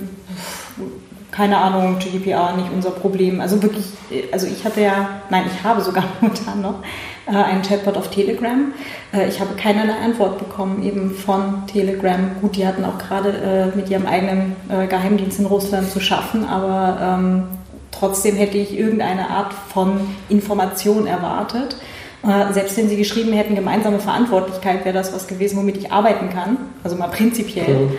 keine 1.30 1.58
Ahnung, 1.58 1.98
GDPR 1.98 2.56
nicht 2.56 2.68
unser 2.72 2.90
Problem. 2.90 3.40
Also 3.40 3.62
wirklich, 3.62 3.86
also 4.32 4.46
ich 4.46 4.64
hatte 4.64 4.80
ja, 4.80 5.22
nein, 5.30 5.44
ich 5.46 5.64
habe 5.64 5.80
sogar 5.80 6.04
momentan 6.20 6.60
noch 6.60 6.82
äh, 7.26 7.32
einen 7.32 7.62
Chatbot 7.62 7.96
auf 7.96 8.10
Telegram. 8.10 8.72
Äh, 9.12 9.28
ich 9.28 9.40
habe 9.40 9.54
keinerlei 9.54 9.94
Antwort 10.04 10.38
bekommen 10.38 10.82
eben 10.82 11.12
von 11.12 11.66
Telegram. 11.66 12.30
Gut, 12.40 12.56
die 12.56 12.66
hatten 12.66 12.84
auch 12.84 12.98
gerade 12.98 13.72
äh, 13.72 13.76
mit 13.76 13.88
ihrem 13.88 14.06
eigenen 14.06 14.56
äh, 14.68 14.86
Geheimdienst 14.86 15.38
in 15.38 15.46
Russland 15.46 15.90
zu 15.90 16.00
schaffen, 16.00 16.46
aber 16.46 16.98
ähm, 17.00 17.42
trotzdem 17.90 18.36
hätte 18.36 18.58
ich 18.58 18.78
irgendeine 18.78 19.30
Art 19.30 19.52
von 19.52 20.00
Information 20.28 21.06
erwartet. 21.06 21.76
Äh, 22.22 22.52
selbst 22.52 22.76
wenn 22.76 22.88
sie 22.88 22.96
geschrieben 22.96 23.32
hätten, 23.32 23.54
gemeinsame 23.54 23.98
Verantwortlichkeit 23.98 24.84
wäre 24.84 24.94
das 24.94 25.14
was 25.14 25.26
gewesen, 25.26 25.56
womit 25.56 25.78
ich 25.78 25.92
arbeiten 25.92 26.28
kann, 26.30 26.58
also 26.84 26.96
mal 26.96 27.08
prinzipiell. 27.08 27.86
Mhm. 27.86 27.92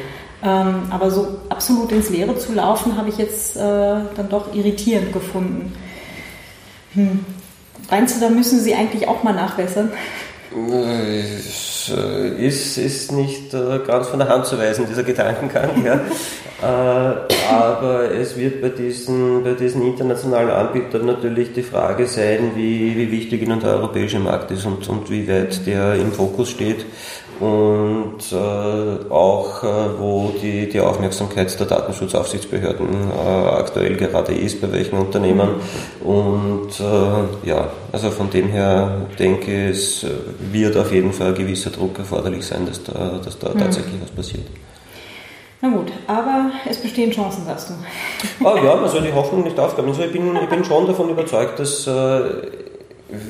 Ähm, 0.43 0.83
aber 0.89 1.11
so 1.11 1.39
absolut 1.49 1.91
ins 1.91 2.09
Leere 2.09 2.37
zu 2.37 2.53
laufen, 2.53 2.97
habe 2.97 3.09
ich 3.09 3.17
jetzt 3.17 3.55
äh, 3.55 3.59
dann 3.59 4.29
doch 4.29 4.53
irritierend 4.55 5.13
gefunden. 5.13 5.73
Hm. 6.93 7.25
Meinst 7.89 8.15
du, 8.15 8.21
da 8.21 8.29
müssen 8.29 8.59
Sie 8.59 8.73
eigentlich 8.73 9.07
auch 9.07 9.23
mal 9.23 9.33
nachbessern? 9.33 9.91
Es 10.53 11.91
äh, 11.95 12.45
ist, 12.45 12.77
ist 12.77 13.11
nicht 13.11 13.53
äh, 13.53 13.79
ganz 13.85 14.07
von 14.07 14.19
der 14.19 14.27
Hand 14.27 14.45
zu 14.45 14.57
weisen, 14.57 14.85
dieser 14.87 15.03
Gedankengang. 15.03 15.83
Ja. 15.83 15.99
Äh, 16.61 16.65
aber 17.51 18.11
es 18.11 18.37
wird 18.37 18.61
bei 18.61 18.69
diesen, 18.69 19.43
bei 19.43 19.53
diesen 19.53 19.81
internationalen 19.81 20.51
Anbietern 20.51 21.07
natürlich 21.07 21.53
die 21.53 21.63
Frage 21.63 22.05
sein, 22.05 22.51
wie, 22.53 22.95
wie 22.95 23.11
wichtig 23.11 23.41
ihnen 23.41 23.59
der 23.59 23.71
europäische 23.71 24.19
Markt 24.19 24.51
ist 24.51 24.67
und, 24.67 24.87
und 24.87 25.09
wie 25.09 25.27
weit 25.27 25.65
der 25.65 25.95
im 25.95 26.11
Fokus 26.11 26.51
steht 26.51 26.85
und 27.39 28.19
äh, 28.31 29.09
auch 29.11 29.63
äh, 29.63 29.99
wo 29.99 30.31
die, 30.41 30.69
die 30.69 30.79
Aufmerksamkeit 30.79 31.59
der 31.59 31.67
Datenschutzaufsichtsbehörden 31.67 32.87
äh, 33.11 33.47
aktuell 33.49 33.95
gerade 33.95 34.33
ist, 34.33 34.61
bei 34.61 34.71
welchen 34.71 34.97
Unternehmen. 34.97 35.49
Und 36.03 36.79
äh, 36.79 37.47
ja, 37.47 37.69
also 37.91 38.11
von 38.11 38.29
dem 38.29 38.47
her 38.49 39.07
denke 39.17 39.69
ich, 39.69 40.03
es 40.03 40.05
wird 40.51 40.77
auf 40.77 40.91
jeden 40.91 41.13
Fall 41.13 41.29
ein 41.29 41.35
gewisser 41.35 41.71
Druck 41.71 41.97
erforderlich 41.97 42.45
sein, 42.45 42.65
dass 42.65 42.83
da, 42.83 43.19
dass 43.23 43.39
da 43.39 43.49
mhm. 43.49 43.59
tatsächlich 43.59 44.01
was 44.01 44.11
passiert. 44.11 44.45
Na 45.63 45.69
gut, 45.69 45.91
aber 46.07 46.51
es 46.67 46.77
bestehen 46.77 47.11
Chancen, 47.11 47.45
sagst 47.45 47.69
du. 47.69 47.73
Oh 48.43 48.55
ja, 48.63 48.75
man 48.75 48.89
soll 48.89 49.03
die 49.03 49.13
Hoffnung 49.13 49.43
nicht 49.43 49.59
aufgeben. 49.59 49.89
Also 49.89 50.01
ich 50.01 50.11
bin, 50.11 50.35
ich 50.35 50.49
bin 50.49 50.63
schon 50.63 50.87
davon 50.87 51.09
überzeugt, 51.09 51.59
dass 51.59 51.85
äh, 51.85 52.21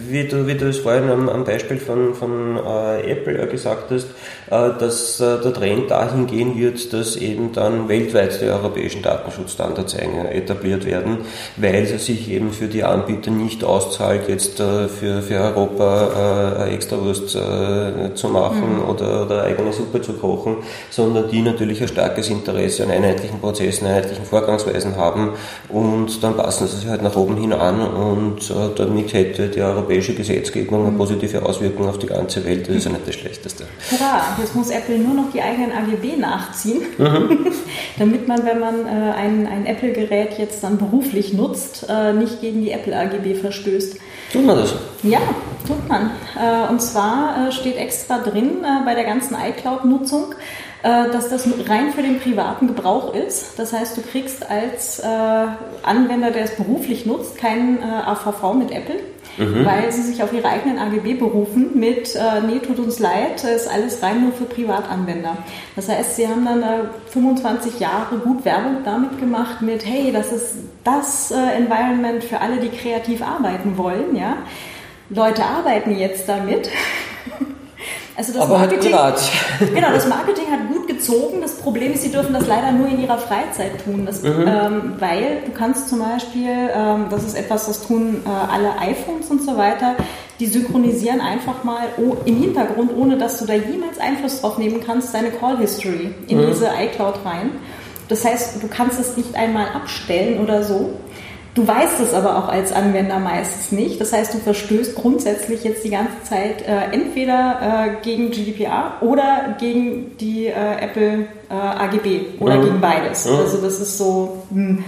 wie 0.09 0.25
du, 0.25 0.47
wie 0.47 0.55
du 0.55 0.69
es 0.69 0.77
vorhin 0.77 1.09
am, 1.09 1.27
am 1.29 1.43
Beispiel 1.43 1.77
von, 1.77 2.13
von 2.13 2.57
äh, 2.57 3.11
Apple 3.11 3.37
ja 3.37 3.45
gesagt 3.45 3.91
hast, 3.91 4.07
äh, 4.49 4.77
dass 4.79 5.19
äh, 5.19 5.41
der 5.41 5.53
Trend 5.53 5.89
dahin 5.89 6.27
gehen 6.27 6.57
wird, 6.57 6.93
dass 6.93 7.15
eben 7.15 7.51
dann 7.51 7.89
weltweit 7.89 8.39
die 8.41 8.45
europäischen 8.45 9.01
Datenschutzstandards 9.01 9.95
etabliert 9.95 10.85
werden, 10.85 11.19
weil 11.57 11.83
es 11.83 12.05
sich 12.05 12.29
eben 12.29 12.51
für 12.51 12.67
die 12.67 12.83
Anbieter 12.83 13.31
nicht 13.31 13.63
auszahlt, 13.63 14.29
jetzt 14.29 14.59
äh, 14.59 14.87
für, 14.87 15.21
für 15.21 15.39
Europa 15.39 16.65
äh, 16.67 16.73
Extrawurst 16.75 17.35
äh, 17.35 18.13
zu 18.13 18.29
machen 18.29 18.77
mhm. 18.77 18.89
oder, 18.89 19.25
oder 19.25 19.43
eigene 19.43 19.73
Suppe 19.73 20.01
zu 20.01 20.13
kochen, 20.13 20.57
sondern 20.89 21.29
die 21.29 21.41
natürlich 21.41 21.81
ein 21.81 21.87
starkes 21.87 22.29
Interesse 22.29 22.83
an 22.83 22.91
einheitlichen 22.91 23.39
Prozessen, 23.39 23.87
einheitlichen 23.87 24.25
Vorgangsweisen 24.25 24.95
haben 24.95 25.31
und 25.69 26.23
dann 26.23 26.35
passen 26.37 26.67
sie 26.67 26.77
sich 26.77 26.87
halt 26.87 27.01
nach 27.01 27.15
oben 27.15 27.37
hin 27.37 27.53
an 27.53 27.81
und 27.81 28.53
damit 28.75 29.13
hätte 29.13 29.47
der 29.49 29.70
europäische 29.71 30.13
Gesetzgebung 30.13 30.85
eine 30.87 30.97
positive 30.97 31.43
Auswirkung 31.43 31.87
auf 31.89 31.99
die 31.99 32.07
ganze 32.07 32.43
Welt, 32.45 32.67
das 32.67 32.75
ist 32.75 32.85
ja 32.85 32.91
nicht 32.91 33.07
das 33.07 33.15
Schlechteste. 33.15 33.65
Hurra, 33.89 34.21
jetzt 34.39 34.55
muss 34.55 34.69
Apple 34.69 34.97
nur 34.99 35.13
noch 35.13 35.31
die 35.31 35.41
eigenen 35.41 35.71
AGB 35.71 36.17
nachziehen, 36.17 36.81
mhm. 36.97 37.47
damit 37.97 38.27
man, 38.27 38.45
wenn 38.45 38.59
man 38.59 38.85
äh, 38.85 39.11
ein, 39.13 39.47
ein 39.47 39.65
Apple-Gerät 39.65 40.37
jetzt 40.37 40.63
dann 40.63 40.77
beruflich 40.77 41.33
nutzt, 41.33 41.85
äh, 41.89 42.13
nicht 42.13 42.41
gegen 42.41 42.61
die 42.61 42.71
Apple 42.71 42.97
AGB 42.97 43.35
verstößt. 43.35 43.97
Tut 44.31 44.45
man 44.45 44.57
das? 44.57 44.73
Ja, 45.03 45.19
tut 45.67 45.87
man. 45.89 46.11
Äh, 46.39 46.71
und 46.71 46.81
zwar 46.81 47.47
äh, 47.47 47.51
steht 47.51 47.77
extra 47.77 48.19
drin 48.19 48.63
äh, 48.63 48.85
bei 48.85 48.95
der 48.95 49.03
ganzen 49.03 49.35
iCloud-Nutzung, 49.35 50.35
dass 50.83 51.29
das 51.29 51.47
rein 51.67 51.91
für 51.93 52.01
den 52.01 52.19
privaten 52.19 52.65
Gebrauch 52.65 53.13
ist. 53.13 53.59
Das 53.59 53.71
heißt, 53.71 53.95
du 53.97 54.01
kriegst 54.01 54.49
als 54.49 54.99
Anwender, 54.99 56.31
der 56.31 56.45
es 56.45 56.55
beruflich 56.55 57.05
nutzt, 57.05 57.37
keinen 57.37 57.83
AVV 57.83 58.55
mit 58.55 58.71
Apple 58.71 58.95
mhm. 59.37 59.65
weil 59.65 59.91
sie 59.91 60.01
sich 60.01 60.21
auf 60.23 60.33
ihre 60.33 60.47
eigenen 60.47 60.77
AGB 60.77 61.15
berufen 61.15 61.71
mit, 61.73 62.15
äh, 62.15 62.41
nee, 62.45 62.59
tut 62.59 62.79
uns 62.79 62.99
leid, 62.99 63.43
ist 63.43 63.69
alles 63.69 64.01
rein 64.01 64.21
nur 64.21 64.31
für 64.31 64.45
Privatanwender. 64.45 65.37
Das 65.75 65.89
heißt, 65.89 66.15
sie 66.15 66.27
haben 66.27 66.45
dann 66.45 66.61
äh, 66.63 66.83
25 67.07 67.79
Jahre 67.79 68.17
gut 68.17 68.45
Werbung 68.45 68.77
damit 68.83 69.19
gemacht 69.19 69.61
mit, 69.61 69.85
hey, 69.85 70.11
das 70.11 70.31
ist 70.31 70.55
das 70.83 71.31
äh, 71.31 71.57
Environment 71.57 72.23
für 72.23 72.39
alle, 72.39 72.59
die 72.59 72.69
kreativ 72.69 73.21
arbeiten 73.21 73.77
wollen, 73.77 74.15
ja. 74.15 74.37
Leute 75.09 75.43
arbeiten 75.43 75.97
jetzt 75.97 76.29
damit. 76.29 76.69
Also 78.15 78.33
das 78.33 78.41
Aber 78.41 78.59
halt 78.59 78.71
Marketing, 78.71 78.97
halt 78.97 79.15
privat. 79.15 79.73
Genau, 79.73 79.91
das 79.91 80.07
Marketing 80.07 80.45
hat 80.51 80.67
gut 80.67 80.87
gezogen. 80.87 81.41
Das 81.41 81.55
Problem 81.55 81.93
ist, 81.93 82.03
sie 82.03 82.11
dürfen 82.11 82.33
das 82.33 82.47
leider 82.47 82.71
nur 82.71 82.87
in 82.87 83.01
ihrer 83.01 83.17
Freizeit 83.17 83.83
tun. 83.83 84.05
Das, 84.05 84.21
mhm. 84.21 84.45
ähm, 84.47 84.93
weil 84.99 85.41
du 85.45 85.51
kannst 85.51 85.89
zum 85.89 85.99
Beispiel, 85.99 86.49
ähm, 86.73 87.05
das 87.09 87.23
ist 87.23 87.35
etwas, 87.35 87.67
das 87.67 87.85
tun 87.87 88.21
äh, 88.25 88.29
alle 88.29 88.77
iPhones 88.79 89.27
und 89.29 89.43
so 89.43 89.57
weiter, 89.57 89.95
die 90.39 90.47
synchronisieren 90.47 91.21
einfach 91.21 91.63
mal 91.63 91.87
oh, 91.97 92.17
im 92.25 92.37
Hintergrund, 92.37 92.91
ohne 92.95 93.17
dass 93.17 93.37
du 93.39 93.45
da 93.45 93.53
jemals 93.53 93.99
Einfluss 93.99 94.41
drauf 94.41 94.57
nehmen 94.57 94.81
kannst, 94.85 95.13
deine 95.13 95.31
Call 95.31 95.57
History 95.57 96.13
in 96.27 96.41
mhm. 96.41 96.47
diese 96.47 96.67
iCloud 96.67 97.25
rein. 97.25 97.51
Das 98.09 98.25
heißt, 98.25 98.61
du 98.61 98.67
kannst 98.67 98.99
es 98.99 99.15
nicht 99.15 99.35
einmal 99.35 99.69
abstellen 99.69 100.41
oder 100.41 100.63
so. 100.63 100.93
Du 101.53 101.67
weißt 101.67 101.99
es 101.99 102.13
aber 102.13 102.37
auch 102.37 102.47
als 102.47 102.71
Anwender 102.71 103.19
meistens 103.19 103.73
nicht. 103.73 103.99
Das 103.99 104.13
heißt, 104.13 104.33
du 104.33 104.37
verstößt 104.37 104.95
grundsätzlich 104.95 105.65
jetzt 105.65 105.83
die 105.83 105.89
ganze 105.89 106.23
Zeit 106.23 106.61
äh, 106.61 106.93
entweder 106.93 107.59
äh, 107.61 108.03
gegen 108.03 108.31
GDPR 108.31 108.93
oder 109.01 109.57
gegen 109.59 110.17
die 110.17 110.47
äh, 110.47 110.53
Apple 110.53 111.27
äh, 111.49 111.53
AGB 111.53 112.39
oder 112.39 112.57
mhm. 112.57 112.63
gegen 112.63 112.81
beides. 112.81 113.25
Mhm. 113.25 113.35
Also 113.35 113.57
das 113.57 113.79
ist 113.79 113.97
so. 113.97 114.43
Mh. 114.49 114.67
Hm. 114.67 114.83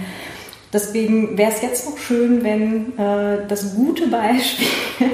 Deswegen 0.72 1.38
wäre 1.38 1.52
es 1.52 1.62
jetzt 1.62 1.88
noch 1.88 1.98
schön, 1.98 2.42
wenn 2.42 2.98
äh, 2.98 3.46
das 3.46 3.76
gute 3.76 4.08
Beispiel, 4.08 4.66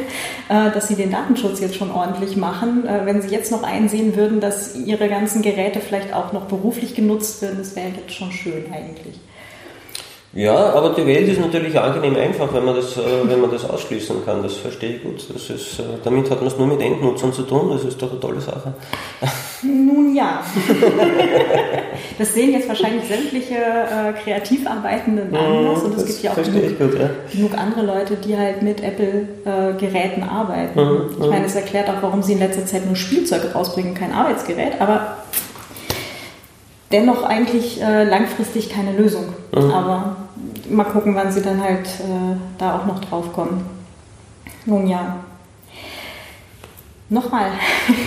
äh, 0.49 0.71
dass 0.71 0.89
sie 0.89 0.95
den 0.95 1.11
Datenschutz 1.11 1.61
jetzt 1.61 1.77
schon 1.77 1.91
ordentlich 1.91 2.35
machen, 2.35 2.85
wenn 3.05 3.21
sie 3.21 3.29
jetzt 3.29 3.53
noch 3.53 3.63
einsehen 3.63 4.17
würden, 4.17 4.41
dass 4.41 4.75
ihre 4.75 5.11
ganzen 5.11 5.43
Geräte 5.43 5.81
vielleicht 5.81 6.15
auch 6.15 6.33
noch 6.33 6.47
beruflich 6.47 6.95
genutzt 6.95 7.43
werden, 7.43 7.59
das 7.59 7.77
wäre 7.77 7.89
jetzt 7.89 8.15
schon 8.15 8.33
schön 8.33 8.73
eigentlich. 8.73 9.21
Ja, 10.33 10.73
aber 10.75 10.91
die 10.91 11.05
Welt 11.07 11.29
ist 11.29 11.41
natürlich 11.41 11.77
angenehm 11.79 12.15
einfach, 12.15 12.55
wenn 12.55 12.65
man 12.65 12.77
das, 12.77 12.97
äh, 12.97 13.01
wenn 13.25 13.41
man 13.41 13.51
das 13.51 13.69
ausschließen 13.69 14.25
kann. 14.25 14.45
Das 14.45 14.55
verstehe 14.55 14.97
ich 14.97 15.03
gut. 15.03 15.27
Das 15.35 15.51
ist, 15.51 15.81
äh, 15.81 15.83
damit 16.05 16.31
hat 16.31 16.39
man 16.39 16.47
es 16.47 16.57
nur 16.57 16.69
mit 16.69 16.81
Endnutzern 16.81 17.33
zu 17.33 17.43
tun. 17.43 17.71
Das 17.73 17.83
ist 17.83 18.01
doch 18.01 18.13
eine 18.13 18.21
tolle 18.21 18.41
Sache. 18.41 18.73
Nun 19.63 20.15
ja. 20.15 20.43
Das 22.19 22.35
sehen 22.35 22.53
jetzt 22.53 22.69
wahrscheinlich 22.69 23.05
sämtliche 23.05 23.55
äh, 23.55 24.13
Kreativarbeitenden 24.23 25.35
anders. 25.35 25.83
Und 25.83 25.97
es 25.97 26.07
gibt 26.07 26.23
ja 26.23 26.33
auch 26.33 26.37
genug, 26.37 26.79
gut, 26.79 26.99
ja. 26.99 27.11
genug, 27.33 27.57
andere 27.57 27.83
Leute, 27.83 28.17
die 28.17 28.37
halt 28.37 28.61
mit 28.61 28.83
Apple-Geräten 28.83 30.23
äh, 30.23 30.27
arbeiten. 30.27 30.79
Mhm, 30.79 31.11
ich 31.19 31.31
meine, 31.31 31.47
es 31.47 31.55
erklärt 31.55 31.89
auch, 31.89 32.03
warum 32.03 32.23
sie 32.23 32.35
in 32.35 32.41
letzter 32.41 32.67
Zeit 32.67 32.85
nur 32.85 32.95
Spielzeug 32.95 33.55
rausbringen, 33.55 33.95
kein 33.95 34.13
Arbeitsgerät. 34.13 34.81
Aber 34.81 35.17
dennoch 36.93 37.23
eigentlich 37.23 37.83
äh, 37.83 38.05
langfristig 38.05 38.71
keine 38.71 38.93
Lösung. 38.93 39.33
Mhm. 39.55 39.71
Aber 39.71 40.17
mal 40.69 40.85
gucken, 40.85 41.15
wann 41.15 41.33
sie 41.33 41.41
dann 41.43 41.63
halt 41.63 41.87
äh, 41.87 42.37
da 42.59 42.79
auch 42.79 42.87
noch 42.87 43.01
drauf 43.01 43.33
kommen. 43.33 43.65
Nun 44.67 44.87
ja. 44.87 45.17
Nochmal 47.09 47.51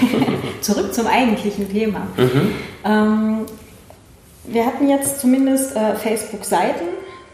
zurück 0.62 0.94
zum 0.94 1.08
eigentlichen 1.08 1.68
Thema. 1.70 2.08
Mhm. 2.16 2.56
Ähm, 2.86 3.40
wir 4.46 4.66
hatten 4.66 4.90
jetzt 4.90 5.20
zumindest 5.20 5.76
äh, 5.76 5.96
Facebook-Seiten. 5.96 6.86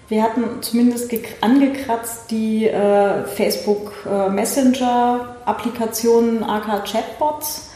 Wir 0.07 0.23
hatten 0.23 0.61
zumindest 0.61 1.13
angekratzt 1.41 2.31
die 2.31 2.65
äh, 2.65 3.25
Facebook 3.25 3.91
äh, 4.09 4.29
Messenger-Applikationen, 4.29 6.43
aka 6.43 6.79
Chatbots 6.79 7.68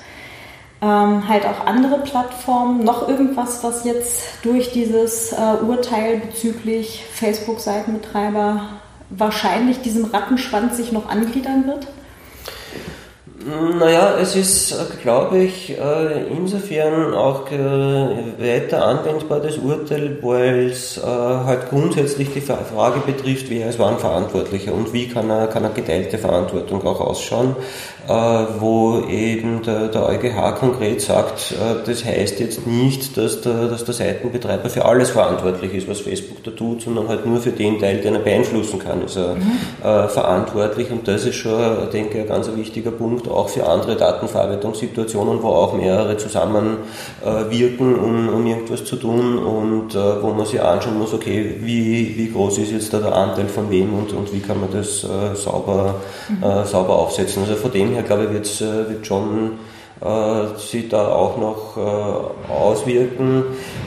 ähm, 0.84 1.28
halt 1.28 1.46
auch 1.46 1.66
andere 1.66 2.00
Plattformen, 2.00 2.84
noch 2.84 3.08
irgendwas, 3.08 3.64
was 3.64 3.86
jetzt 3.86 4.22
durch 4.44 4.72
dieses 4.72 5.32
äh, 5.32 5.64
Urteil 5.66 6.18
bezüglich 6.18 7.06
Facebook-Seitenbetreiber 7.14 8.62
wahrscheinlich 9.10 9.82
diesem 9.82 10.06
Rattenschwanz 10.06 10.78
sich 10.78 10.92
noch 10.92 11.08
angliedern 11.08 11.66
wird? 11.68 11.88
Naja, 13.78 14.18
es 14.22 14.38
ist, 14.38 14.74
glaube 15.02 15.40
ich, 15.40 15.78
äh, 15.78 16.28
insofern 16.30 17.14
auch 17.14 17.52
äh, 17.52 17.58
weiter 17.58 18.86
anwendbar, 18.86 19.42
das 19.42 19.58
Urteil, 19.58 20.18
weil 20.22 20.68
es 20.70 20.98
äh, 20.98 21.02
halt 21.02 21.70
grundsätzlich 21.70 22.30
die 22.34 22.40
Frage 22.40 23.02
betrifft, 23.06 23.50
wer 23.50 23.68
ist 23.68 23.80
wann 23.80 24.00
Verantwortlicher 24.00 24.74
und 24.74 24.94
wie 24.94 25.10
kann 25.10 25.30
eine, 25.30 25.48
kann 25.48 25.66
eine 25.66 25.74
geteilte 25.74 26.18
Verantwortung 26.18 26.88
auch 26.88 27.02
ausschauen, 27.02 27.58
wo 28.08 29.04
eben 29.10 29.62
der, 29.64 29.88
der 29.88 30.08
EuGH 30.08 30.56
konkret 30.60 31.02
sagt, 31.02 31.56
das 31.86 32.06
heißt 32.06 32.40
jetzt 32.40 32.68
nicht, 32.68 33.18
dass 33.18 33.42
der, 33.42 33.68
dass 33.68 33.86
der 33.86 33.94
Seitenbetreiber 33.94 34.70
für 34.70 34.86
alles 34.86 35.12
verantwortlich 35.12 35.74
ist, 35.74 35.88
was 35.88 36.02
Facebook 36.02 36.44
da 36.44 36.52
tut, 36.52 36.82
sondern 36.82 37.08
halt 37.08 37.26
nur 37.26 37.40
für 37.40 37.52
den 37.52 37.80
Teil, 37.80 38.02
den 38.02 38.16
er 38.16 38.22
beeinflussen 38.22 38.80
kann, 38.80 39.04
ist 39.04 39.16
er 39.16 39.36
mhm. 39.36 40.10
verantwortlich 40.10 40.92
und 40.92 41.08
das 41.08 41.26
ist 41.26 41.36
schon, 41.36 41.90
denke 41.92 42.18
ich, 42.18 42.24
ein 42.24 42.28
ganz 42.28 42.50
wichtiger 42.56 42.92
Punkt 42.92 43.28
auch 43.30 43.50
für 43.50 43.66
andere 43.68 43.96
Datenverarbeitungssituationen, 43.96 45.42
wo 45.42 45.50
auch 45.50 45.74
mehrere 45.74 46.18
zusammenwirken, 46.18 47.96
um, 47.96 48.30
um 48.30 48.48
irgendwas 48.48 48.86
zu 48.86 48.96
tun 48.96 49.38
und 49.40 49.96
äh, 49.96 50.22
wo 50.22 50.32
man 50.32 50.46
sich 50.46 50.62
anschauen 50.62 51.00
muss, 51.00 51.14
okay, 51.14 51.56
wie, 51.60 52.18
wie 52.18 52.32
groß 52.32 52.60
ist 52.60 52.72
jetzt 52.72 52.94
da 52.94 53.00
der 53.00 53.16
Anteil 53.16 53.48
von 53.48 53.70
wem 53.70 53.94
und, 53.94 54.14
und 54.14 54.34
wie 54.34 54.40
kann 54.40 54.60
man 54.60 54.72
das 54.72 55.04
äh, 55.04 55.36
sauber, 55.36 55.96
mhm. 56.30 56.44
äh, 56.44 56.66
sauber 56.66 56.98
aufsetzen. 56.98 57.44
Also 57.44 57.56
von 57.56 57.72
dem 57.72 57.93
her, 57.94 58.04
glaube 58.04 58.26
ich, 58.26 58.32
wird 58.32 58.62
wird 58.90 59.08
schon 59.08 59.60
äh, 60.04 60.60
sich 60.60 60.90
da 60.90 61.08
auch 61.08 61.38
noch 61.38 61.78
äh, 61.78 62.52
auswirken, 62.52 63.44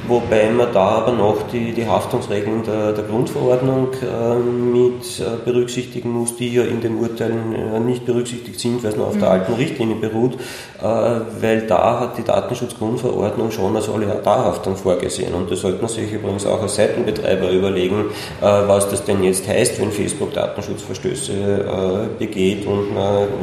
wobei 0.09 0.49
man 0.49 0.73
da 0.73 0.89
aber 0.89 1.13
noch 1.13 1.43
die, 1.53 1.73
die 1.73 1.87
Haftungsregeln 1.87 2.63
der, 2.63 2.93
der 2.93 3.05
Grundverordnung 3.05 3.89
äh, 3.93 4.35
mit 4.39 5.23
berücksichtigen 5.45 6.11
muss, 6.11 6.35
die 6.37 6.55
ja 6.55 6.63
in 6.63 6.81
den 6.81 6.97
Urteilen 6.97 7.85
nicht 7.85 8.07
berücksichtigt 8.07 8.59
sind, 8.59 8.83
weil 8.83 8.93
es 8.93 8.97
nur 8.97 9.09
auf 9.09 9.19
der 9.19 9.29
mhm. 9.29 9.33
alten 9.33 9.53
Richtlinie 9.55 9.97
beruht, 9.97 10.39
weil 10.81 11.67
da 11.67 12.01
hat 12.01 12.19
die 12.19 12.23
Datenschutzgrundverordnung 12.23 13.51
schon 13.51 13.71
eine 13.71 13.83
Solidarhaftung 13.83 14.77
vorgesehen 14.77 15.35
und 15.35 15.51
das 15.51 15.61
sollte 15.61 15.81
man 15.81 15.89
sich 15.89 16.13
übrigens 16.13 16.47
auch 16.47 16.63
als 16.63 16.77
Seitenbetreiber 16.77 17.51
überlegen, 17.51 18.07
was 18.41 18.89
das 18.89 19.05
denn 19.05 19.23
jetzt 19.23 19.49
heißt, 19.49 19.81
wenn 19.81 19.91
Facebook 19.91 20.33
Datenschutzverstöße 20.35 22.09
begeht 22.19 22.67
und 22.67 22.89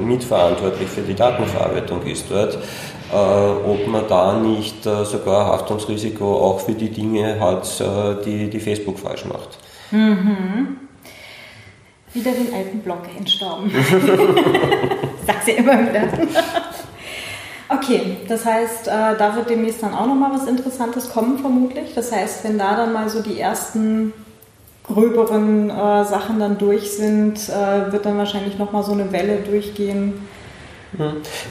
mitverantwortlich 0.06 0.90
für 0.90 1.02
die 1.02 1.16
Datenverarbeitung 1.16 2.06
ist 2.06 2.26
dort. 2.30 2.58
Äh, 3.12 3.16
ob 3.16 3.88
man 3.88 4.08
da 4.08 4.40
nicht 4.40 4.86
äh, 4.86 5.06
sogar 5.06 5.46
Haftungsrisiko 5.48 6.36
auch 6.38 6.60
für 6.60 6.74
die 6.74 6.90
Dinge 6.90 7.40
hat, 7.40 7.80
äh, 7.80 8.24
die, 8.26 8.50
die 8.50 8.60
Facebook 8.60 8.98
falsch 8.98 9.26
macht. 9.26 9.58
Mhm. 9.92 10.78
Wieder 12.14 12.32
den 12.32 12.54
alten 12.54 12.80
Block 12.80 13.02
entstauben. 13.18 13.72
Sag 15.28 15.44
sie 15.44 15.52
immer 15.52 15.80
wieder. 15.80 16.04
Okay, 17.70 18.18
das 18.28 18.46
heißt, 18.46 18.86
da 18.86 19.36
wird 19.36 19.50
demnächst 19.50 19.82
dann 19.82 19.96
auch 19.96 20.06
nochmal 20.06 20.32
was 20.32 20.46
Interessantes 20.46 21.10
kommen, 21.10 21.40
vermutlich. 21.40 21.96
Das 21.96 22.12
heißt, 22.12 22.44
wenn 22.44 22.60
da 22.60 22.76
dann 22.76 22.94
mal 22.94 23.10
so 23.10 23.24
die 23.24 23.40
ersten 23.40 24.14
gröberen 24.84 25.70
äh, 25.70 26.06
Sachen 26.06 26.40
dann 26.40 26.58
durch 26.58 26.92
sind, 26.92 27.38
äh, 27.50 27.92
wird 27.92 28.06
dann 28.06 28.18
wahrscheinlich 28.18 28.58
nochmal 28.58 28.84
so 28.84 28.92
eine 28.92 29.12
Welle 29.12 29.38
durchgehen. 29.38 30.28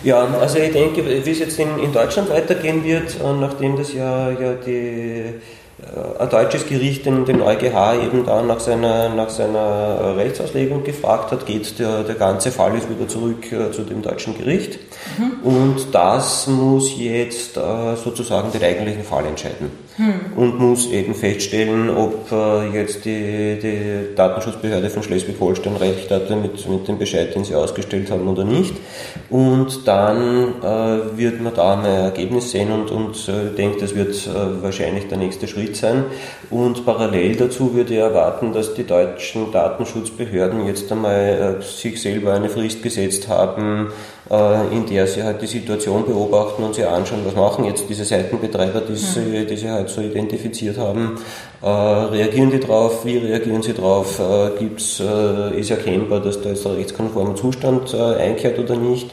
Ja, 0.04 0.26
also 0.40 0.58
ich 0.58 0.72
denke, 0.72 1.04
wie 1.04 1.30
es 1.30 1.38
jetzt 1.38 1.58
in, 1.58 1.78
in 1.78 1.92
Deutschland 1.92 2.30
weitergehen 2.30 2.84
wird, 2.84 3.16
äh, 3.20 3.32
nachdem 3.40 3.76
das 3.76 3.92
ja, 3.92 4.30
ja 4.30 4.54
die 4.54 5.34
ein 6.18 6.30
deutsches 6.30 6.66
Gericht 6.66 7.06
den, 7.06 7.24
den 7.24 7.42
EuGH 7.42 8.04
eben 8.04 8.24
da 8.24 8.42
nach 8.42 8.60
seiner, 8.60 9.08
nach 9.08 9.30
seiner 9.30 10.16
Rechtsauslegung 10.16 10.84
gefragt 10.84 11.32
hat, 11.32 11.44
geht 11.44 11.78
der, 11.78 12.04
der 12.04 12.14
ganze 12.14 12.52
Fall 12.52 12.74
jetzt 12.74 12.88
wieder 12.88 13.08
zurück 13.08 13.50
äh, 13.50 13.72
zu 13.72 13.82
dem 13.82 14.02
deutschen 14.02 14.36
Gericht. 14.36 14.78
Mhm. 15.18 15.46
Und 15.46 15.86
das 15.92 16.46
muss 16.46 16.96
jetzt 16.96 17.56
äh, 17.56 17.96
sozusagen 17.96 18.50
den 18.52 18.62
eigentlichen 18.62 19.04
Fall 19.04 19.26
entscheiden. 19.26 19.70
Mhm. 19.98 20.36
Und 20.36 20.58
muss 20.58 20.90
eben 20.90 21.14
feststellen, 21.14 21.90
ob 21.90 22.32
äh, 22.32 22.70
jetzt 22.70 23.04
die, 23.04 23.58
die 23.60 24.14
Datenschutzbehörde 24.14 24.88
von 24.88 25.02
Schleswig-Holstein 25.02 25.76
recht 25.76 26.10
hatte 26.10 26.34
mit, 26.36 26.66
mit 26.68 26.88
dem 26.88 26.98
Bescheid, 26.98 27.34
den 27.34 27.44
sie 27.44 27.54
ausgestellt 27.54 28.10
haben 28.10 28.26
oder 28.26 28.44
nicht. 28.44 28.74
Und 29.28 29.86
dann 29.86 30.54
äh, 30.62 31.18
wird 31.18 31.42
man 31.42 31.54
da 31.54 31.78
ein 31.78 31.84
Ergebnis 31.84 32.50
sehen 32.50 32.72
und, 32.72 32.90
und 32.90 33.28
äh, 33.28 33.54
denkt, 33.54 33.82
das 33.82 33.94
wird 33.94 34.14
äh, 34.26 34.62
wahrscheinlich 34.62 35.08
der 35.08 35.18
nächste 35.18 35.46
Schritt 35.46 35.76
sein. 35.76 36.04
Und 36.52 36.84
parallel 36.84 37.34
dazu 37.36 37.72
würde 37.72 37.94
ich 37.94 37.98
erwarten, 37.98 38.52
dass 38.52 38.74
die 38.74 38.84
deutschen 38.84 39.50
Datenschutzbehörden 39.50 40.66
jetzt 40.66 40.92
einmal 40.92 41.58
äh, 41.60 41.62
sich 41.62 42.02
selber 42.02 42.34
eine 42.34 42.50
Frist 42.50 42.82
gesetzt 42.82 43.26
haben, 43.26 43.90
äh, 44.30 44.66
in 44.70 44.84
der 44.84 45.06
sie 45.06 45.22
halt 45.22 45.40
die 45.40 45.46
Situation 45.46 46.04
beobachten 46.04 46.62
und 46.62 46.74
sich 46.74 46.86
anschauen, 46.86 47.20
was 47.24 47.34
machen 47.34 47.64
jetzt 47.64 47.88
diese 47.88 48.04
Seitenbetreiber, 48.04 48.82
die, 48.82 48.96
sie, 48.96 49.20
mhm. 49.20 49.46
die 49.46 49.56
sie 49.56 49.70
halt 49.70 49.88
so 49.88 50.02
identifiziert 50.02 50.76
haben. 50.76 51.18
Äh, 51.62 51.68
reagieren 51.68 52.50
die 52.50 52.60
drauf? 52.60 53.02
Wie 53.06 53.16
reagieren 53.16 53.62
sie 53.62 53.72
drauf? 53.72 54.20
Gibt's, 54.58 55.00
ist 55.56 55.70
erkennbar, 55.70 56.20
dass 56.20 56.42
da 56.42 56.50
jetzt 56.50 56.66
ein 56.66 56.74
rechtskonformer 56.74 57.34
Zustand 57.34 57.94
einkehrt 57.94 58.58
oder 58.58 58.76
nicht? 58.76 59.10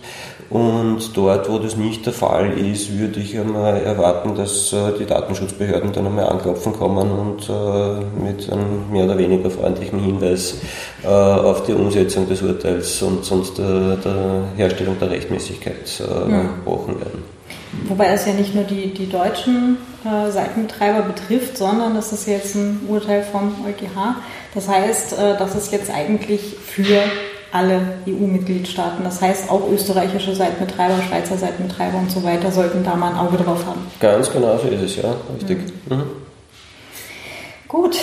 Und 0.50 1.16
dort, 1.16 1.48
wo 1.50 1.60
das 1.60 1.78
nicht 1.78 2.06
der 2.08 2.14
Fall 2.14 2.58
ist, 2.58 2.98
würde 2.98 3.20
ich 3.20 3.38
einmal 3.38 3.82
erwarten, 3.82 4.34
dass 4.36 4.74
äh, 4.74 4.98
die 5.00 5.06
Datenschutzbehörden 5.06 5.92
dann 5.92 6.08
einmal 6.08 6.28
anklopfen 6.28 6.74
kommen 6.74 7.12
und 7.12 7.50
äh, 7.50 8.24
mit 8.24 8.52
einem 8.52 8.92
mehr 8.92 9.06
oder 9.06 9.18
weniger 9.18 9.52
freundlichen 9.52 10.00
Hinweis 10.00 10.56
äh, 11.04 11.08
auf 11.08 11.66
die 11.66 11.74
Umsetzung 11.74 12.28
des 12.28 12.42
Urteils 12.42 13.02
und 13.04 13.24
sonst 13.24 13.60
der, 13.60 13.98
der 13.98 14.44
Herstellung 14.56 14.98
der 15.00 15.12
Rechtmäßigkeit 15.12 16.00
ja. 16.00 16.42
gebrochen 16.42 17.00
werden. 17.00 17.24
Wobei 17.88 18.08
es 18.08 18.26
ja 18.26 18.34
nicht 18.34 18.56
nur 18.56 18.64
die, 18.64 18.94
die 18.94 19.08
deutschen 19.08 19.78
äh, 20.04 20.32
Seitenbetreiber 20.32 21.04
betrifft, 21.04 21.58
sondern 21.58 21.94
das 21.94 22.12
ist 22.12 22.28
jetzt 22.28 22.56
ein 22.56 22.82
Urteil 22.88 23.24
vom 23.24 23.54
EuGH. 23.66 24.16
Das 24.56 24.68
heißt, 24.68 25.14
äh, 25.14 25.38
das 25.38 25.56
ist 25.56 25.72
jetzt 25.72 25.92
eigentlich 25.92 26.56
für 26.66 27.04
alle 27.52 27.82
EU-Mitgliedstaaten. 28.08 29.04
Das 29.04 29.22
heißt, 29.22 29.50
auch 29.50 29.70
österreichische 29.72 30.36
Seitenbetreiber, 30.36 31.02
Schweizer 31.08 31.38
Seitenbetreiber 31.38 31.98
und 31.98 32.12
so 32.12 32.24
weiter 32.24 32.52
sollten 32.52 32.84
da 32.84 32.96
mal 32.96 33.12
ein 33.12 33.18
Auge 33.18 33.38
drauf 33.38 33.66
haben. 33.66 33.82
Ganz 34.00 34.32
genau 34.32 34.58
so 34.58 34.68
ist 34.68 34.82
es, 34.82 34.96
ja, 34.98 35.16
richtig. 35.36 35.60
Mhm. 35.90 35.98
Mhm. 35.98 36.04
Gut, 37.70 37.98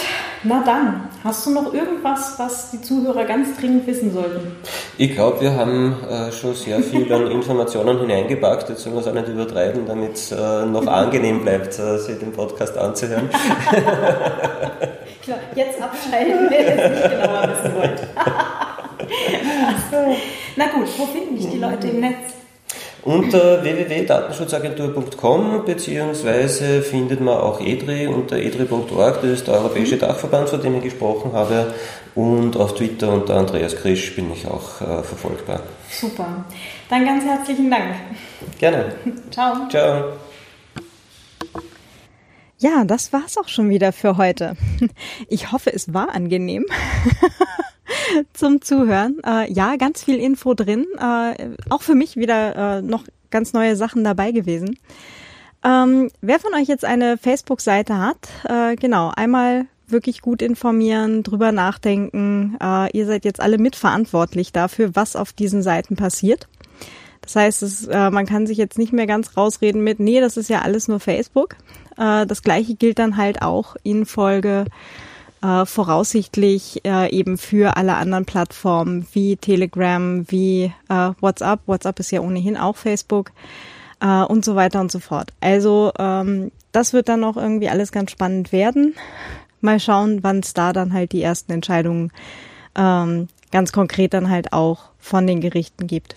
na 0.44 0.62
dann, 0.64 1.08
hast 1.24 1.44
du 1.44 1.50
noch 1.50 1.74
irgendwas, 1.74 2.34
was 2.38 2.70
die 2.70 2.80
Zuhörer 2.80 3.24
ganz 3.24 3.56
dringend 3.58 3.84
wissen 3.88 4.12
sollten? 4.12 4.52
Ich 4.96 5.12
glaube, 5.12 5.40
wir 5.40 5.56
haben 5.56 5.96
äh, 6.08 6.30
schon 6.30 6.54
sehr 6.54 6.78
viel 6.80 7.12
an 7.12 7.26
Informationen 7.32 7.98
hineingepackt. 7.98 8.68
Jetzt 8.68 8.84
sollen 8.84 8.94
wir 8.94 9.00
es 9.00 9.08
auch 9.08 9.12
nicht 9.12 9.26
übertreiben, 9.26 9.84
damit 9.84 10.14
es 10.14 10.30
äh, 10.30 10.64
noch 10.66 10.86
angenehm 10.86 11.42
bleibt, 11.42 11.76
äh, 11.80 11.98
sich 11.98 12.16
den 12.16 12.30
Podcast 12.30 12.78
anzuhören. 12.78 13.28
Klar, 15.24 15.38
jetzt 15.56 15.82
abschalten, 15.82 16.48
wenn 16.48 16.64
ihr 16.64 16.84
es 16.84 16.90
nicht 16.92 17.10
genauer 17.10 17.48
wissen 17.48 17.74
wollt. 17.74 18.06
Na 20.56 20.66
gut, 20.68 20.86
wo 20.98 21.06
finden 21.06 21.36
dich 21.36 21.48
die 21.48 21.58
Leute 21.58 21.88
im 21.88 22.00
Netz? 22.00 22.36
Unter 23.06 23.62
www.datenschutzagentur.com 23.62 25.64
beziehungsweise 25.64 26.82
findet 26.82 27.20
man 27.20 27.38
auch 27.38 27.60
EDRI 27.60 28.08
unter 28.08 28.36
edri.org, 28.36 29.22
das 29.22 29.30
ist 29.30 29.46
der 29.46 29.54
Europäische 29.54 29.96
Dachverband, 29.96 30.48
von 30.48 30.60
dem 30.60 30.74
ich 30.78 30.82
gesprochen 30.82 31.32
habe. 31.32 31.72
Und 32.16 32.56
auf 32.56 32.74
Twitter 32.74 33.12
unter 33.12 33.36
Andreas 33.36 33.76
Krisch 33.76 34.16
bin 34.16 34.32
ich 34.32 34.48
auch 34.48 34.80
äh, 34.80 35.04
verfolgbar. 35.04 35.60
Super. 35.88 36.44
Dann 36.88 37.04
ganz 37.04 37.24
herzlichen 37.24 37.70
Dank. 37.70 37.94
Gerne. 38.58 38.96
Ciao. 39.30 39.68
Ciao. 39.68 40.14
Ja, 42.58 42.84
das 42.84 43.12
war's 43.12 43.38
auch 43.38 43.48
schon 43.48 43.68
wieder 43.68 43.92
für 43.92 44.16
heute. 44.16 44.56
Ich 45.28 45.52
hoffe, 45.52 45.72
es 45.72 45.94
war 45.94 46.12
angenehm. 46.12 46.66
zum 48.32 48.62
Zuhören. 48.62 49.18
Äh, 49.24 49.52
ja, 49.52 49.76
ganz 49.76 50.04
viel 50.04 50.16
Info 50.16 50.54
drin. 50.54 50.86
Äh, 50.98 51.50
auch 51.70 51.82
für 51.82 51.94
mich 51.94 52.16
wieder 52.16 52.78
äh, 52.78 52.82
noch 52.82 53.04
ganz 53.30 53.52
neue 53.52 53.76
Sachen 53.76 54.04
dabei 54.04 54.32
gewesen. 54.32 54.78
Ähm, 55.64 56.10
wer 56.20 56.38
von 56.38 56.54
euch 56.54 56.68
jetzt 56.68 56.84
eine 56.84 57.16
Facebook-Seite 57.18 57.98
hat, 57.98 58.28
äh, 58.48 58.76
genau, 58.76 59.12
einmal 59.14 59.66
wirklich 59.88 60.20
gut 60.20 60.42
informieren, 60.42 61.22
drüber 61.22 61.52
nachdenken. 61.52 62.56
Äh, 62.62 62.96
ihr 62.96 63.06
seid 63.06 63.24
jetzt 63.24 63.40
alle 63.40 63.58
mitverantwortlich 63.58 64.52
dafür, 64.52 64.90
was 64.94 65.16
auf 65.16 65.32
diesen 65.32 65.62
Seiten 65.62 65.96
passiert. 65.96 66.48
Das 67.22 67.36
heißt, 67.36 67.62
es, 67.62 67.86
äh, 67.88 68.10
man 68.10 68.26
kann 68.26 68.46
sich 68.46 68.58
jetzt 68.58 68.78
nicht 68.78 68.92
mehr 68.92 69.06
ganz 69.06 69.36
rausreden 69.36 69.82
mit, 69.82 69.98
nee, 69.98 70.20
das 70.20 70.36
ist 70.36 70.48
ja 70.48 70.62
alles 70.62 70.86
nur 70.86 71.00
Facebook. 71.00 71.56
Äh, 71.96 72.26
das 72.26 72.42
gleiche 72.42 72.74
gilt 72.74 72.98
dann 72.98 73.16
halt 73.16 73.42
auch 73.42 73.76
in 73.82 74.06
Folge 74.06 74.66
äh, 75.46 75.64
voraussichtlich 75.64 76.84
äh, 76.84 77.10
eben 77.10 77.38
für 77.38 77.76
alle 77.76 77.94
anderen 77.94 78.24
Plattformen 78.24 79.06
wie 79.12 79.36
Telegram, 79.36 80.28
wie 80.28 80.72
äh, 80.88 81.10
WhatsApp. 81.20 81.60
WhatsApp 81.66 82.00
ist 82.00 82.10
ja 82.10 82.20
ohnehin 82.20 82.56
auch 82.56 82.76
Facebook 82.76 83.30
äh, 84.00 84.22
und 84.22 84.44
so 84.44 84.56
weiter 84.56 84.80
und 84.80 84.90
so 84.90 84.98
fort. 84.98 85.32
Also 85.40 85.92
ähm, 85.98 86.50
das 86.72 86.92
wird 86.92 87.08
dann 87.08 87.22
auch 87.22 87.36
irgendwie 87.36 87.68
alles 87.68 87.92
ganz 87.92 88.10
spannend 88.10 88.50
werden. 88.50 88.94
Mal 89.60 89.78
schauen, 89.78 90.22
wann 90.22 90.40
es 90.40 90.52
da 90.52 90.72
dann 90.72 90.92
halt 90.92 91.12
die 91.12 91.22
ersten 91.22 91.52
Entscheidungen 91.52 92.12
ähm, 92.76 93.28
ganz 93.52 93.72
konkret 93.72 94.14
dann 94.14 94.28
halt 94.28 94.52
auch 94.52 94.90
von 94.98 95.26
den 95.26 95.40
Gerichten 95.40 95.86
gibt. 95.86 96.16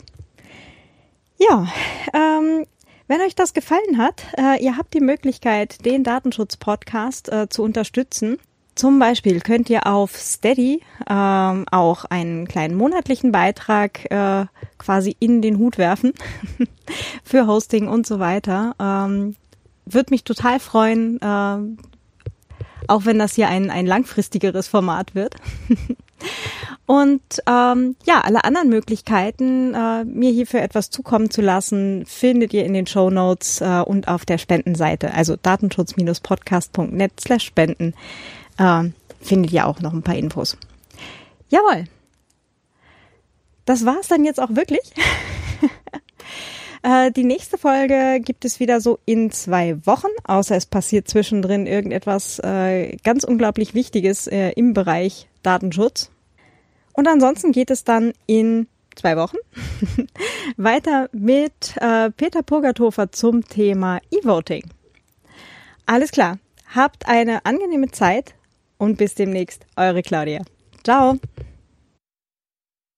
Ja, 1.38 1.68
ähm, 2.14 2.66
wenn 3.08 3.22
euch 3.22 3.36
das 3.36 3.54
gefallen 3.54 3.98
hat, 3.98 4.24
äh, 4.38 4.64
ihr 4.64 4.76
habt 4.76 4.94
die 4.94 5.00
Möglichkeit, 5.00 5.86
den 5.86 6.04
Datenschutz-Podcast 6.04 7.32
äh, 7.32 7.48
zu 7.48 7.64
unterstützen. 7.64 8.38
Zum 8.80 8.98
Beispiel 8.98 9.42
könnt 9.42 9.70
ihr 9.70 9.88
auf 9.88 10.16
Steady 10.16 10.82
ähm, 11.10 11.66
auch 11.70 12.06
einen 12.06 12.48
kleinen 12.48 12.76
monatlichen 12.76 13.34
Beitrag 13.34 14.10
äh, 14.10 14.46
quasi 14.78 15.18
in 15.20 15.42
den 15.42 15.58
Hut 15.58 15.78
werfen 15.78 16.14
für 17.26 17.46
Hosting 17.46 17.90
und 17.90 18.08
so 18.08 18.20
weiter. 18.20 18.76
Ähm, 18.80 19.36
Würde 19.86 20.12
mich 20.12 20.24
total 20.24 20.62
freuen, 20.62 21.20
äh, 21.20 21.58
auch 22.88 23.04
wenn 23.04 23.20
das 23.20 23.36
hier 23.36 23.50
ein, 23.50 23.70
ein 23.70 23.86
langfristigeres 23.86 24.70
Format 24.70 25.14
wird. 25.14 25.36
Und 26.86 27.22
ähm, 27.48 27.96
ja, 28.06 28.22
alle 28.22 28.44
anderen 28.44 28.70
Möglichkeiten, 28.70 29.76
äh, 29.76 30.04
mir 30.06 30.32
hierfür 30.32 30.62
etwas 30.62 30.90
zukommen 30.90 31.30
zu 31.30 31.42
lassen, 31.42 32.04
findet 32.08 32.52
ihr 32.52 32.66
in 32.66 32.74
den 32.74 32.88
Show 32.88 33.12
Notes 33.12 33.62
äh, 33.62 33.84
und 33.86 34.08
auf 34.08 34.26
der 34.26 34.40
Spendenseite, 34.40 35.14
also 35.14 35.36
datenschutz-podcast.net 35.36 37.12
slash 37.20 37.46
spenden 37.46 37.94
äh, 38.60 38.84
findet 39.22 39.52
ihr 39.52 39.66
auch 39.66 39.80
noch 39.80 39.94
ein 39.94 40.04
paar 40.04 40.16
Infos. 40.16 40.58
Jawohl. 41.50 41.86
Das 43.66 43.86
war's 43.86 44.08
dann 44.08 44.26
jetzt 44.26 44.40
auch 44.40 44.50
wirklich. 44.56 44.94
äh, 46.84 47.12
die 47.12 47.24
nächste 47.24 47.58
Folge 47.58 48.20
gibt 48.24 48.46
es 48.46 48.60
wieder 48.60 48.82
so 48.82 49.00
in 49.06 49.32
zwei 49.32 49.86
Wochen, 49.86 50.08
außer 50.24 50.56
es 50.56 50.66
passiert 50.66 51.08
zwischendrin 51.08 51.68
irgendetwas 51.68 52.40
äh, 52.40 52.98
ganz 53.04 53.24
unglaublich 53.24 53.74
Wichtiges 53.74 54.28
äh, 54.28 54.52
im 54.52 54.74
Bereich 54.74 55.28
Datenschutz. 55.44 56.12
Und 56.94 57.08
ansonsten 57.08 57.52
geht 57.52 57.72
es 57.72 57.84
dann 57.84 58.14
in 58.26 58.68
zwei 58.96 59.16
Wochen 59.18 59.38
weiter 60.58 61.10
mit 61.12 61.78
äh, 61.78 62.12
Peter 62.12 62.44
Purgathofer 62.44 63.12
zum 63.12 63.48
Thema 63.48 64.00
E-Voting. 64.12 64.64
Alles 65.86 66.12
klar. 66.12 66.40
Habt 66.76 67.08
eine 67.08 67.46
angenehme 67.46 67.90
Zeit 67.90 68.36
und 68.80 68.98
bis 68.98 69.14
demnächst, 69.14 69.68
eure 69.76 70.02
Claudia. 70.02 70.42
Ciao! 70.84 71.20